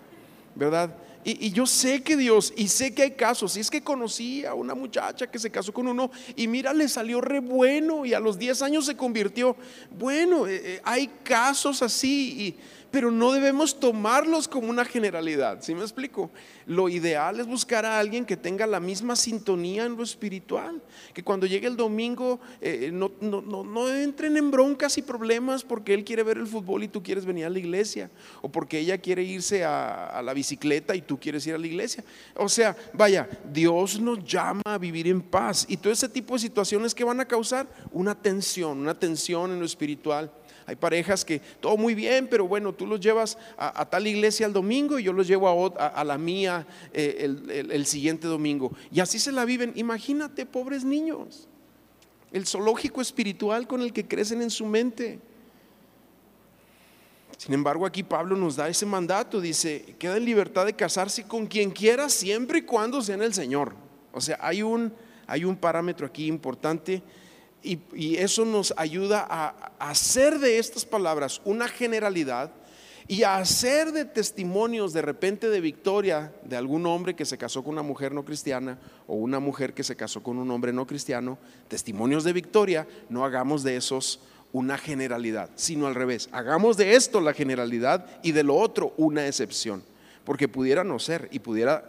¿verdad? 0.57 0.96
Y, 1.22 1.50
yo 1.52 1.66
sé 1.66 2.02
que 2.02 2.16
Dios, 2.16 2.52
y 2.56 2.68
sé 2.68 2.94
que 2.94 3.02
hay 3.02 3.11
casos, 3.11 3.54
y 3.56 3.61
es 3.61 3.70
que 3.70 3.83
conocí 3.83 4.44
a 4.46 4.54
una 4.54 4.74
muchacha 4.74 5.26
que 5.26 5.38
se 5.38 5.50
casó 5.50 5.72
con 5.72 5.87
uno 5.87 6.11
y 6.35 6.48
mira, 6.48 6.72
le 6.72 6.88
salió 6.88 7.20
re 7.20 7.40
bueno 7.40 8.06
y 8.06 8.14
a 8.14 8.20
los 8.20 8.38
10 8.38 8.62
años 8.62 8.87
se 8.87 8.96
convirtió. 8.96 9.54
Bueno, 9.98 10.46
eh, 10.46 10.61
eh, 10.64 10.80
hay 10.83 11.09
casos 11.22 11.83
así 11.83 12.40
y 12.40 12.56
pero 12.90 13.11
no 13.11 13.33
debemos 13.33 13.79
tomarlos 13.79 14.48
como 14.48 14.68
una 14.68 14.85
generalidad. 14.85 15.62
¿Sí 15.62 15.74
me 15.74 15.83
explico? 15.83 16.31
Lo 16.66 16.88
ideal 16.88 17.40
es 17.40 17.46
buscar 17.46 17.85
a 17.85 17.98
alguien 17.98 18.24
que 18.24 18.37
tenga 18.37 18.66
la 18.66 18.81
misma 18.81 19.16
sintonía 19.16 19.85
en 19.85 19.96
lo 19.96 20.03
espiritual, 20.03 20.83
que 21.14 21.22
cuando 21.22 21.46
llegue 21.46 21.66
el 21.66 21.76
domingo 21.76 22.40
eh, 22.61 22.90
no, 22.92 23.11
no, 23.20 23.88
entren 23.88 24.37
en 24.37 24.50
broncas 24.50 24.98
y 24.98 25.03
problemas 25.03 25.64
porque 25.64 25.94
él 25.94 26.05
quiere 26.05 26.22
ver 26.22 26.38
el 26.38 26.46
fútbol 26.46 26.83
y 26.83 26.88
tú 26.88 27.03
quieres 27.03 27.24
venir 27.24 27.44
a 27.44 27.50
la 27.50 27.59
iglesia, 27.59 28.11
o 28.42 28.48
porque 28.48 28.79
ella 28.79 28.98
quiere 28.98 29.22
irse 29.22 29.64
a, 29.64 30.07
a 30.07 30.22
la 30.22 30.35
bicicleta 30.35 30.94
y 30.94 31.03
tú 31.03 31.18
quieres 31.18 31.46
ir 31.46 31.55
a 31.55 31.59
la 31.59 31.66
iglesia. 31.66 32.05
O 32.37 32.48
sea, 32.48 32.76
vaya, 32.92 33.29
Dios 33.53 34.00
nos 34.00 34.24
llama 34.24 34.62
a 34.64 34.79
vivir 34.79 35.07
en 35.09 35.20
paz 35.20 35.66
y 35.68 35.76
todo 35.76 35.92
ese 35.92 36.09
tipo 36.09 36.35
de 36.35 36.40
situaciones 36.40 36.94
que 36.94 37.05
van 37.05 37.20
a 37.20 37.24
causar 37.24 37.66
una 37.92 38.14
tensión, 38.14 38.79
una 38.79 38.98
tensión 38.98 39.53
en 39.53 39.61
lo 39.61 39.66
espiritual. 39.66 40.31
Hay 40.70 40.76
parejas 40.76 41.24
que 41.24 41.40
todo 41.59 41.76
muy 41.76 41.96
bien, 41.96 42.28
pero 42.30 42.46
bueno, 42.46 42.72
tú 42.72 42.87
los 42.87 43.00
llevas 43.00 43.37
a, 43.59 43.85
tal 43.87 44.06
iglesia 44.06 44.46
el 44.46 44.52
domingo 44.52 45.00
y 45.00 45.02
yo 45.02 45.12
los 45.12 45.26
llevo 45.26 45.74
a, 45.76 46.04
la 46.04 46.16
mía 46.16 46.64
eh, 46.92 47.26
el, 47.68 47.87
siguiente 47.87 48.28
domingo. 48.28 48.70
Y 48.92 49.00
así 49.00 49.18
se 49.18 49.33
la 49.33 49.44
viven. 49.44 49.72
Imagínate, 49.74 50.46
pobres 50.46 50.85
niños, 50.85 51.48
el 52.30 52.46
zoológico 52.46 53.00
espiritual 53.00 53.66
con 53.66 53.80
el 53.80 53.92
que 53.92 54.06
crecen 54.06 54.42
en 54.42 54.50
su 54.50 54.64
mente. 54.64 55.18
Sin 57.37 57.52
embargo, 57.52 57.85
aquí 57.85 58.04
Pablo 58.04 58.37
nos 58.37 58.54
da 58.54 58.68
ese 58.68 58.87
mandato, 58.87 59.40
dice, 59.40 59.96
queda 59.98 60.18
en 60.18 60.24
libertad 60.24 60.66
de 60.66 60.74
casarse 60.74 61.24
con 61.24 61.48
quien 61.48 61.72
quiera 61.72 62.09
siempre 62.09 62.61
y 62.61 62.62
cuando 62.62 63.02
sea 63.02 63.16
en 63.16 63.22
el 63.22 63.35
Señor. 63.35 63.74
O 64.12 64.20
sea, 64.20 64.38
hay 64.40 64.62
un, 64.62 64.92
hay 65.26 65.44
un 65.44 65.56
parámetro 65.56 66.06
aquí 66.06 66.28
importante 66.28 67.02
y, 67.62 68.16
eso 68.16 68.44
nos 68.44 68.73
ayuda 68.77 69.27
a, 69.29 69.73
hacer 69.79 70.38
de 70.38 70.59
estas 70.59 70.85
palabras 70.85 71.40
una 71.44 71.68
generalidad 71.68 72.51
y 73.09 73.25
a 73.25 73.38
hacer 73.38 73.92
de 73.92 74.05
testimonios 74.05 74.92
de 74.92 75.03
repente 75.03 75.49
de 75.49 75.61
victoria 75.61 76.33
de 76.44 76.57
algún 76.57 76.87
hombre 76.87 77.14
que 77.14 77.25
se 77.25 77.38
casó 77.38 77.64
con 77.64 77.73
una 77.73 77.83
mujer 77.83 78.12
no 78.12 78.25
cristiana 78.25 78.79
o 79.07 79.16
una 79.16 79.40
mujer 79.40 79.75
que 79.75 79.83
se 79.83 79.96
casó 79.96 80.23
con 80.23 80.38
un 80.38 80.51
hombre 80.51 80.73
no 80.73 80.87
cristiano, 80.87 81.38
testimonios 81.68 82.25
de 82.25 82.33
victoria, 82.33 82.87
no 83.09 83.25
hagamos 83.25 83.62
de 83.62 83.77
esos 83.77 84.20
una 84.53 84.79
generalidad, 84.79 85.51
sino 85.55 85.87
al 85.87 85.94
revés, 85.94 86.29
hagamos 86.33 86.77
de 86.77 86.94
esto 86.94 87.20
la 87.20 87.35
generalidad 87.35 88.07
y 88.23 88.33
de 88.33 88.42
lo 88.42 88.57
otro 88.57 88.94
una 88.96 89.27
excepción, 89.27 89.83
porque 90.25 90.49
pudiera 90.49 90.85
no 90.85 90.99
ser 90.99 91.29
y 91.33 91.38
pudiera 91.40 91.85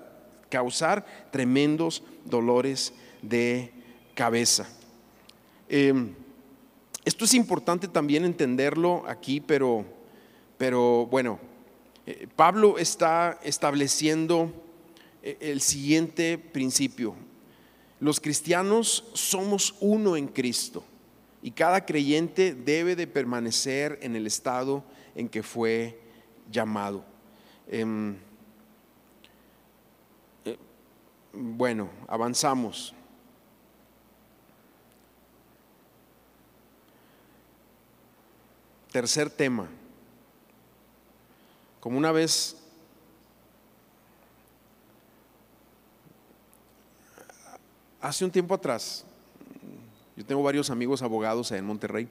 causar 0.49 1.05
tremendos 1.31 2.03
dolores 2.25 2.93
de 3.21 3.71
cabeza. 4.15 4.67
Em, 5.73 6.13
esto 7.05 7.23
es 7.23 7.33
importante 7.33 7.87
también 7.87 8.25
entenderlo 8.25 9.05
aquí, 9.07 9.39
pero, 9.39 9.85
pero 10.57 11.05
bueno, 11.05 11.39
eh, 12.05 12.27
Pablo 12.35 12.77
está 12.77 13.39
estableciendo 13.41 14.51
eh, 15.23 15.37
el 15.39 15.61
siguiente 15.61 16.37
principio. 16.37 17.15
Los 18.01 18.19
cristianos 18.19 19.05
somos 19.13 19.75
uno 19.79 20.17
en 20.17 20.27
Cristo 20.27 20.83
y 21.41 21.51
cada 21.51 21.85
creyente 21.85 22.53
debe 22.53 22.97
de 22.97 23.07
permanecer 23.07 23.97
en 24.01 24.17
el 24.17 24.27
estado 24.27 24.83
en 25.15 25.29
que 25.29 25.41
fue 25.41 26.01
llamado. 26.51 27.05
Em, 27.69 28.17
eh, 30.43 30.57
bueno, 31.31 31.89
avanzamos. 32.09 32.93
Tercer 38.91 39.29
tema. 39.29 39.69
Como 41.79 41.97
una 41.97 42.11
vez 42.11 42.57
hace 48.01 48.25
un 48.25 48.31
tiempo 48.31 48.53
atrás, 48.53 49.05
yo 50.17 50.25
tengo 50.25 50.43
varios 50.43 50.69
amigos 50.69 51.01
abogados 51.01 51.51
en 51.53 51.65
Monterrey 51.65 52.09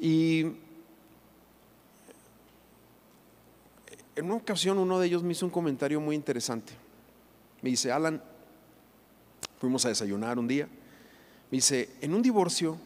y 0.00 0.52
en 4.14 4.24
una 4.24 4.34
ocasión 4.36 4.78
uno 4.78 5.00
de 5.00 5.08
ellos 5.08 5.24
me 5.24 5.32
hizo 5.32 5.44
un 5.44 5.50
comentario 5.52 6.00
muy 6.00 6.14
interesante. 6.14 6.72
Me 7.62 7.70
dice, 7.70 7.90
Alan, 7.90 8.22
fuimos 9.58 9.84
a 9.86 9.88
desayunar 9.88 10.38
un 10.38 10.46
día, 10.46 10.66
me 11.50 11.58
dice, 11.58 11.90
en 12.00 12.14
un 12.14 12.22
divorcio 12.22 12.78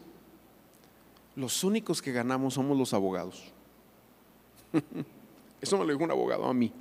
los 1.37 1.63
únicos 1.63 2.01
que 2.01 2.11
ganamos 2.11 2.55
somos 2.55 2.75
los 2.75 2.93
abogados. 2.95 3.53
Eso 5.61 5.77
me 5.77 5.85
lo 5.85 5.93
dijo 5.93 6.03
un 6.03 6.11
abogado 6.11 6.45
a 6.45 6.53
mí, 6.53 6.73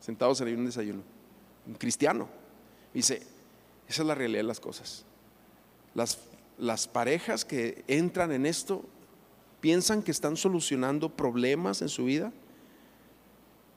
sentados 0.00 0.40
en 0.40 0.58
un 0.58 0.66
desayuno, 0.66 1.02
un 1.66 1.74
cristiano. 1.74 2.28
Dice, 2.92 3.22
esa 3.88 4.02
es 4.02 4.08
la 4.08 4.16
realidad 4.16 4.40
de 4.40 4.48
las 4.48 4.58
cosas. 4.58 5.04
Las, 5.94 6.18
las 6.58 6.88
parejas 6.88 7.44
que 7.44 7.84
entran 7.86 8.32
en 8.32 8.46
esto 8.46 8.84
piensan 9.60 10.02
que 10.02 10.10
están 10.10 10.36
solucionando 10.36 11.08
problemas 11.08 11.82
en 11.82 11.88
su 11.88 12.06
vida, 12.06 12.32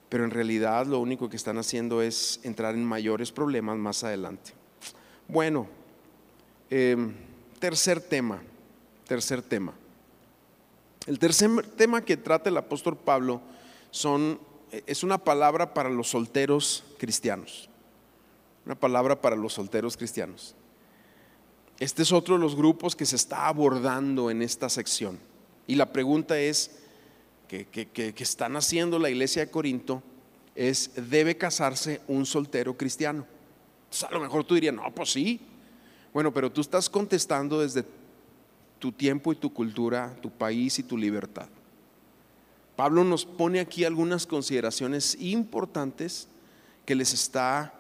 pero 0.09 0.23
en 0.23 0.31
realidad 0.31 0.87
lo 0.87 0.99
único 0.99 1.29
que 1.29 1.37
están 1.37 1.59
haciendo 1.59 2.01
es 2.01 2.39
entrar 2.43 2.73
en 2.73 2.83
mayores 2.83 3.31
problemas 3.31 3.77
más 3.77 4.03
adelante. 4.03 4.53
Bueno, 5.27 5.67
em, 6.71 7.13
tercer 7.59 7.99
tema, 7.99 8.41
tercer 9.05 9.41
tema. 9.41 9.73
El 11.05 11.19
tercer 11.19 11.49
tema 11.75 12.03
que 12.03 12.17
trata 12.17 12.49
el 12.49 12.57
apóstol 12.57 12.97
Pablo 12.97 13.41
son, 13.91 14.39
es 14.87 15.03
una 15.03 15.17
palabra 15.17 15.73
para 15.73 15.89
los 15.89 16.09
solteros 16.09 16.83
cristianos. 16.97 17.69
Una 18.65 18.75
palabra 18.75 19.21
para 19.21 19.35
los 19.35 19.53
solteros 19.53 19.95
cristianos. 19.95 20.55
Este 21.79 22.01
es 22.01 22.11
otro 22.11 22.35
de 22.35 22.41
los 22.41 22.55
grupos 22.55 22.95
que 22.95 23.05
se 23.05 23.15
está 23.15 23.47
abordando 23.47 24.31
en 24.31 24.41
esta 24.41 24.69
sección. 24.69 25.19
Y 25.67 25.75
la 25.75 25.91
pregunta 25.91 26.39
es, 26.39 26.71
que, 27.47 27.65
que, 27.65 28.13
están 28.17 28.55
haciendo 28.55 28.97
la 28.97 29.09
iglesia 29.09 29.45
de 29.45 29.51
Corinto 29.51 30.01
es, 30.55 30.91
¿debe 30.95 31.37
casarse 31.37 32.01
un 32.07 32.25
soltero 32.25 32.75
cristiano? 32.75 33.25
a 34.09 34.11
lo 34.11 34.19
mejor 34.19 34.43
tú 34.43 34.55
dirías, 34.55 34.73
no, 34.73 34.93
pues 34.93 35.11
sí. 35.11 35.39
Bueno, 36.13 36.33
pero 36.33 36.51
tú 36.51 36.59
estás 36.59 36.89
contestando 36.89 37.61
desde 37.61 37.83
tu 38.79 38.91
tiempo 38.91 39.31
y 39.33 39.35
tu 39.35 39.53
cultura, 39.53 40.15
tu 40.21 40.29
país 40.29 40.79
y 40.79 40.83
tu 40.83 40.97
libertad. 40.97 41.47
Pablo 42.75 43.03
nos 43.03 43.25
pone 43.25 43.59
aquí 43.59 43.85
algunas 43.85 44.27
consideraciones 44.27 45.17
importantes 45.19 46.27
que 46.85 46.95
les 46.95 47.13
está 47.13 47.73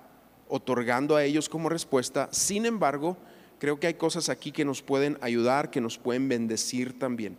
otorgando 0.47 1.15
a 1.15 1.23
ellos 1.23 1.49
como 1.49 1.69
respuesta. 1.69 2.29
Sin 2.31 2.65
embargo, 2.65 3.17
creo 3.59 3.79
que 3.79 3.87
hay 3.87 3.95
cosas 3.95 4.29
aquí 4.29 4.51
que 4.51 4.65
nos 4.65 4.81
pueden 4.81 5.17
ayudar, 5.21 5.69
que 5.69 5.81
nos 5.81 5.97
pueden 5.97 6.29
bendecir 6.29 6.97
también. 6.97 7.37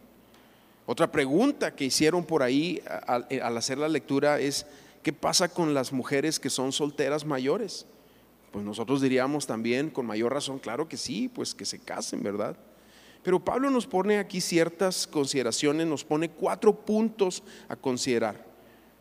Otra 0.86 1.10
pregunta 1.10 1.74
que 1.74 1.84
hicieron 1.86 2.24
por 2.24 2.42
ahí 2.42 2.82
al, 3.06 3.56
hacer 3.56 3.78
la 3.78 3.88
lectura 3.88 4.38
es, 4.38 4.66
¿qué 5.02 5.12
pasa 5.12 5.48
con 5.48 5.74
las 5.74 5.92
mujeres 5.92 6.38
que 6.38 6.50
son 6.50 6.72
solteras 6.72 7.24
mayores? 7.24 7.86
Pues 8.52 8.64
nosotros 8.64 9.00
diríamos 9.00 9.46
también 9.46 9.90
con 9.90 10.06
mayor 10.06 10.32
razón, 10.32 10.58
claro 10.58 10.88
que 10.88 10.96
sí, 10.96 11.28
pues 11.28 11.54
que 11.54 11.64
se 11.64 11.78
casen, 11.78 12.22
¿verdad? 12.22 12.56
Pero 13.26 13.40
Pablo 13.40 13.70
nos 13.70 13.88
pone 13.88 14.18
aquí 14.18 14.40
ciertas 14.40 15.04
consideraciones, 15.04 15.84
nos 15.88 16.04
pone 16.04 16.30
cuatro 16.30 16.72
puntos 16.72 17.42
a 17.68 17.74
considerar. 17.74 18.46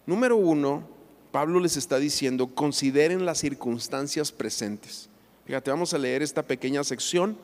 Número 0.07 0.35
uno, 0.35 0.89
Pablo 1.31 1.59
les 1.59 1.77
está 1.77 1.99
diciendo, 1.99 2.47
consideren 2.47 3.23
las 3.23 3.37
circunstancias 3.37 4.31
presentes. 4.31 5.09
Fíjate, 5.45 5.69
vamos 5.69 5.93
a 5.93 5.99
leer 5.99 6.23
esta 6.23 6.41
pequeña 6.41 6.83
sección, 6.83 7.37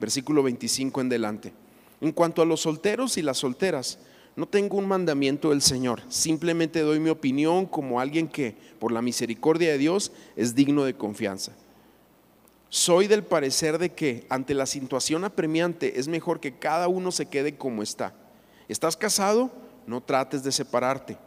versículo 0.00 0.42
25 0.42 1.02
en 1.02 1.10
delante. 1.10 1.52
En 2.00 2.12
cuanto 2.12 2.40
a 2.40 2.46
los 2.46 2.62
solteros 2.62 3.18
y 3.18 3.22
las 3.22 3.36
solteras, 3.36 3.98
no 4.34 4.48
tengo 4.48 4.78
un 4.78 4.88
mandamiento 4.88 5.50
del 5.50 5.60
Señor, 5.60 6.00
simplemente 6.08 6.80
doy 6.80 6.98
mi 6.98 7.10
opinión 7.10 7.66
como 7.66 8.00
alguien 8.00 8.26
que, 8.26 8.56
por 8.78 8.90
la 8.90 9.02
misericordia 9.02 9.72
de 9.72 9.76
Dios, 9.76 10.12
es 10.34 10.54
digno 10.54 10.84
de 10.84 10.94
confianza. 10.94 11.52
Soy 12.74 13.06
del 13.06 13.22
parecer 13.22 13.76
de 13.76 13.92
que 13.92 14.24
ante 14.30 14.54
la 14.54 14.64
situación 14.64 15.24
apremiante 15.24 16.00
es 16.00 16.08
mejor 16.08 16.40
que 16.40 16.56
cada 16.58 16.88
uno 16.88 17.12
se 17.12 17.26
quede 17.26 17.58
como 17.58 17.82
está. 17.82 18.14
¿Estás 18.66 18.96
casado? 18.96 19.52
No 19.86 20.00
trates 20.00 20.42
de 20.42 20.52
separarte. 20.52 21.18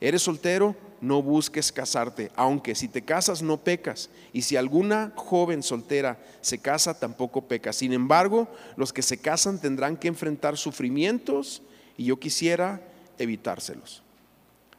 ¿Eres 0.00 0.22
soltero? 0.22 0.74
No 1.00 1.22
busques 1.22 1.70
casarte, 1.70 2.32
aunque 2.34 2.74
si 2.74 2.88
te 2.88 3.02
casas 3.02 3.42
no 3.42 3.58
pecas. 3.58 4.10
Y 4.32 4.42
si 4.42 4.56
alguna 4.56 5.12
joven 5.14 5.62
soltera 5.62 6.18
se 6.40 6.58
casa, 6.58 6.98
tampoco 6.98 7.42
peca. 7.42 7.72
Sin 7.72 7.92
embargo, 7.92 8.48
los 8.74 8.92
que 8.92 9.02
se 9.02 9.18
casan 9.18 9.60
tendrán 9.60 9.96
que 9.96 10.08
enfrentar 10.08 10.56
sufrimientos 10.56 11.62
y 11.96 12.06
yo 12.06 12.18
quisiera 12.18 12.82
evitárselos. 13.18 14.02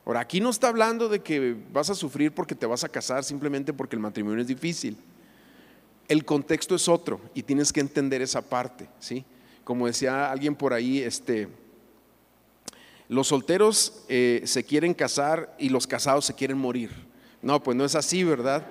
Ahora, 0.06 0.20
aquí 0.20 0.42
no 0.42 0.50
está 0.50 0.68
hablando 0.68 1.08
de 1.08 1.22
que 1.22 1.56
vas 1.72 1.90
a 1.90 1.96
sufrir 1.96 2.34
porque 2.34 2.56
te 2.56 2.66
vas 2.66 2.84
a 2.84 2.90
casar 2.90 3.24
simplemente 3.24 3.72
porque 3.72 3.96
el 3.96 4.02
matrimonio 4.02 4.42
es 4.42 4.48
difícil 4.48 4.98
el 6.10 6.26
contexto 6.26 6.76
es 6.76 6.90
otro 6.90 7.22
y 7.34 7.44
tienes 7.44 7.72
que 7.72 7.80
entender 7.80 8.22
esa 8.22 8.42
parte, 8.42 8.90
¿sí? 9.00 9.24
Como 9.64 9.88
decía 9.88 10.30
alguien 10.30 10.56
por 10.56 10.74
ahí, 10.74 11.00
este, 11.00 11.48
los 13.08 13.28
solteros 13.28 14.04
eh, 14.10 14.42
se 14.46 14.64
quieren 14.64 14.94
casar 14.94 15.56
y 15.60 15.70
los 15.70 15.88
casados 15.88 16.26
se 16.26 16.34
quieren 16.34 16.58
morir. 16.58 16.92
No, 17.42 17.62
pues 17.64 17.78
no 17.78 17.86
es 17.86 17.96
así, 17.96 18.24
¿verdad? 18.24 18.66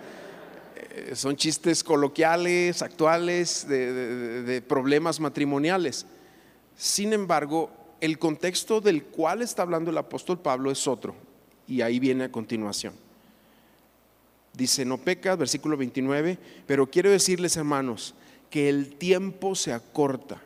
Eh, 0.77 1.13
son 1.15 1.37
chistes 1.37 1.83
coloquiales, 1.85 2.83
actuales, 2.83 3.67
de 3.67 4.63
problemas 4.67 5.21
matrimoniales. 5.21 6.07
Sin 6.77 7.13
embargo, 7.13 7.71
el 8.01 8.19
contexto 8.19 8.81
del 8.81 9.05
cual 9.05 9.43
está 9.43 9.63
hablando 9.63 9.91
el 9.91 9.99
apóstol 9.99 10.41
Pablo 10.41 10.71
es 10.71 10.87
otro, 10.87 11.15
y 11.67 11.81
ahí 11.83 11.99
viene 11.99 12.25
a 12.25 12.33
continuación. 12.33 12.95
Dice, 14.59 14.85
no 14.85 14.99
pecas, 14.99 15.39
versículo 15.39 15.77
29, 15.77 16.37
pero 16.67 16.91
quiero 16.91 17.11
decirles 17.11 17.57
hermanos 17.57 18.17
que 18.51 18.69
el 18.69 18.97
tiempo 18.97 19.55
se 19.55 19.73
acorta. 19.73 20.43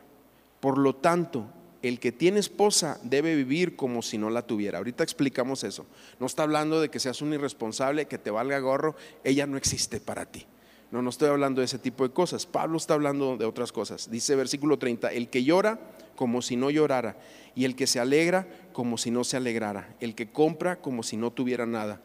Por 0.59 0.77
lo 0.77 0.93
tanto, 0.93 1.47
el 1.81 1.99
que 1.99 2.11
tiene 2.11 2.39
esposa 2.39 2.99
debe 3.01 3.35
vivir 3.35 3.75
como 3.75 4.03
si 4.03 4.19
no 4.19 4.29
la 4.29 4.45
tuviera. 4.45 4.77
Ahorita 4.77 5.03
explicamos 5.03 5.63
eso. 5.63 5.87
No 6.19 6.27
está 6.27 6.43
hablando 6.43 6.79
de 6.79 6.89
que 6.89 6.99
seas 6.99 7.23
un 7.23 7.33
irresponsable, 7.33 8.05
que 8.05 8.19
te 8.19 8.29
valga 8.29 8.59
gorro, 8.59 8.95
ella 9.23 9.47
no 9.47 9.57
existe 9.57 9.99
para 9.99 10.27
ti. 10.27 10.45
No, 10.91 11.01
no 11.01 11.09
estoy 11.09 11.29
hablando 11.29 11.61
de 11.61 11.65
ese 11.65 11.79
tipo 11.79 12.07
de 12.07 12.13
cosas. 12.13 12.45
Pablo 12.45 12.77
está 12.77 12.93
hablando 12.93 13.35
de 13.35 13.45
otras 13.45 13.71
cosas. 13.71 14.11
Dice 14.11 14.35
versículo 14.35 14.77
30, 14.77 15.11
el 15.11 15.27
que 15.27 15.43
llora 15.43 15.79
como 16.15 16.43
si 16.43 16.55
no 16.55 16.69
llorara, 16.69 17.17
y 17.55 17.65
el 17.65 17.75
que 17.75 17.87
se 17.87 17.99
alegra 17.99 18.47
como 18.73 18.99
si 18.99 19.09
no 19.09 19.23
se 19.23 19.37
alegrara, 19.37 19.95
el 19.99 20.13
que 20.13 20.31
compra 20.31 20.75
como 20.75 21.01
si 21.01 21.17
no 21.17 21.31
tuviera 21.31 21.65
nada 21.65 21.99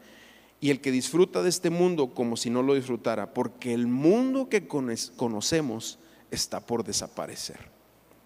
y 0.60 0.70
el 0.70 0.80
que 0.80 0.90
disfruta 0.90 1.42
de 1.42 1.48
este 1.48 1.70
mundo 1.70 2.14
como 2.14 2.36
si 2.36 2.50
no 2.50 2.62
lo 2.62 2.74
disfrutara, 2.74 3.32
porque 3.32 3.72
el 3.72 3.86
mundo 3.86 4.48
que 4.48 4.66
conocemos 4.66 5.98
está 6.30 6.60
por 6.60 6.84
desaparecer. 6.84 7.70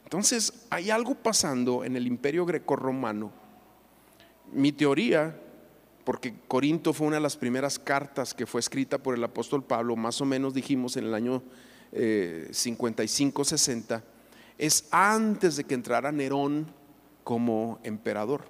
Entonces, 0.05 0.66
hay 0.71 0.90
algo 0.90 1.14
pasando 1.14 1.85
en 1.85 1.97
el 1.97 2.07
imperio 2.07 2.45
grecorromano. 2.45 3.33
Mi 4.53 4.73
teoría, 4.73 5.38
porque 6.05 6.35
Corinto 6.49 6.92
fue 6.92 7.07
una 7.07 7.16
de 7.16 7.23
las 7.23 7.37
primeras 7.37 7.79
cartas 7.79 8.35
que 8.35 8.47
fue 8.47 8.61
escrita 8.61 8.99
por 8.99 9.14
el 9.14 9.25
apóstol 9.25 9.64
Pablo, 9.64 9.97
más 9.97 10.21
o 10.21 10.25
menos 10.25 10.53
dijimos 10.53 10.97
en 10.97 11.05
el 11.05 11.14
año 11.14 11.42
55-60, 11.92 13.99
eh, 13.99 14.03
es 14.59 14.87
antes 14.90 15.57
de 15.57 15.64
que 15.64 15.75
entrara 15.75 16.12
Nerón 16.12 16.66
como 17.25 17.79
emperador. 17.83 18.45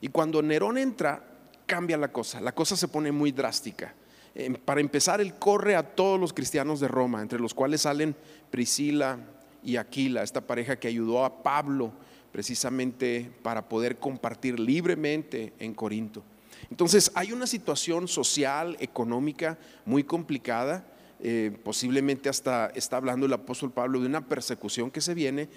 Y 0.00 0.08
cuando 0.08 0.42
Nerón 0.42 0.78
entra, 0.78 1.27
cambia 1.68 1.98
la 1.98 2.10
cosa, 2.10 2.40
la 2.40 2.52
cosa 2.52 2.76
se 2.76 2.88
pone 2.88 3.12
muy 3.12 3.30
drástica. 3.30 3.94
Em, 4.34 4.54
para 4.54 4.80
empezar, 4.80 5.20
él 5.20 5.34
corre 5.34 5.76
a 5.76 5.82
todos 5.82 6.18
los 6.18 6.32
cristianos 6.32 6.80
de 6.80 6.88
Roma, 6.88 7.20
entre 7.20 7.38
los 7.38 7.52
cuales 7.54 7.82
salen 7.82 8.16
Priscila 8.50 9.18
y 9.62 9.76
Aquila, 9.76 10.22
esta 10.22 10.40
pareja 10.40 10.76
que 10.76 10.88
ayudó 10.88 11.24
a 11.24 11.42
Pablo 11.42 11.92
precisamente 12.32 13.30
para 13.42 13.68
poder 13.68 13.98
compartir 13.98 14.58
libremente 14.58 15.52
en 15.58 15.74
Corinto. 15.74 16.22
Entonces 16.70 17.10
hay 17.14 17.32
una 17.32 17.46
situación 17.46 18.08
social, 18.08 18.76
económica 18.80 19.58
muy 19.84 20.04
complicada, 20.04 20.86
eh, 21.20 21.56
posiblemente 21.64 22.28
hasta 22.28 22.68
está 22.74 22.96
hablando 22.96 23.26
el 23.26 23.32
apóstol 23.32 23.72
Pablo 23.72 24.00
de 24.00 24.06
una 24.06 24.26
persecución 24.26 24.90
que 24.90 25.00
se 25.00 25.14
viene, 25.14 25.48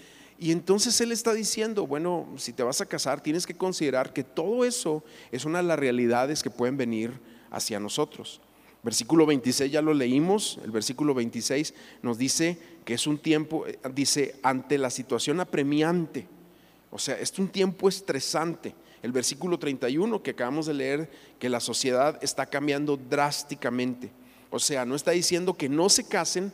y 0.42 0.52
entonces 0.52 1.00
él 1.02 1.12
está 1.12 1.36
diciendo, 1.36 1.86
bueno, 1.86 2.28
si 2.36 2.52
te 2.52 2.64
vas 2.64 2.82
a 2.82 2.88
casar, 2.88 3.22
tienes 3.22 3.46
que 3.46 3.56
considerar 3.56 4.12
que 4.12 4.24
todo 4.24 4.66
eso 4.66 5.04
es 5.32 5.46
una 5.46 5.60
de 5.60 5.66
las 5.66 5.78
realidades 5.78 6.42
que 6.42 6.50
pueden 6.50 6.78
venir 6.78 7.12
hacia 7.52 7.80
nosotros. 7.80 8.42
Versículo 8.82 9.28
26 9.28 9.72
ya 9.72 9.84
lo 9.84 9.94
leímos, 9.94 10.58
el 10.66 10.72
versículo 10.72 11.14
26 11.14 11.76
nos 12.02 12.18
dice 12.18 12.58
que 12.84 12.96
es 12.96 13.06
un 13.06 13.20
tiempo, 13.20 13.68
eh, 13.68 13.78
dice, 13.94 14.34
ante 14.42 14.80
la 14.80 14.90
situación 14.90 15.40
apremiante, 15.40 16.28
o 16.90 16.98
sea, 16.98 17.20
es 17.20 17.38
un 17.38 17.48
tiempo 17.48 17.88
estresante. 17.88 18.74
El 19.04 19.12
versículo 19.12 19.60
31 19.60 20.24
que 20.24 20.32
acabamos 20.32 20.66
de 20.66 20.74
leer, 20.74 21.12
que 21.38 21.50
la 21.50 21.60
sociedad 21.60 22.18
está 22.24 22.48
cambiando 22.48 22.98
drásticamente. 22.98 24.12
O 24.50 24.58
sea, 24.58 24.86
no 24.86 24.96
está 24.96 25.12
diciendo 25.12 25.54
que 25.54 25.70
no 25.70 25.88
se 25.88 26.08
casen, 26.08 26.52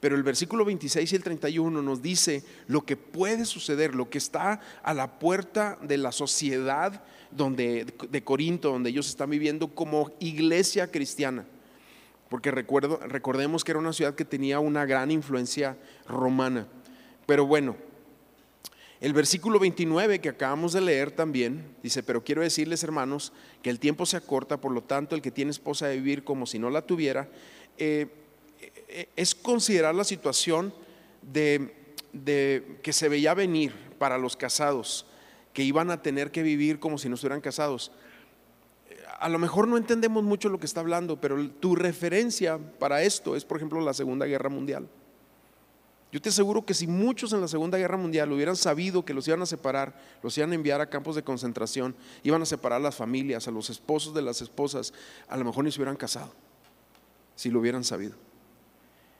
pero 0.00 0.14
el 0.14 0.22
versículo 0.22 0.64
26 0.64 1.12
y 1.12 1.16
el 1.16 1.22
31 1.22 1.82
nos 1.82 2.02
dice 2.02 2.44
lo 2.66 2.84
que 2.84 2.96
puede 2.96 3.44
suceder, 3.44 3.94
lo 3.94 4.10
que 4.10 4.18
está 4.18 4.60
a 4.82 4.94
la 4.94 5.18
puerta 5.18 5.78
de 5.82 5.96
la 5.96 6.12
sociedad 6.12 7.02
donde, 7.30 7.86
de 8.08 8.24
Corinto, 8.24 8.70
donde 8.70 8.90
ellos 8.90 9.08
están 9.08 9.30
viviendo 9.30 9.68
como 9.68 10.12
iglesia 10.20 10.90
cristiana. 10.90 11.46
Porque 12.28 12.50
recuerdo, 12.50 12.98
recordemos 12.98 13.64
que 13.64 13.72
era 13.72 13.78
una 13.78 13.92
ciudad 13.92 14.14
que 14.14 14.24
tenía 14.24 14.60
una 14.60 14.84
gran 14.84 15.10
influencia 15.10 15.76
romana. 16.08 16.66
Pero 17.24 17.46
bueno, 17.46 17.76
El 18.98 19.12
versículo 19.12 19.58
29 19.58 20.20
que 20.20 20.30
acabamos 20.30 20.72
de 20.72 20.80
leer 20.80 21.10
también 21.10 21.64
dice, 21.82 22.02
pero 22.02 22.24
quiero 22.24 22.40
decirles 22.40 22.82
hermanos 22.82 23.32
que 23.62 23.68
el 23.68 23.78
tiempo 23.78 24.06
se 24.06 24.16
acorta, 24.16 24.58
por 24.58 24.72
lo 24.72 24.82
tanto 24.82 25.14
el 25.14 25.20
que 25.20 25.30
tiene 25.30 25.50
esposa 25.50 25.86
de 25.86 25.96
vivir 25.96 26.24
como 26.24 26.46
si 26.46 26.58
no 26.58 26.70
la 26.70 26.80
tuviera, 26.80 27.28
eh, 27.76 28.06
es 29.16 29.34
considerar 29.34 29.94
la 29.94 30.04
situación 30.04 30.72
de, 31.22 32.78
que 32.82 32.92
se 32.92 33.08
veía 33.08 33.34
venir 33.34 33.74
para 33.98 34.18
los 34.18 34.36
casados, 34.36 35.06
que 35.52 35.62
iban 35.62 35.90
a 35.90 36.02
tener 36.02 36.30
que 36.30 36.42
vivir 36.42 36.78
como 36.78 36.98
si 36.98 37.08
no 37.08 37.14
estuvieran 37.14 37.40
casados. 37.40 37.92
A 39.18 39.28
lo 39.28 39.38
mejor 39.38 39.68
no 39.68 39.76
entendemos 39.76 40.22
mucho 40.22 40.48
lo 40.48 40.58
que 40.58 40.66
está 40.66 40.80
hablando, 40.80 41.20
pero 41.20 41.50
tu 41.50 41.74
referencia 41.74 42.58
para 42.58 43.02
esto 43.02 43.36
es, 43.36 43.44
por 43.44 43.56
ejemplo, 43.56 43.80
la 43.80 43.94
Segunda 43.94 44.26
Guerra 44.26 44.50
Mundial. 44.50 44.88
Yo 46.12 46.22
te 46.22 46.28
aseguro 46.28 46.64
que 46.64 46.72
si 46.72 46.86
muchos 46.86 47.32
en 47.32 47.40
la 47.40 47.48
Segunda 47.48 47.76
Guerra 47.76 47.96
Mundial 47.96 48.32
hubieran 48.32 48.56
sabido 48.56 49.04
que 49.04 49.12
los 49.12 49.26
iban 49.28 49.42
a 49.42 49.46
separar, 49.46 49.98
los 50.22 50.36
iban 50.38 50.52
a 50.52 50.54
enviar 50.54 50.80
a 50.80 50.88
campos 50.88 51.16
de 51.16 51.22
concentración, 51.22 51.94
iban 52.22 52.40
a 52.40 52.46
separar 52.46 52.76
a 52.80 52.82
las 52.82 52.94
familias, 52.94 53.48
a 53.48 53.50
los 53.50 53.68
esposos 53.70 54.14
de 54.14 54.22
las 54.22 54.40
esposas, 54.40 54.94
a 55.28 55.36
lo 55.36 55.44
mejor 55.44 55.64
ni 55.64 55.72
se 55.72 55.78
hubieran 55.78 55.96
casado, 55.96 56.32
si 57.34 57.50
lo 57.50 57.60
hubieran 57.60 57.84
sabido. 57.84 58.25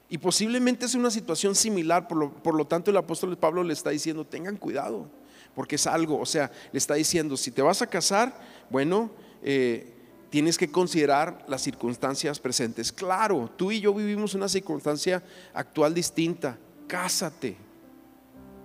Y 0.09 0.19
posiblemente 0.19 0.87
es 0.87 0.95
una 0.95 1.11
situación 1.11 1.55
similar, 1.55 2.07
por 2.07 2.19
lo, 2.19 2.33
por 2.33 2.55
lo 2.55 2.67
tanto 2.67 2.91
el 2.91 2.97
apóstol 2.97 3.37
Pablo 3.37 3.63
le 3.65 3.73
está 3.73 3.91
diciendo, 3.91 4.25
tengan 4.25 4.57
cuidado, 4.57 5.09
porque 5.55 5.77
es 5.77 5.87
algo, 5.87 6.21
o 6.21 6.27
sea, 6.27 6.53
le 6.73 6.79
está 6.79 6.95
diciendo, 6.95 7.37
si 7.37 7.51
te 7.51 7.63
vas 7.63 7.83
a 7.83 7.87
casar, 7.89 8.39
bueno, 8.71 9.11
eh, 9.43 9.93
tienes 10.31 10.59
que 10.59 10.71
considerar 10.71 11.45
las 11.49 11.63
circunstancias 11.63 12.39
presentes. 12.39 12.93
Claro, 12.93 13.51
tú 13.57 13.73
y 13.73 13.81
yo 13.81 13.93
vivimos 13.93 14.35
una 14.35 14.49
circunstancia 14.49 15.23
actual 15.55 15.93
distinta 15.93 16.59
cásate. 16.87 17.57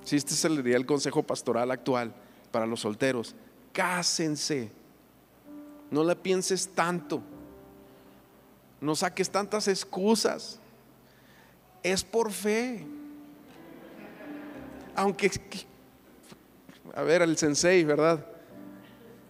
Si 0.03 0.15
este 0.15 0.33
sería 0.33 0.77
el 0.77 0.85
consejo 0.85 1.23
pastoral 1.23 1.71
actual 1.71 2.13
para 2.51 2.65
los 2.65 2.81
solteros, 2.81 3.35
cásense. 3.71 4.71
No 5.89 6.03
le 6.03 6.15
pienses 6.15 6.69
tanto. 6.69 7.21
No 8.79 8.95
saques 8.95 9.29
tantas 9.29 9.67
excusas. 9.67 10.59
Es 11.83 12.03
por 12.03 12.31
fe. 12.31 12.85
Aunque, 14.95 15.31
a 16.93 17.01
ver, 17.03 17.21
el 17.21 17.37
sensei, 17.37 17.83
¿verdad? 17.83 18.25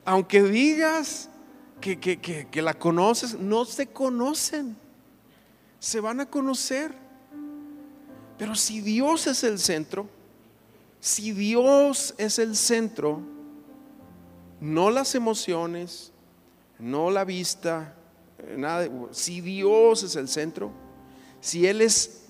Aunque 0.05 0.41
digas 0.43 1.29
que, 1.79 1.99
que 1.99 2.61
la 2.61 2.73
conoces, 2.73 3.35
no 3.35 3.65
se 3.65 3.87
conocen. 3.87 4.75
Se 5.79 5.99
van 5.99 6.19
a 6.19 6.25
conocer. 6.25 6.93
Pero 8.37 8.55
si 8.55 8.81
Dios 8.81 9.27
es 9.27 9.43
el 9.43 9.59
centro, 9.59 10.09
si 10.99 11.31
Dios 11.31 12.13
es 12.17 12.39
el 12.39 12.55
centro, 12.55 13.21
no 14.59 14.91
las 14.91 15.15
emociones, 15.15 16.11
no 16.77 17.09
la 17.09 17.25
vista, 17.25 17.95
nada, 18.55 18.87
si 19.11 19.41
Dios 19.41 20.03
es 20.03 20.15
el 20.15 20.27
centro, 20.27 20.71
si 21.39 21.65
Él 21.65 21.81
es 21.81 22.20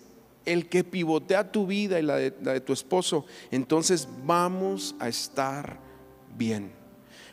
el 0.46 0.68
que 0.68 0.84
pivotea 0.84 1.52
tu 1.52 1.68
vida 1.68 2.00
y 2.00 2.04
la 2.04 2.16
de, 2.16 2.34
la 2.42 2.54
de 2.54 2.62
tu 2.62 2.74
esposo, 2.74 3.26
entonces 3.52 4.08
vamos 4.26 4.96
a 5.00 5.08
estar 5.08 5.80
bien. 6.38 6.72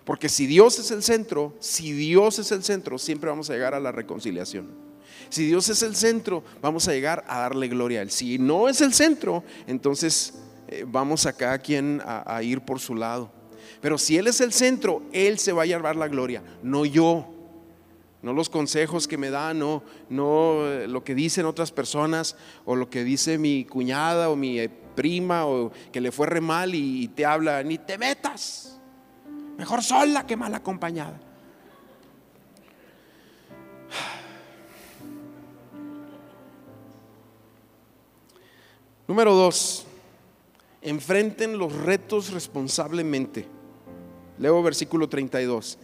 Porque 0.04 0.28
si 0.28 0.46
Dios 0.46 0.78
es 0.78 0.90
el 0.90 1.02
centro, 1.02 1.54
si 1.60 1.92
Dios 1.92 2.38
es 2.38 2.50
el 2.52 2.64
centro, 2.64 2.98
siempre 2.98 3.28
vamos 3.28 3.50
a 3.50 3.52
llegar 3.52 3.74
a 3.74 3.80
la 3.80 3.92
reconciliación. 3.92 4.88
Si 5.28 5.46
Dios 5.46 5.68
es 5.68 5.82
el 5.82 5.94
centro, 5.94 6.42
vamos 6.62 6.88
a 6.88 6.92
llegar 6.92 7.24
a 7.28 7.40
darle 7.40 7.68
gloria 7.68 8.00
a 8.00 8.02
Él. 8.02 8.10
Si 8.10 8.38
no 8.38 8.68
es 8.68 8.80
el 8.80 8.94
centro, 8.94 9.44
entonces 9.66 10.34
eh, 10.68 10.84
vamos 10.86 11.26
a 11.26 11.32
cada 11.32 11.58
quien 11.58 12.00
a, 12.04 12.42
ir 12.42 12.60
por 12.62 12.80
su 12.80 12.94
lado. 12.94 13.30
Pero 13.80 13.98
si 13.98 14.16
Él 14.16 14.26
es 14.26 14.40
el 14.40 14.52
centro, 14.52 15.02
Él 15.12 15.38
se 15.38 15.52
va 15.52 15.64
a 15.64 15.66
llevar 15.66 15.96
la 15.96 16.08
gloria, 16.08 16.42
no 16.62 16.84
yo. 16.84 17.34
No 18.20 18.32
los 18.32 18.48
consejos 18.48 19.06
que 19.06 19.16
me 19.16 19.30
dan, 19.30 19.60
no, 19.60 19.84
no 20.08 20.66
eh, 20.66 20.88
lo 20.88 21.04
que 21.04 21.14
dicen 21.14 21.46
otras 21.46 21.70
personas, 21.70 22.34
o 22.64 22.74
lo 22.74 22.90
que 22.90 23.04
dice 23.04 23.38
mi 23.38 23.64
cuñada 23.64 24.28
o 24.28 24.34
mi 24.36 24.58
eh, 24.58 24.68
prima, 24.68 25.46
o 25.46 25.70
que 25.92 26.00
le 26.00 26.10
fue 26.10 26.26
re 26.26 26.40
mal 26.40 26.74
y, 26.74 27.04
y 27.04 27.08
te 27.08 27.24
habla, 27.24 27.62
ni 27.62 27.78
te 27.78 27.96
metas. 27.96 28.80
Mejor 29.56 29.84
sola 29.84 30.26
que 30.26 30.36
mal 30.36 30.52
acompañada. 30.54 31.20
Número 39.06 39.32
dos, 39.34 39.86
enfrenten 40.82 41.56
los 41.56 41.72
retos 41.72 42.32
responsablemente. 42.32 43.46
Leo 44.38 44.60
versículo 44.62 45.08
32. 45.08 45.78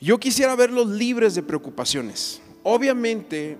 Yo 0.00 0.18
quisiera 0.18 0.54
verlos 0.54 0.88
libres 0.88 1.34
de 1.34 1.42
preocupaciones. 1.42 2.42
Obviamente, 2.62 3.56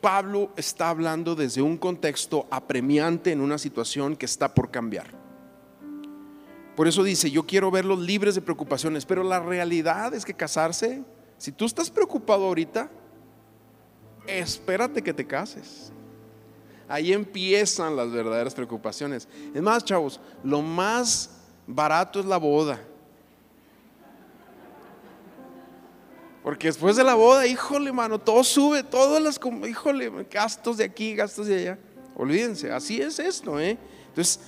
Pablo 0.00 0.50
está 0.56 0.88
hablando 0.90 1.34
desde 1.34 1.62
un 1.62 1.78
contexto 1.78 2.46
apremiante 2.50 3.32
en 3.32 3.40
una 3.40 3.58
situación 3.58 4.16
que 4.16 4.26
está 4.26 4.52
por 4.52 4.70
cambiar. 4.70 5.06
Por 6.74 6.88
eso 6.88 7.04
dice, 7.04 7.30
yo 7.30 7.46
quiero 7.46 7.70
verlos 7.70 8.00
libres 8.00 8.34
de 8.34 8.42
preocupaciones, 8.42 9.06
pero 9.06 9.22
la 9.22 9.38
realidad 9.38 10.12
es 10.12 10.24
que 10.24 10.34
casarse, 10.34 11.04
si 11.38 11.52
tú 11.52 11.66
estás 11.66 11.88
preocupado 11.88 12.46
ahorita, 12.46 12.90
espérate 14.26 15.02
que 15.02 15.14
te 15.14 15.26
cases. 15.26 15.92
Ahí 16.88 17.12
empiezan 17.12 17.96
las 17.96 18.10
verdaderas 18.10 18.54
preocupaciones. 18.54 19.28
Es 19.54 19.62
más, 19.62 19.84
chavos, 19.84 20.20
lo 20.42 20.62
más 20.62 21.30
barato 21.66 22.18
es 22.18 22.26
la 22.26 22.38
boda. 22.38 22.80
Porque 26.44 26.68
después 26.68 26.94
de 26.94 27.02
la 27.02 27.14
boda, 27.14 27.46
híjole, 27.46 27.90
mano, 27.90 28.20
todo 28.20 28.44
sube, 28.44 28.82
todas 28.82 29.20
las, 29.20 29.40
híjole, 29.66 30.12
gastos 30.30 30.76
de 30.76 30.84
aquí, 30.84 31.14
gastos 31.14 31.46
de 31.46 31.58
allá. 31.58 31.78
Olvídense, 32.14 32.70
así 32.70 33.00
es 33.00 33.18
esto, 33.18 33.58
¿eh? 33.58 33.78
Entonces, 34.08 34.40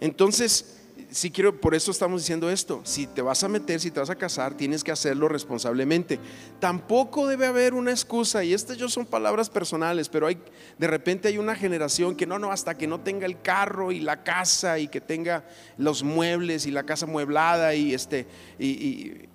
entonces 0.00 0.80
si 1.10 1.30
quiero, 1.30 1.60
por 1.60 1.74
eso 1.74 1.90
estamos 1.90 2.22
diciendo 2.22 2.50
esto. 2.50 2.82
Si 2.84 3.06
te 3.06 3.22
vas 3.22 3.42
a 3.42 3.48
meter, 3.48 3.80
si 3.80 3.90
te 3.90 4.00
vas 4.00 4.10
a 4.10 4.16
casar, 4.16 4.54
tienes 4.54 4.84
que 4.84 4.92
hacerlo 4.92 5.28
responsablemente. 5.28 6.18
Tampoco 6.58 7.26
debe 7.26 7.46
haber 7.46 7.74
una 7.74 7.90
excusa, 7.90 8.44
y 8.44 8.54
estas 8.54 8.76
yo 8.76 8.88
son 8.88 9.06
palabras 9.06 9.50
personales, 9.50 10.08
pero 10.08 10.26
hay, 10.26 10.38
de 10.78 10.86
repente 10.86 11.28
hay 11.28 11.38
una 11.38 11.56
generación 11.56 12.16
que 12.16 12.26
no, 12.26 12.38
no, 12.38 12.52
hasta 12.52 12.76
que 12.76 12.86
no 12.86 13.00
tenga 13.00 13.26
el 13.26 13.40
carro 13.40 13.92
y 13.92 14.00
la 14.00 14.22
casa 14.22 14.78
y 14.78 14.88
que 14.88 15.00
tenga 15.00 15.44
los 15.76 16.02
muebles 16.02 16.66
y 16.66 16.70
la 16.70 16.84
casa 16.84 17.06
mueblada 17.06 17.74
y 17.74 17.94
este, 17.94 18.26
y, 18.58 18.68
y 18.68 19.28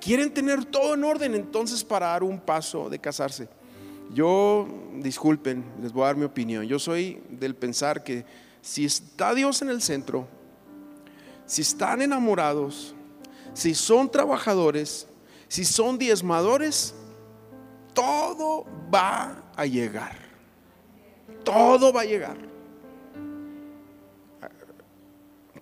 quieren 0.00 0.32
tener 0.32 0.64
todo 0.64 0.94
en 0.94 1.04
orden 1.04 1.34
entonces 1.34 1.84
para 1.84 2.06
dar 2.08 2.22
un 2.22 2.40
paso 2.40 2.88
de 2.88 2.98
casarse. 2.98 3.48
Yo, 4.12 4.66
disculpen, 4.96 5.64
les 5.80 5.92
voy 5.92 6.02
a 6.02 6.06
dar 6.06 6.16
mi 6.16 6.24
opinión. 6.24 6.64
Yo 6.64 6.78
soy 6.78 7.22
del 7.30 7.54
pensar 7.54 8.02
que 8.02 8.24
si 8.60 8.84
está 8.84 9.34
Dios 9.34 9.62
en 9.62 9.68
el 9.68 9.80
centro, 9.80 10.26
si 11.46 11.62
están 11.62 12.02
enamorados, 12.02 12.94
si 13.54 13.74
son 13.74 14.10
trabajadores, 14.10 15.06
si 15.48 15.64
son 15.64 15.98
diezmadores, 15.98 16.94
todo 17.94 18.66
va 18.92 19.44
a 19.56 19.66
llegar. 19.66 20.16
Todo 21.44 21.92
va 21.92 22.02
a 22.02 22.04
llegar. 22.04 22.36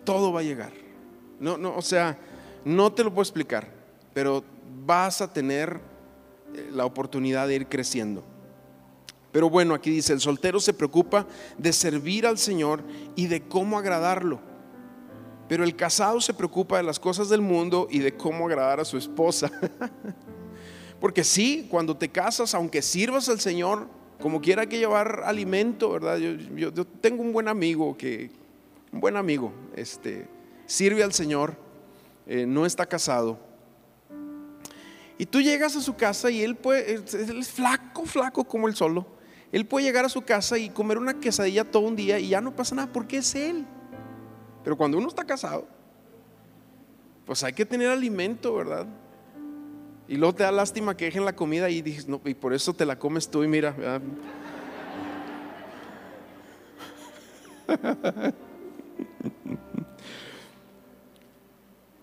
Todo 0.04 0.32
va 0.32 0.40
a 0.40 0.42
llegar. 0.42 0.72
No, 1.38 1.56
no, 1.56 1.76
o 1.76 1.82
sea, 1.82 2.18
no 2.64 2.92
te 2.92 3.04
lo 3.04 3.10
puedo 3.10 3.22
explicar, 3.22 3.68
pero 4.18 4.42
vas 4.84 5.20
a 5.20 5.32
tener 5.32 5.78
eh, 6.52 6.70
la 6.72 6.84
oportunidad 6.84 7.46
de 7.46 7.54
ir 7.54 7.68
creciendo. 7.68 8.24
Pero 9.30 9.48
bueno, 9.48 9.74
aquí 9.74 9.90
dice, 9.90 10.12
el 10.12 10.18
soltero 10.18 10.58
se 10.58 10.74
preocupa 10.74 11.24
de 11.56 11.72
servir 11.72 12.26
al 12.26 12.36
Señor 12.36 12.82
y 13.14 13.28
de 13.28 13.42
cómo 13.42 13.78
agradarlo. 13.78 14.40
Pero 15.48 15.62
el 15.62 15.76
casado 15.76 16.20
se 16.20 16.34
preocupa 16.34 16.78
de 16.78 16.82
las 16.82 16.98
cosas 16.98 17.28
del 17.28 17.42
mundo 17.42 17.86
y 17.92 18.00
de 18.00 18.16
cómo 18.16 18.48
agradar 18.48 18.80
a 18.80 18.84
su 18.84 18.98
esposa. 18.98 19.52
Porque 21.00 21.22
sí, 21.22 21.68
cuando 21.70 21.96
te 21.96 22.08
casas, 22.08 22.56
aunque 22.56 22.82
sirvas 22.82 23.28
al 23.28 23.38
Señor, 23.38 23.86
como 24.20 24.40
quiera 24.40 24.68
que 24.68 24.80
llevar 24.80 25.22
alimento, 25.26 25.92
¿verdad? 25.92 26.16
Yo, 26.16 26.84
tengo 26.84 27.22
un 27.22 27.32
buen 27.32 27.46
amigo 27.46 27.96
que, 27.96 28.32
un 28.92 28.98
buen 28.98 29.16
amigo, 29.16 29.52
este, 29.76 30.26
sirve 30.66 31.04
al 31.04 31.12
Señor, 31.12 31.54
eh, 32.26 32.46
no 32.46 32.66
está 32.66 32.84
casado. 32.84 33.46
Y 35.18 35.26
tú 35.26 35.40
llegas 35.40 35.74
a 35.74 35.80
su 35.80 35.96
casa 35.96 36.30
y 36.30 36.42
él 36.42 36.54
puede, 36.54 36.94
él 36.94 37.38
es 37.38 37.50
flaco, 37.50 38.06
flaco 38.06 38.44
como 38.44 38.68
él 38.68 38.76
solo. 38.76 39.04
Él 39.50 39.66
puede 39.66 39.86
llegar 39.86 40.04
a 40.04 40.08
su 40.08 40.22
casa 40.22 40.56
y 40.58 40.70
comer 40.70 40.96
una 40.96 41.18
quesadilla 41.18 41.64
todo 41.64 41.82
un 41.82 41.96
día 41.96 42.20
y 42.20 42.28
ya 42.28 42.40
no 42.40 42.54
pasa 42.54 42.76
nada 42.76 42.92
porque 42.92 43.18
es 43.18 43.34
él. 43.34 43.66
Pero 44.62 44.76
cuando 44.76 44.96
uno 44.96 45.08
está 45.08 45.24
casado, 45.24 45.66
pues 47.26 47.42
hay 47.42 47.52
que 47.52 47.66
tener 47.66 47.90
alimento, 47.90 48.54
¿verdad? 48.54 48.86
Y 50.06 50.16
luego 50.16 50.36
te 50.36 50.44
da 50.44 50.52
lástima 50.52 50.96
que 50.96 51.06
dejen 51.06 51.24
la 51.24 51.34
comida 51.34 51.68
y 51.68 51.82
dices, 51.82 52.06
no, 52.06 52.20
y 52.24 52.34
por 52.34 52.54
eso 52.54 52.72
te 52.72 52.86
la 52.86 52.98
comes 52.98 53.28
tú 53.28 53.42
y 53.42 53.48
mira. 53.48 53.74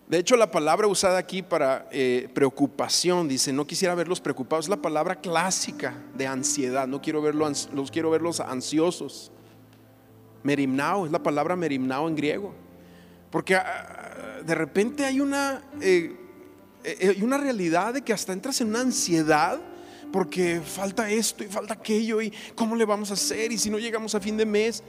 De 0.08 0.18
hecho, 0.18 0.36
la 0.36 0.52
palabra 0.52 0.86
usada 0.86 1.18
aquí 1.18 1.42
para 1.42 1.88
eh, 1.90 2.28
preocupación, 2.32 3.26
dice, 3.26 3.52
no 3.52 3.66
quisiera 3.66 3.94
verlos 3.96 4.20
preocupados, 4.20 4.66
es 4.66 4.68
la 4.68 4.76
palabra 4.76 5.16
clásica 5.16 5.94
de 6.14 6.28
ansiedad, 6.28 6.86
no 6.86 7.02
quiero 7.02 7.20
verlos, 7.20 7.68
los 7.74 7.90
quiero 7.90 8.10
verlos 8.10 8.38
ansiosos. 8.38 9.32
Merimnao, 10.44 11.06
es 11.06 11.12
la 11.12 11.22
palabra 11.22 11.56
merimnao 11.56 12.06
en 12.06 12.14
griego. 12.14 12.54
Porque 13.32 13.56
ah, 13.56 14.42
de 14.46 14.54
repente 14.54 15.04
hay 15.04 15.20
una, 15.20 15.64
eh, 15.80 16.14
eh, 16.84 17.14
hay 17.16 17.22
una 17.22 17.36
realidad 17.36 17.94
de 17.94 18.02
que 18.02 18.12
hasta 18.12 18.32
entras 18.32 18.60
en 18.60 18.68
una 18.68 18.82
ansiedad 18.82 19.60
porque 20.12 20.60
falta 20.60 21.10
esto 21.10 21.42
y 21.42 21.48
falta 21.48 21.74
aquello 21.74 22.22
y 22.22 22.32
cómo 22.54 22.76
le 22.76 22.84
vamos 22.84 23.10
a 23.10 23.14
hacer 23.14 23.50
y 23.50 23.58
si 23.58 23.70
no 23.70 23.78
llegamos 23.78 24.14
a 24.14 24.20
fin 24.20 24.36
de 24.36 24.46
mes, 24.46 24.84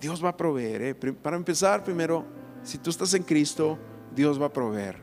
Dios 0.00 0.24
va 0.24 0.30
a 0.30 0.36
proveer. 0.36 0.96
Para 1.22 1.36
empezar, 1.36 1.84
primero, 1.84 2.24
si 2.62 2.78
tú 2.78 2.88
estás 2.88 3.12
en 3.12 3.22
Cristo, 3.22 3.78
Dios 4.14 4.40
va 4.40 4.46
a 4.46 4.52
proveer 4.52 4.96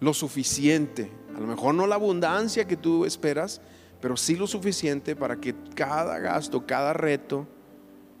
lo 0.00 0.14
suficiente, 0.14 1.10
a 1.36 1.40
lo 1.40 1.46
mejor 1.46 1.74
no 1.74 1.86
la 1.86 1.94
abundancia 1.94 2.66
que 2.66 2.76
tú 2.76 3.04
esperas, 3.04 3.60
pero 4.00 4.16
sí 4.16 4.34
lo 4.34 4.46
suficiente 4.46 5.14
para 5.14 5.36
que 5.36 5.54
cada 5.74 6.18
gasto, 6.18 6.66
cada 6.66 6.94
reto, 6.94 7.46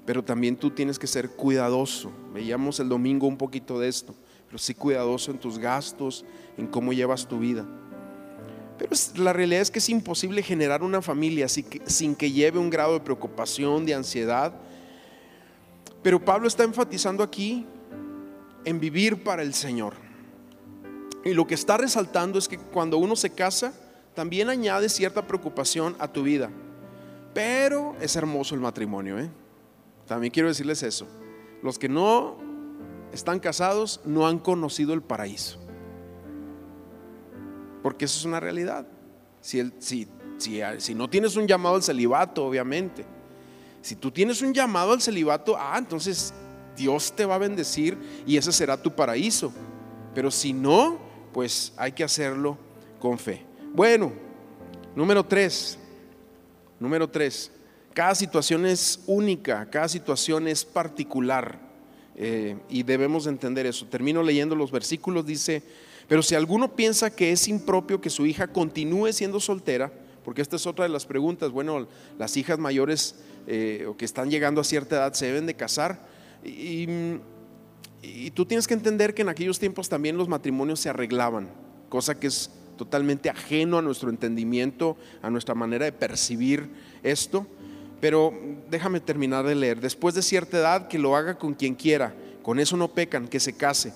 pero 0.04 0.22
también 0.22 0.56
tú 0.56 0.70
tienes 0.70 0.98
que 0.98 1.06
ser 1.06 1.30
cuidadoso. 1.30 2.10
Veíamos 2.34 2.80
el 2.80 2.88
domingo 2.88 3.26
un 3.26 3.38
poquito 3.38 3.78
de 3.78 3.88
esto, 3.88 4.14
pero 4.46 4.58
sí 4.58 4.74
cuidadoso 4.74 5.30
en 5.30 5.38
tus 5.38 5.58
gastos, 5.58 6.24
en 6.58 6.66
cómo 6.66 6.92
llevas 6.92 7.26
tu 7.26 7.38
vida. 7.38 7.66
Pero 8.76 8.92
la 9.16 9.32
realidad 9.32 9.62
es 9.62 9.70
que 9.70 9.78
es 9.78 9.88
imposible 9.88 10.42
generar 10.42 10.82
una 10.82 11.02
familia 11.02 11.48
sin 11.48 12.14
que 12.14 12.30
lleve 12.30 12.58
un 12.58 12.70
grado 12.70 12.94
de 12.94 13.00
preocupación, 13.00 13.84
de 13.86 13.94
ansiedad. 13.94 14.54
Pero 16.02 16.22
Pablo 16.22 16.48
está 16.48 16.64
enfatizando 16.64 17.22
aquí 17.22 17.66
en 18.64 18.80
vivir 18.80 19.22
para 19.22 19.42
el 19.42 19.54
Señor. 19.54 19.94
Y 21.24 21.34
lo 21.34 21.46
que 21.46 21.54
está 21.54 21.76
resaltando 21.76 22.38
es 22.38 22.48
que 22.48 22.58
cuando 22.58 22.98
uno 22.98 23.16
se 23.16 23.30
casa, 23.30 23.72
también 24.14 24.48
añade 24.48 24.88
cierta 24.88 25.26
preocupación 25.26 25.94
a 25.98 26.08
tu 26.08 26.22
vida. 26.22 26.50
Pero 27.34 27.94
es 28.00 28.16
hermoso 28.16 28.54
el 28.54 28.60
matrimonio. 28.60 29.18
¿eh? 29.18 29.30
También 30.06 30.32
quiero 30.32 30.48
decirles 30.48 30.82
eso. 30.82 31.06
Los 31.62 31.78
que 31.78 31.88
no 31.88 32.38
están 33.12 33.38
casados 33.38 34.00
no 34.04 34.26
han 34.26 34.38
conocido 34.38 34.94
el 34.94 35.02
paraíso. 35.02 35.58
Porque 37.82 38.06
eso 38.06 38.18
es 38.18 38.24
una 38.24 38.40
realidad. 38.40 38.86
Si, 39.40 39.72
si, 39.78 40.08
si, 40.38 40.60
si 40.78 40.94
no 40.94 41.08
tienes 41.08 41.36
un 41.36 41.46
llamado 41.46 41.76
al 41.76 41.82
celibato, 41.82 42.44
obviamente. 42.44 43.04
Si 43.82 43.96
tú 43.96 44.10
tienes 44.10 44.42
un 44.42 44.52
llamado 44.52 44.92
al 44.92 45.00
celibato, 45.00 45.56
ah, 45.58 45.76
entonces 45.78 46.34
Dios 46.76 47.12
te 47.14 47.24
va 47.24 47.36
a 47.36 47.38
bendecir 47.38 47.96
y 48.26 48.36
ese 48.36 48.52
será 48.52 48.80
tu 48.80 48.94
paraíso. 48.94 49.52
Pero 50.14 50.30
si 50.30 50.52
no, 50.52 50.98
pues 51.32 51.72
hay 51.76 51.92
que 51.92 52.04
hacerlo 52.04 52.58
con 52.98 53.18
fe. 53.18 53.44
Bueno, 53.72 54.12
número 54.94 55.24
tres. 55.24 55.78
Número 56.78 57.08
tres. 57.08 57.50
Cada 57.94 58.14
situación 58.14 58.66
es 58.66 59.00
única, 59.06 59.68
cada 59.68 59.88
situación 59.88 60.48
es 60.48 60.64
particular. 60.64 61.58
Eh, 62.16 62.56
y 62.68 62.82
debemos 62.82 63.26
entender 63.26 63.66
eso. 63.66 63.86
Termino 63.86 64.22
leyendo 64.22 64.54
los 64.54 64.70
versículos. 64.70 65.24
Dice, 65.24 65.62
pero 66.06 66.22
si 66.22 66.34
alguno 66.34 66.74
piensa 66.76 67.14
que 67.14 67.32
es 67.32 67.48
impropio 67.48 68.00
que 68.00 68.10
su 68.10 68.26
hija 68.26 68.48
continúe 68.48 69.12
siendo 69.12 69.40
soltera, 69.40 69.92
porque 70.24 70.42
esta 70.42 70.56
es 70.56 70.66
otra 70.66 70.84
de 70.84 70.90
las 70.90 71.06
preguntas, 71.06 71.50
bueno, 71.50 71.88
las 72.18 72.36
hijas 72.36 72.58
mayores 72.58 73.16
eh, 73.46 73.86
o 73.88 73.96
que 73.96 74.04
están 74.04 74.30
llegando 74.30 74.60
a 74.60 74.64
cierta 74.64 74.96
edad 74.96 75.14
se 75.14 75.26
deben 75.26 75.46
de 75.46 75.54
casar. 75.54 76.09
Y, 76.44 77.20
tú 78.34 78.46
tienes 78.46 78.66
que 78.66 78.74
entender 78.74 79.14
que 79.14 79.22
en 79.22 79.28
aquellos 79.28 79.58
tiempos 79.58 79.88
también 79.88 80.16
los 80.16 80.28
matrimonios 80.28 80.80
se 80.80 80.88
arreglaban, 80.88 81.50
cosa 81.88 82.18
que 82.18 82.28
es 82.28 82.50
totalmente 82.76 83.28
ajeno 83.28 83.78
a 83.78 83.82
nuestro 83.82 84.08
entendimiento, 84.08 84.96
a 85.20 85.28
nuestra 85.28 85.54
manera 85.54 85.84
de 85.84 85.92
percibir 85.92 86.70
esto. 87.02 87.46
Pero 88.00 88.32
déjame 88.70 89.00
terminar 89.00 89.44
de 89.44 89.54
leer. 89.54 89.80
Después 89.80 90.14
de 90.14 90.22
cierta 90.22 90.58
edad, 90.58 90.88
que 90.88 90.98
lo 90.98 91.14
haga 91.14 91.36
con 91.36 91.52
quien 91.52 91.74
quiera. 91.74 92.14
Con 92.42 92.58
eso 92.58 92.78
no 92.78 92.88
pecan, 92.88 93.28
que 93.28 93.38
se 93.38 93.52
case. 93.52 93.92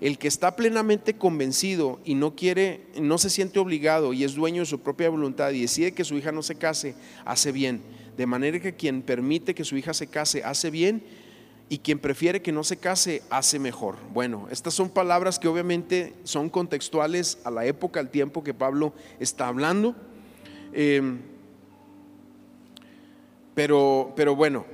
El 0.00 0.18
que 0.18 0.28
está 0.28 0.54
plenamente 0.54 1.14
convencido 1.14 1.98
y 2.04 2.14
no 2.14 2.36
quiere, 2.36 2.82
no 3.00 3.18
se 3.18 3.30
siente 3.30 3.58
obligado 3.58 4.12
y 4.12 4.22
es 4.22 4.34
dueño 4.34 4.62
de 4.62 4.66
su 4.66 4.78
propia 4.78 5.10
voluntad 5.10 5.50
y 5.50 5.62
decide 5.62 5.92
que 5.92 6.04
su 6.04 6.16
hija 6.16 6.30
no 6.30 6.44
se 6.44 6.54
case, 6.54 6.94
hace 7.24 7.50
bien. 7.50 7.82
De 8.16 8.26
manera 8.26 8.60
que 8.60 8.76
quien 8.76 9.02
permite 9.02 9.56
que 9.56 9.64
su 9.64 9.76
hija 9.76 9.92
se 9.94 10.06
case, 10.06 10.44
hace 10.44 10.70
bien 10.70 11.02
y 11.68 11.78
quien 11.78 11.98
prefiere 11.98 12.40
que 12.40 12.52
no 12.52 12.64
se 12.64 12.78
case 12.78 13.22
hace 13.30 13.58
mejor. 13.58 13.96
Bueno, 14.12 14.48
estas 14.50 14.74
son 14.74 14.88
palabras 14.88 15.38
que 15.38 15.48
obviamente 15.48 16.14
son 16.24 16.48
contextuales 16.48 17.38
a 17.44 17.50
la 17.50 17.66
época, 17.66 18.00
al 18.00 18.10
tiempo 18.10 18.42
que 18.42 18.54
Pablo 18.54 18.94
está 19.20 19.48
hablando. 19.48 19.94
Em, 20.72 21.20
pero, 23.54 24.12
pero 24.16 24.34
bueno, 24.34 24.64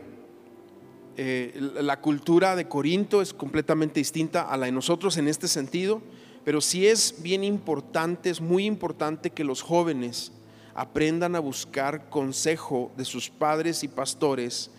eh, 1.17 1.53
la 1.81 2.01
cultura 2.01 2.55
de 2.55 2.69
Corinto 2.69 3.23
es 3.23 3.33
completamente 3.33 4.01
distinta 4.01 4.43
a 4.43 4.57
la 4.57 4.67
de 4.67 4.73
nosotros 4.73 5.17
en 5.17 5.29
este 5.29 5.49
sentido, 5.49 6.03
pero 6.45 6.61
sí 6.61 6.87
es 6.87 7.23
bien 7.23 7.43
importante, 7.43 8.31
es 8.31 8.41
muy 8.41 8.67
importante 8.67 9.31
que 9.31 9.45
los 9.45 9.63
jóvenes 9.63 10.33
aprendan 10.75 11.35
a 11.35 11.41
buscar 11.41 12.09
consejo 12.11 12.93
de 12.97 13.05
sus 13.05 13.31
padres 13.31 13.85
y 13.85 13.89
pastores 13.89 14.71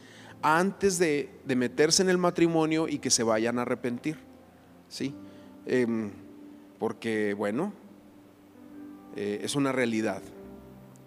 antes 0.45 0.99
de, 0.99 1.31
meterse 1.47 2.03
en 2.03 2.09
el 2.09 2.19
matrimonio 2.19 2.87
y 2.87 2.99
que 2.99 3.09
se 3.09 3.23
vayan 3.23 3.57
a 3.57 3.63
arrepentir. 3.63 4.17
¿sí? 4.87 5.15
Em, 5.65 6.11
porque, 6.77 7.33
bueno, 7.33 7.73
eh, 9.15 9.39
es 9.41 9.55
una 9.55 9.71
realidad. 9.71 10.21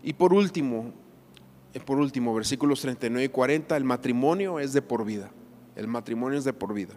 Y 0.02 0.14
por 0.14 0.32
último, 0.34 0.92
eh, 1.72 1.78
por 1.78 1.98
último, 1.98 2.34
versículos 2.34 2.80
39 2.80 3.26
y 3.26 3.28
40, 3.28 3.76
el 3.76 3.84
matrimonio 3.84 4.58
es 4.58 4.72
de 4.72 4.82
por 4.82 5.04
vida. 5.04 5.30
El 5.76 5.86
matrimonio 5.86 6.36
es 6.36 6.44
de 6.44 6.52
por 6.52 6.74
vida. 6.74 6.94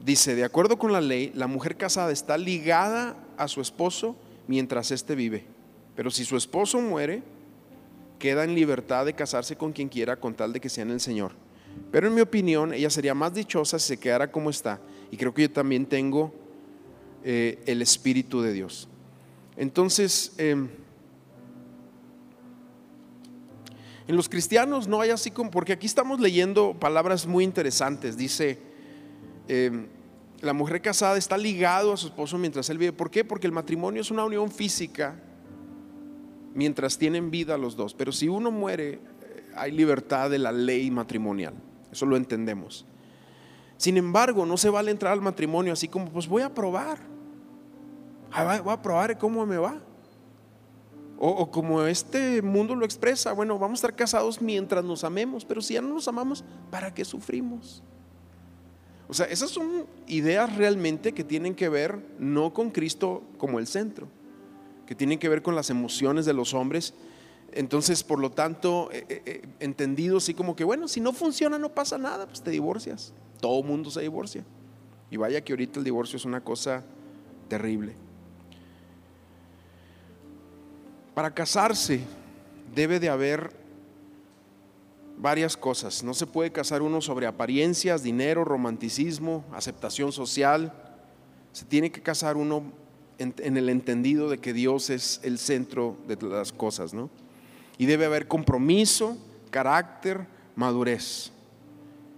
Dice, 0.00 0.34
de 0.34 0.42
acuerdo 0.42 0.80
con 0.80 0.90
la 0.90 1.00
ley, 1.00 1.30
la 1.36 1.46
mujer 1.46 1.76
casada 1.76 2.10
está 2.10 2.36
ligada 2.38 3.16
a 3.36 3.46
su 3.46 3.60
esposo 3.60 4.16
mientras 4.48 4.90
éste 4.90 5.14
vive. 5.14 5.46
Pero 5.94 6.10
si 6.10 6.24
su 6.24 6.36
esposo 6.36 6.80
muere, 6.80 7.22
queda 8.24 8.42
en 8.42 8.54
libertad 8.54 9.04
de 9.04 9.12
casarse 9.12 9.54
con 9.54 9.70
quien 9.70 9.90
quiera 9.90 10.16
con 10.16 10.32
tal 10.32 10.50
de 10.50 10.58
que 10.58 10.70
sea 10.70 10.80
en 10.80 10.92
el 10.92 11.00
Señor. 11.00 11.32
Pero 11.92 12.06
en 12.06 12.14
mi 12.14 12.22
opinión, 12.22 12.72
ella 12.72 12.88
sería 12.88 13.12
más 13.12 13.34
dichosa 13.34 13.78
si 13.78 13.88
se 13.88 13.96
quedara 13.98 14.32
como 14.32 14.48
está. 14.48 14.80
Y 15.10 15.18
creo 15.18 15.34
que 15.34 15.42
yo 15.42 15.50
también 15.50 15.84
tengo 15.84 16.32
eh, 17.22 17.62
el 17.66 17.82
Espíritu 17.82 18.40
de 18.40 18.54
Dios. 18.54 18.88
Entonces, 19.58 20.32
em, 20.38 20.70
en 24.08 24.16
los 24.16 24.30
cristianos 24.30 24.88
no 24.88 25.02
hay 25.02 25.10
así 25.10 25.30
como, 25.30 25.50
porque 25.50 25.74
aquí 25.74 25.84
estamos 25.84 26.18
leyendo 26.18 26.72
palabras 26.80 27.26
muy 27.26 27.44
interesantes. 27.44 28.16
Dice, 28.16 28.58
em, 29.48 29.86
la 30.40 30.54
mujer 30.54 30.80
casada 30.80 31.18
está 31.18 31.36
ligado 31.36 31.92
a 31.92 31.98
su 31.98 32.06
esposo 32.06 32.38
mientras 32.38 32.70
él 32.70 32.78
vive. 32.78 32.94
¿Por 32.94 33.10
qué? 33.10 33.22
Porque 33.22 33.46
el 33.46 33.52
matrimonio 33.52 34.00
es 34.00 34.10
una 34.10 34.24
unión 34.24 34.50
física 34.50 35.14
mientras 36.54 36.96
tienen 36.96 37.30
vida 37.30 37.58
los 37.58 37.76
dos. 37.76 37.94
Pero 37.94 38.12
si 38.12 38.28
uno 38.28 38.50
muere, 38.50 38.94
eh, 38.94 39.00
hay 39.56 39.72
libertad 39.72 40.30
de 40.30 40.38
la 40.38 40.52
ley 40.52 40.90
matrimonial. 40.90 41.54
Eso 41.92 42.06
lo 42.06 42.16
entendemos. 42.16 42.86
Sin 43.76 43.96
embargo, 43.96 44.46
no 44.46 44.56
se 44.56 44.70
vale 44.70 44.90
entrar 44.90 45.12
al 45.12 45.20
matrimonio 45.20 45.72
así 45.72 45.88
como, 45.88 46.10
pues 46.10 46.28
voy 46.28 46.42
a 46.42 46.54
probar. 46.54 46.98
Voy 48.62 48.72
a 48.72 48.82
probar 48.82 49.16
cómo 49.18 49.44
me 49.46 49.58
va. 49.58 49.80
O, 51.18 51.50
como 51.50 51.82
este 51.84 52.42
mundo 52.42 52.74
lo 52.74 52.84
expresa, 52.84 53.32
bueno, 53.32 53.58
vamos 53.58 53.78
a 53.78 53.80
estar 53.86 53.96
casados 53.96 54.42
mientras 54.42 54.84
nos 54.84 55.04
amemos, 55.04 55.44
pero 55.44 55.62
si 55.62 55.74
ya 55.74 55.80
no 55.80 55.94
nos 55.94 56.08
amamos, 56.08 56.44
¿para 56.70 56.92
qué 56.92 57.04
sufrimos? 57.04 57.82
O 59.08 59.14
sea, 59.14 59.26
esas 59.26 59.50
son 59.50 59.86
ideas 60.08 60.56
realmente 60.56 61.12
que 61.12 61.22
tienen 61.22 61.54
que 61.54 61.68
ver 61.68 62.04
no 62.18 62.52
con 62.52 62.70
Cristo 62.70 63.22
como 63.38 63.58
el 63.58 63.66
centro, 63.66 64.08
que 64.86 64.94
tienen 64.94 65.18
que 65.18 65.28
ver 65.28 65.42
con 65.42 65.54
las 65.54 65.70
emociones 65.70 66.26
de 66.26 66.32
los 66.32 66.54
hombres. 66.54 66.94
Entonces, 67.52 68.02
por 68.02 68.18
lo 68.18 68.30
tanto, 68.30 68.90
eh, 68.92 69.06
eh, 69.08 69.22
eh, 69.26 69.42
entendido 69.60 70.18
así 70.18 70.34
como 70.34 70.56
que, 70.56 70.64
bueno, 70.64 70.88
si 70.88 71.00
no 71.00 71.12
funciona 71.12 71.58
no 71.58 71.70
pasa 71.70 71.98
nada, 71.98 72.26
pues 72.26 72.42
te 72.42 72.50
divorcias. 72.50 73.12
Todo 73.40 73.62
mundo 73.62 73.90
se 73.90 74.00
divorcia. 74.00 74.44
Y 75.10 75.16
vaya 75.16 75.42
que 75.42 75.52
ahorita 75.52 75.78
el 75.78 75.84
divorcio 75.84 76.16
es 76.16 76.24
una 76.24 76.42
cosa 76.42 76.82
terrible. 77.48 77.94
Para 81.14 81.32
casarse 81.32 82.00
debe 82.74 82.98
de 82.98 83.08
haber 83.08 83.52
varias 85.16 85.56
cosas. 85.56 86.02
No 86.02 86.12
se 86.14 86.26
puede 86.26 86.50
casar 86.50 86.82
uno 86.82 87.00
sobre 87.00 87.26
apariencias, 87.26 88.02
dinero, 88.02 88.44
romanticismo, 88.44 89.44
aceptación 89.52 90.10
social. 90.10 90.72
Se 91.52 91.64
tiene 91.64 91.92
que 91.92 92.02
casar 92.02 92.36
uno 92.36 92.72
en, 93.18 93.56
el 93.56 93.68
entendido 93.68 94.28
de 94.28 94.38
que 94.38 94.52
Dios 94.52 94.90
es 94.90 95.20
el 95.22 95.38
centro 95.38 95.96
de 96.06 96.16
las 96.26 96.52
cosas, 96.52 96.94
¿no? 96.94 97.10
Y 97.78 97.86
debe 97.86 98.06
haber 98.06 98.28
compromiso, 98.28 99.18
carácter, 99.50 100.26
madurez. 100.54 101.30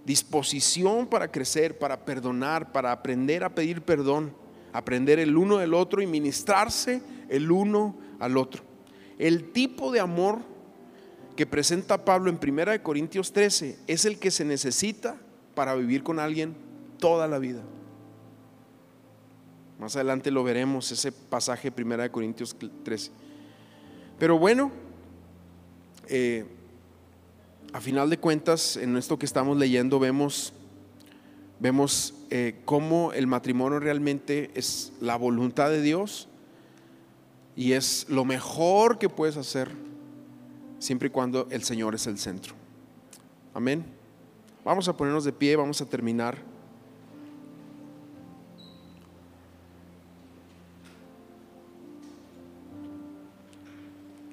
disposición 0.05 1.07
para 1.07 1.29
crecer, 1.29 1.77
para 1.77 2.05
perdonar, 2.05 2.71
para 2.71 2.93
aprender 2.93 3.43
a 3.43 3.53
pedir 3.53 3.81
perdón, 3.81 4.33
aprender 4.71 5.19
el 5.19 5.35
uno 5.35 5.57
del 5.57 5.73
otro 5.73 6.01
y 6.01 6.07
ministrarse 6.07 7.01
el 7.27 7.51
uno 7.51 7.97
al 8.19 8.37
otro. 8.37 8.63
El 9.17 9.51
tipo 9.51 9.91
de 9.91 9.99
amor 9.99 10.39
que 11.35 11.45
presenta 11.45 12.05
Pablo 12.05 12.29
en 12.29 12.39
1 12.41 12.83
Corintios 12.83 13.33
13 13.33 13.79
es 13.87 14.05
el 14.05 14.17
que 14.17 14.31
se 14.31 14.45
necesita 14.45 15.17
para 15.55 15.75
vivir 15.75 16.03
con 16.03 16.19
alguien 16.19 16.55
toda 16.99 17.27
la 17.27 17.39
vida. 17.39 17.61
Más 19.79 19.95
adelante 19.95 20.31
lo 20.31 20.43
veremos, 20.43 20.91
ese 20.91 21.11
pasaje 21.11 21.71
1 21.75 22.11
Corintios 22.11 22.55
13. 22.83 23.11
Pero 24.17 24.39
bueno, 24.39 24.71
eh, 26.07 26.45
a 27.73 27.81
final 27.81 28.09
de 28.09 28.17
cuentas, 28.17 28.77
en 28.77 28.97
esto 28.97 29.19
que 29.19 29.25
estamos 29.25 29.55
leyendo 29.57 29.99
vemos, 29.99 30.53
vemos 31.59 32.15
eh, 32.31 32.55
cómo 32.65 33.13
el 33.13 33.27
matrimonio 33.27 33.79
realmente 33.79 34.49
es 34.55 34.93
la 34.99 35.15
voluntad 35.15 35.69
de 35.69 35.81
Dios 35.81 36.27
y 37.55 37.73
es 37.73 38.07
lo 38.09 38.25
mejor 38.25 38.97
que 38.97 39.09
puedes 39.09 39.37
hacer 39.37 39.69
siempre 40.79 41.09
y 41.09 41.11
cuando 41.11 41.47
el 41.51 41.63
Señor 41.63 41.93
es 41.93 42.07
el 42.07 42.17
centro. 42.17 42.55
Amén. 43.53 43.85
Vamos 44.63 44.87
a 44.87 44.97
ponernos 44.97 45.23
de 45.23 45.33
pie, 45.33 45.55
vamos 45.55 45.81
a 45.81 45.85
terminar. 45.85 46.37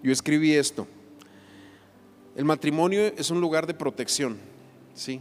Yo 0.05 0.13
escribí 0.13 0.53
esto. 0.53 0.87
El 2.37 2.45
matrimonio 2.45 3.07
es 3.17 3.31
un 3.31 3.41
lugar 3.41 3.67
de 3.67 3.73
protección, 3.73 4.37
¿sí? 4.95 5.19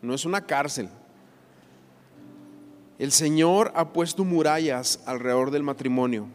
No 0.00 0.14
es 0.14 0.24
una 0.24 0.46
cárcel. 0.46 0.88
El 2.98 3.12
Señor 3.12 3.72
ha 3.74 3.92
puesto 3.92 4.24
murallas 4.24 5.00
alrededor 5.04 5.50
del 5.50 5.62
matrimonio, 5.62 6.28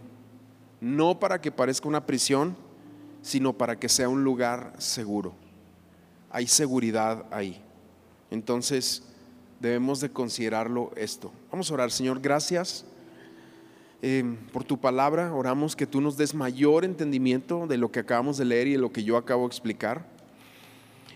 no 0.79 1.19
para 1.19 1.41
que 1.41 1.51
parezca 1.51 1.87
una 1.87 2.05
prisión, 2.05 2.55
sino 3.23 3.53
para 3.53 3.79
que 3.79 3.89
sea 3.89 4.09
un 4.09 4.23
lugar 4.23 4.73
seguro. 4.77 5.33
Hay 6.29 6.45
seguridad 6.45 7.25
ahí. 7.31 7.59
Entonces, 8.29 9.01
debemos 9.59 10.01
de 10.01 10.11
considerarlo 10.11 10.91
esto. 10.95 11.31
Vamos 11.51 11.71
a 11.71 11.73
orar, 11.73 11.89
Señor, 11.89 12.19
gracias 12.19 12.85
eh, 14.01 14.23
por 14.51 14.63
tu 14.63 14.79
palabra. 14.79 15.33
Oramos 15.33 15.75
que 15.75 15.85
tú 15.85 16.01
nos 16.01 16.17
des 16.17 16.33
mayor 16.33 16.85
entendimiento 16.85 17.67
de 17.67 17.77
lo 17.77 17.91
que 17.91 17.99
acabamos 17.99 18.37
de 18.37 18.45
leer 18.45 18.67
y 18.67 18.71
de 18.73 18.77
lo 18.79 18.91
que 18.91 19.03
yo 19.03 19.17
acabo 19.17 19.43
de 19.43 19.47
explicar. 19.47 20.05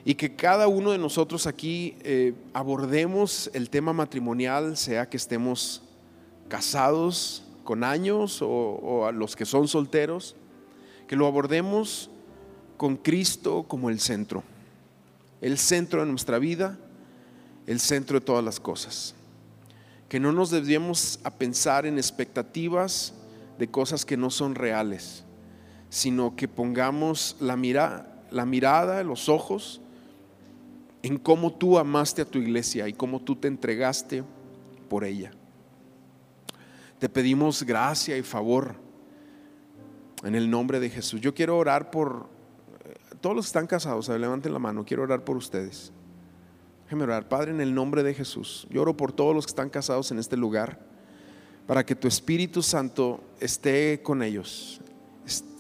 Y 0.04 0.16
que 0.16 0.36
cada 0.36 0.68
uno 0.68 0.92
de 0.92 1.00
nosotros 1.00 1.48
aquí 1.48 1.96
eh, 2.02 2.34
abordemos 2.54 3.50
el 3.54 3.70
tema 3.72 3.92
matrimonial, 3.92 4.78
sea 4.78 5.10
que 5.10 5.18
estemos 5.18 5.82
casados 6.48 7.44
con 7.64 7.84
años 7.84 8.44
o, 8.44 8.48
o 8.48 9.06
a 9.08 9.12
los 9.12 9.36
que 9.36 9.46
son 9.46 9.68
solteros, 9.68 10.36
que 11.08 11.16
lo 11.16 11.26
abordemos 11.26 12.12
con 12.78 12.98
Cristo 12.98 13.64
como 13.68 13.90
el 13.90 14.00
centro, 14.00 14.44
el 15.42 15.58
centro 15.58 16.02
de 16.02 16.12
nuestra 16.12 16.38
vida, 16.38 16.78
el 17.66 17.80
centro 17.80 18.20
de 18.20 18.26
todas 18.26 18.44
las 18.44 18.60
cosas 18.60 19.16
que 20.16 20.20
no 20.22 20.32
nos 20.32 20.50
debemos 20.50 21.20
a 21.26 21.30
pensar 21.30 21.86
en 21.86 21.98
expectativas 21.98 23.14
de 23.60 23.68
cosas 23.68 24.06
que 24.06 24.16
no 24.16 24.30
son 24.30 24.56
reales, 24.56 25.26
sino 25.90 26.38
que 26.38 26.48
pongamos 26.48 27.36
la, 27.42 27.58
mira, 27.58 28.24
la 28.32 28.46
mirada, 28.46 29.04
los 29.04 29.28
ojos 29.28 29.82
en 31.04 31.18
cómo 31.18 31.52
tú 31.52 31.78
amaste 31.78 32.22
a 32.22 32.26
tu 32.26 32.40
iglesia 32.40 32.88
y 32.88 32.94
cómo 32.94 33.24
tú 33.24 33.36
te 33.36 33.50
entregaste 33.50 34.24
por 34.88 35.04
ella. 35.04 35.34
Te 36.98 37.10
pedimos 37.10 37.64
gracia 37.64 38.18
y 38.18 38.24
favor 38.24 38.76
en 40.24 40.34
el 40.34 40.50
nombre 40.50 40.80
de 40.80 40.92
Jesús. 40.92 41.20
Yo 41.20 41.36
quiero 41.36 41.58
orar 41.58 41.92
por 41.92 42.30
eh, 42.86 42.94
todos 43.20 43.36
los 43.36 43.48
que 43.48 43.50
están 43.50 43.68
casados, 43.68 44.08
levanten 44.08 44.54
la 44.54 44.60
mano, 44.60 44.86
quiero 44.86 45.04
orar 45.04 45.26
por 45.26 45.36
ustedes. 45.36 45.92
Déjeme 46.86 47.04
orar, 47.04 47.28
Padre, 47.28 47.50
en 47.50 47.62
el 47.62 47.74
nombre 47.74 48.04
de 48.04 48.14
Jesús. 48.14 48.68
Yo 48.70 48.84
oro 48.84 48.96
por 48.96 49.12
todos 49.12 49.34
los 49.34 49.46
que 49.46 49.50
están 49.50 49.72
casados 49.72 50.12
en 50.12 50.20
este 50.20 50.38
lugar, 50.38 50.80
para 51.66 51.84
que 51.84 51.96
tu 51.96 52.08
Espíritu 52.08 52.62
Santo 52.62 53.24
esté 53.40 54.02
con 54.04 54.22
ellos, 54.22 54.80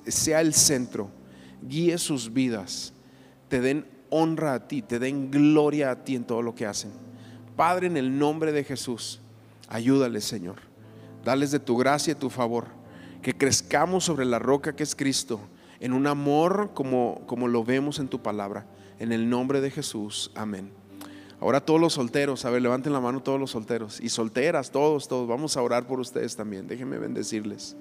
sea 0.05 0.41
el 0.41 0.53
centro, 0.53 1.09
guíe 1.63 1.97
sus 1.97 2.32
vidas, 2.32 2.93
te 3.47 3.59
den 3.59 3.88
honra 4.11 4.53
a 4.53 4.67
ti, 4.67 4.84
te 4.84 4.99
den 4.99 5.32
gloria 5.32 5.89
a 5.89 6.03
ti 6.03 6.15
en 6.15 6.26
todo 6.26 6.43
lo 6.43 6.53
que 6.53 6.67
hacen. 6.67 6.91
Padre, 7.55 7.88
en 7.88 7.97
el 7.97 8.19
nombre 8.19 8.51
de 8.51 8.63
Jesús, 8.63 9.19
ayúdales, 9.67 10.26
Señor. 10.26 10.57
Dales 11.23 11.49
de 11.49 11.59
tu 11.59 11.76
gracia 11.76 12.11
y 12.11 12.15
tu 12.15 12.30
favor, 12.30 12.65
que 13.23 13.36
crezcamos 13.36 14.03
sobre 14.03 14.26
la 14.26 14.38
roca 14.38 14.76
que 14.76 14.84
es 14.84 14.95
Cristo, 14.95 15.39
en 15.80 15.93
un 15.93 16.05
amor 16.05 16.71
como, 16.76 17.23
como 17.26 17.47
lo 17.47 17.63
vemos 17.63 17.97
en 17.97 18.09
tu 18.09 18.21
palabra. 18.21 18.67
En 18.99 19.11
el 19.11 19.28
nombre 19.28 19.59
de 19.59 19.71
Jesús, 19.71 20.32
amén. 20.36 20.84
Ahora 21.39 21.59
todos 21.59 21.81
los 21.81 21.93
solteros, 21.93 22.45
a 22.45 22.49
ver, 22.49 22.61
levanten 22.61 22.93
la 22.93 23.01
mano 23.01 23.21
todos 23.21 23.39
los 23.39 23.51
solteros 23.51 23.99
y 23.99 24.09
solteras, 24.09 24.71
todos, 24.71 25.07
todos. 25.07 25.27
Vamos 25.27 25.57
a 25.57 25.61
orar 25.61 25.86
por 25.86 25.99
ustedes 25.99 26.36
también. 26.36 26.67
Déjenme 26.67 26.97
bendecirles. 26.97 27.75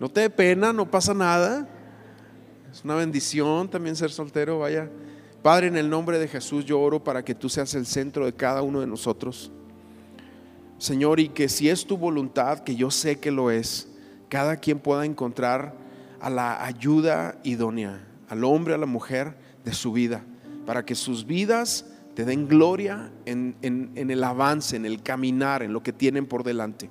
No 0.00 0.08
te 0.08 0.22
dé 0.22 0.30
pena, 0.30 0.72
no 0.72 0.90
pasa 0.90 1.14
nada. 1.14 1.68
Es 2.72 2.84
una 2.84 2.96
bendición 2.96 3.68
también 3.68 3.94
ser 3.94 4.10
soltero, 4.10 4.58
vaya. 4.58 4.90
Padre, 5.42 5.68
en 5.68 5.76
el 5.76 5.90
nombre 5.90 6.18
de 6.18 6.28
Jesús 6.28 6.64
yo 6.64 6.80
oro 6.80 7.02
para 7.02 7.24
que 7.24 7.34
tú 7.34 7.48
seas 7.48 7.74
el 7.74 7.86
centro 7.86 8.24
de 8.24 8.32
cada 8.32 8.62
uno 8.62 8.80
de 8.80 8.86
nosotros. 8.86 9.52
Señor, 10.78 11.20
y 11.20 11.28
que 11.28 11.48
si 11.48 11.68
es 11.68 11.86
tu 11.86 11.96
voluntad, 11.96 12.60
que 12.60 12.74
yo 12.74 12.90
sé 12.90 13.20
que 13.20 13.30
lo 13.30 13.50
es, 13.50 13.88
cada 14.28 14.56
quien 14.56 14.80
pueda 14.80 15.04
encontrar 15.04 15.76
a 16.20 16.30
la 16.30 16.64
ayuda 16.64 17.38
idónea, 17.44 18.04
al 18.28 18.42
hombre, 18.42 18.74
a 18.74 18.78
la 18.78 18.86
mujer 18.86 19.36
de 19.64 19.74
su 19.74 19.92
vida, 19.92 20.24
para 20.66 20.84
que 20.84 20.94
sus 20.94 21.26
vidas 21.26 21.86
te 22.14 22.24
den 22.24 22.48
gloria 22.48 23.10
en, 23.24 23.56
el 23.62 24.24
avance, 24.24 24.76
en 24.76 24.84
el 24.84 25.02
caminar, 25.02 25.62
en 25.62 25.72
lo 25.72 25.82
que 25.82 25.92
tienen 25.92 26.26
por 26.26 26.44
delante. 26.44 26.90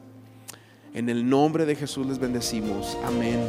En 0.93 1.09
el 1.09 1.29
nombre 1.29 1.65
de 1.65 1.75
Jesús 1.75 2.05
les 2.07 2.19
bendecimos. 2.19 2.97
Amén. 3.05 3.39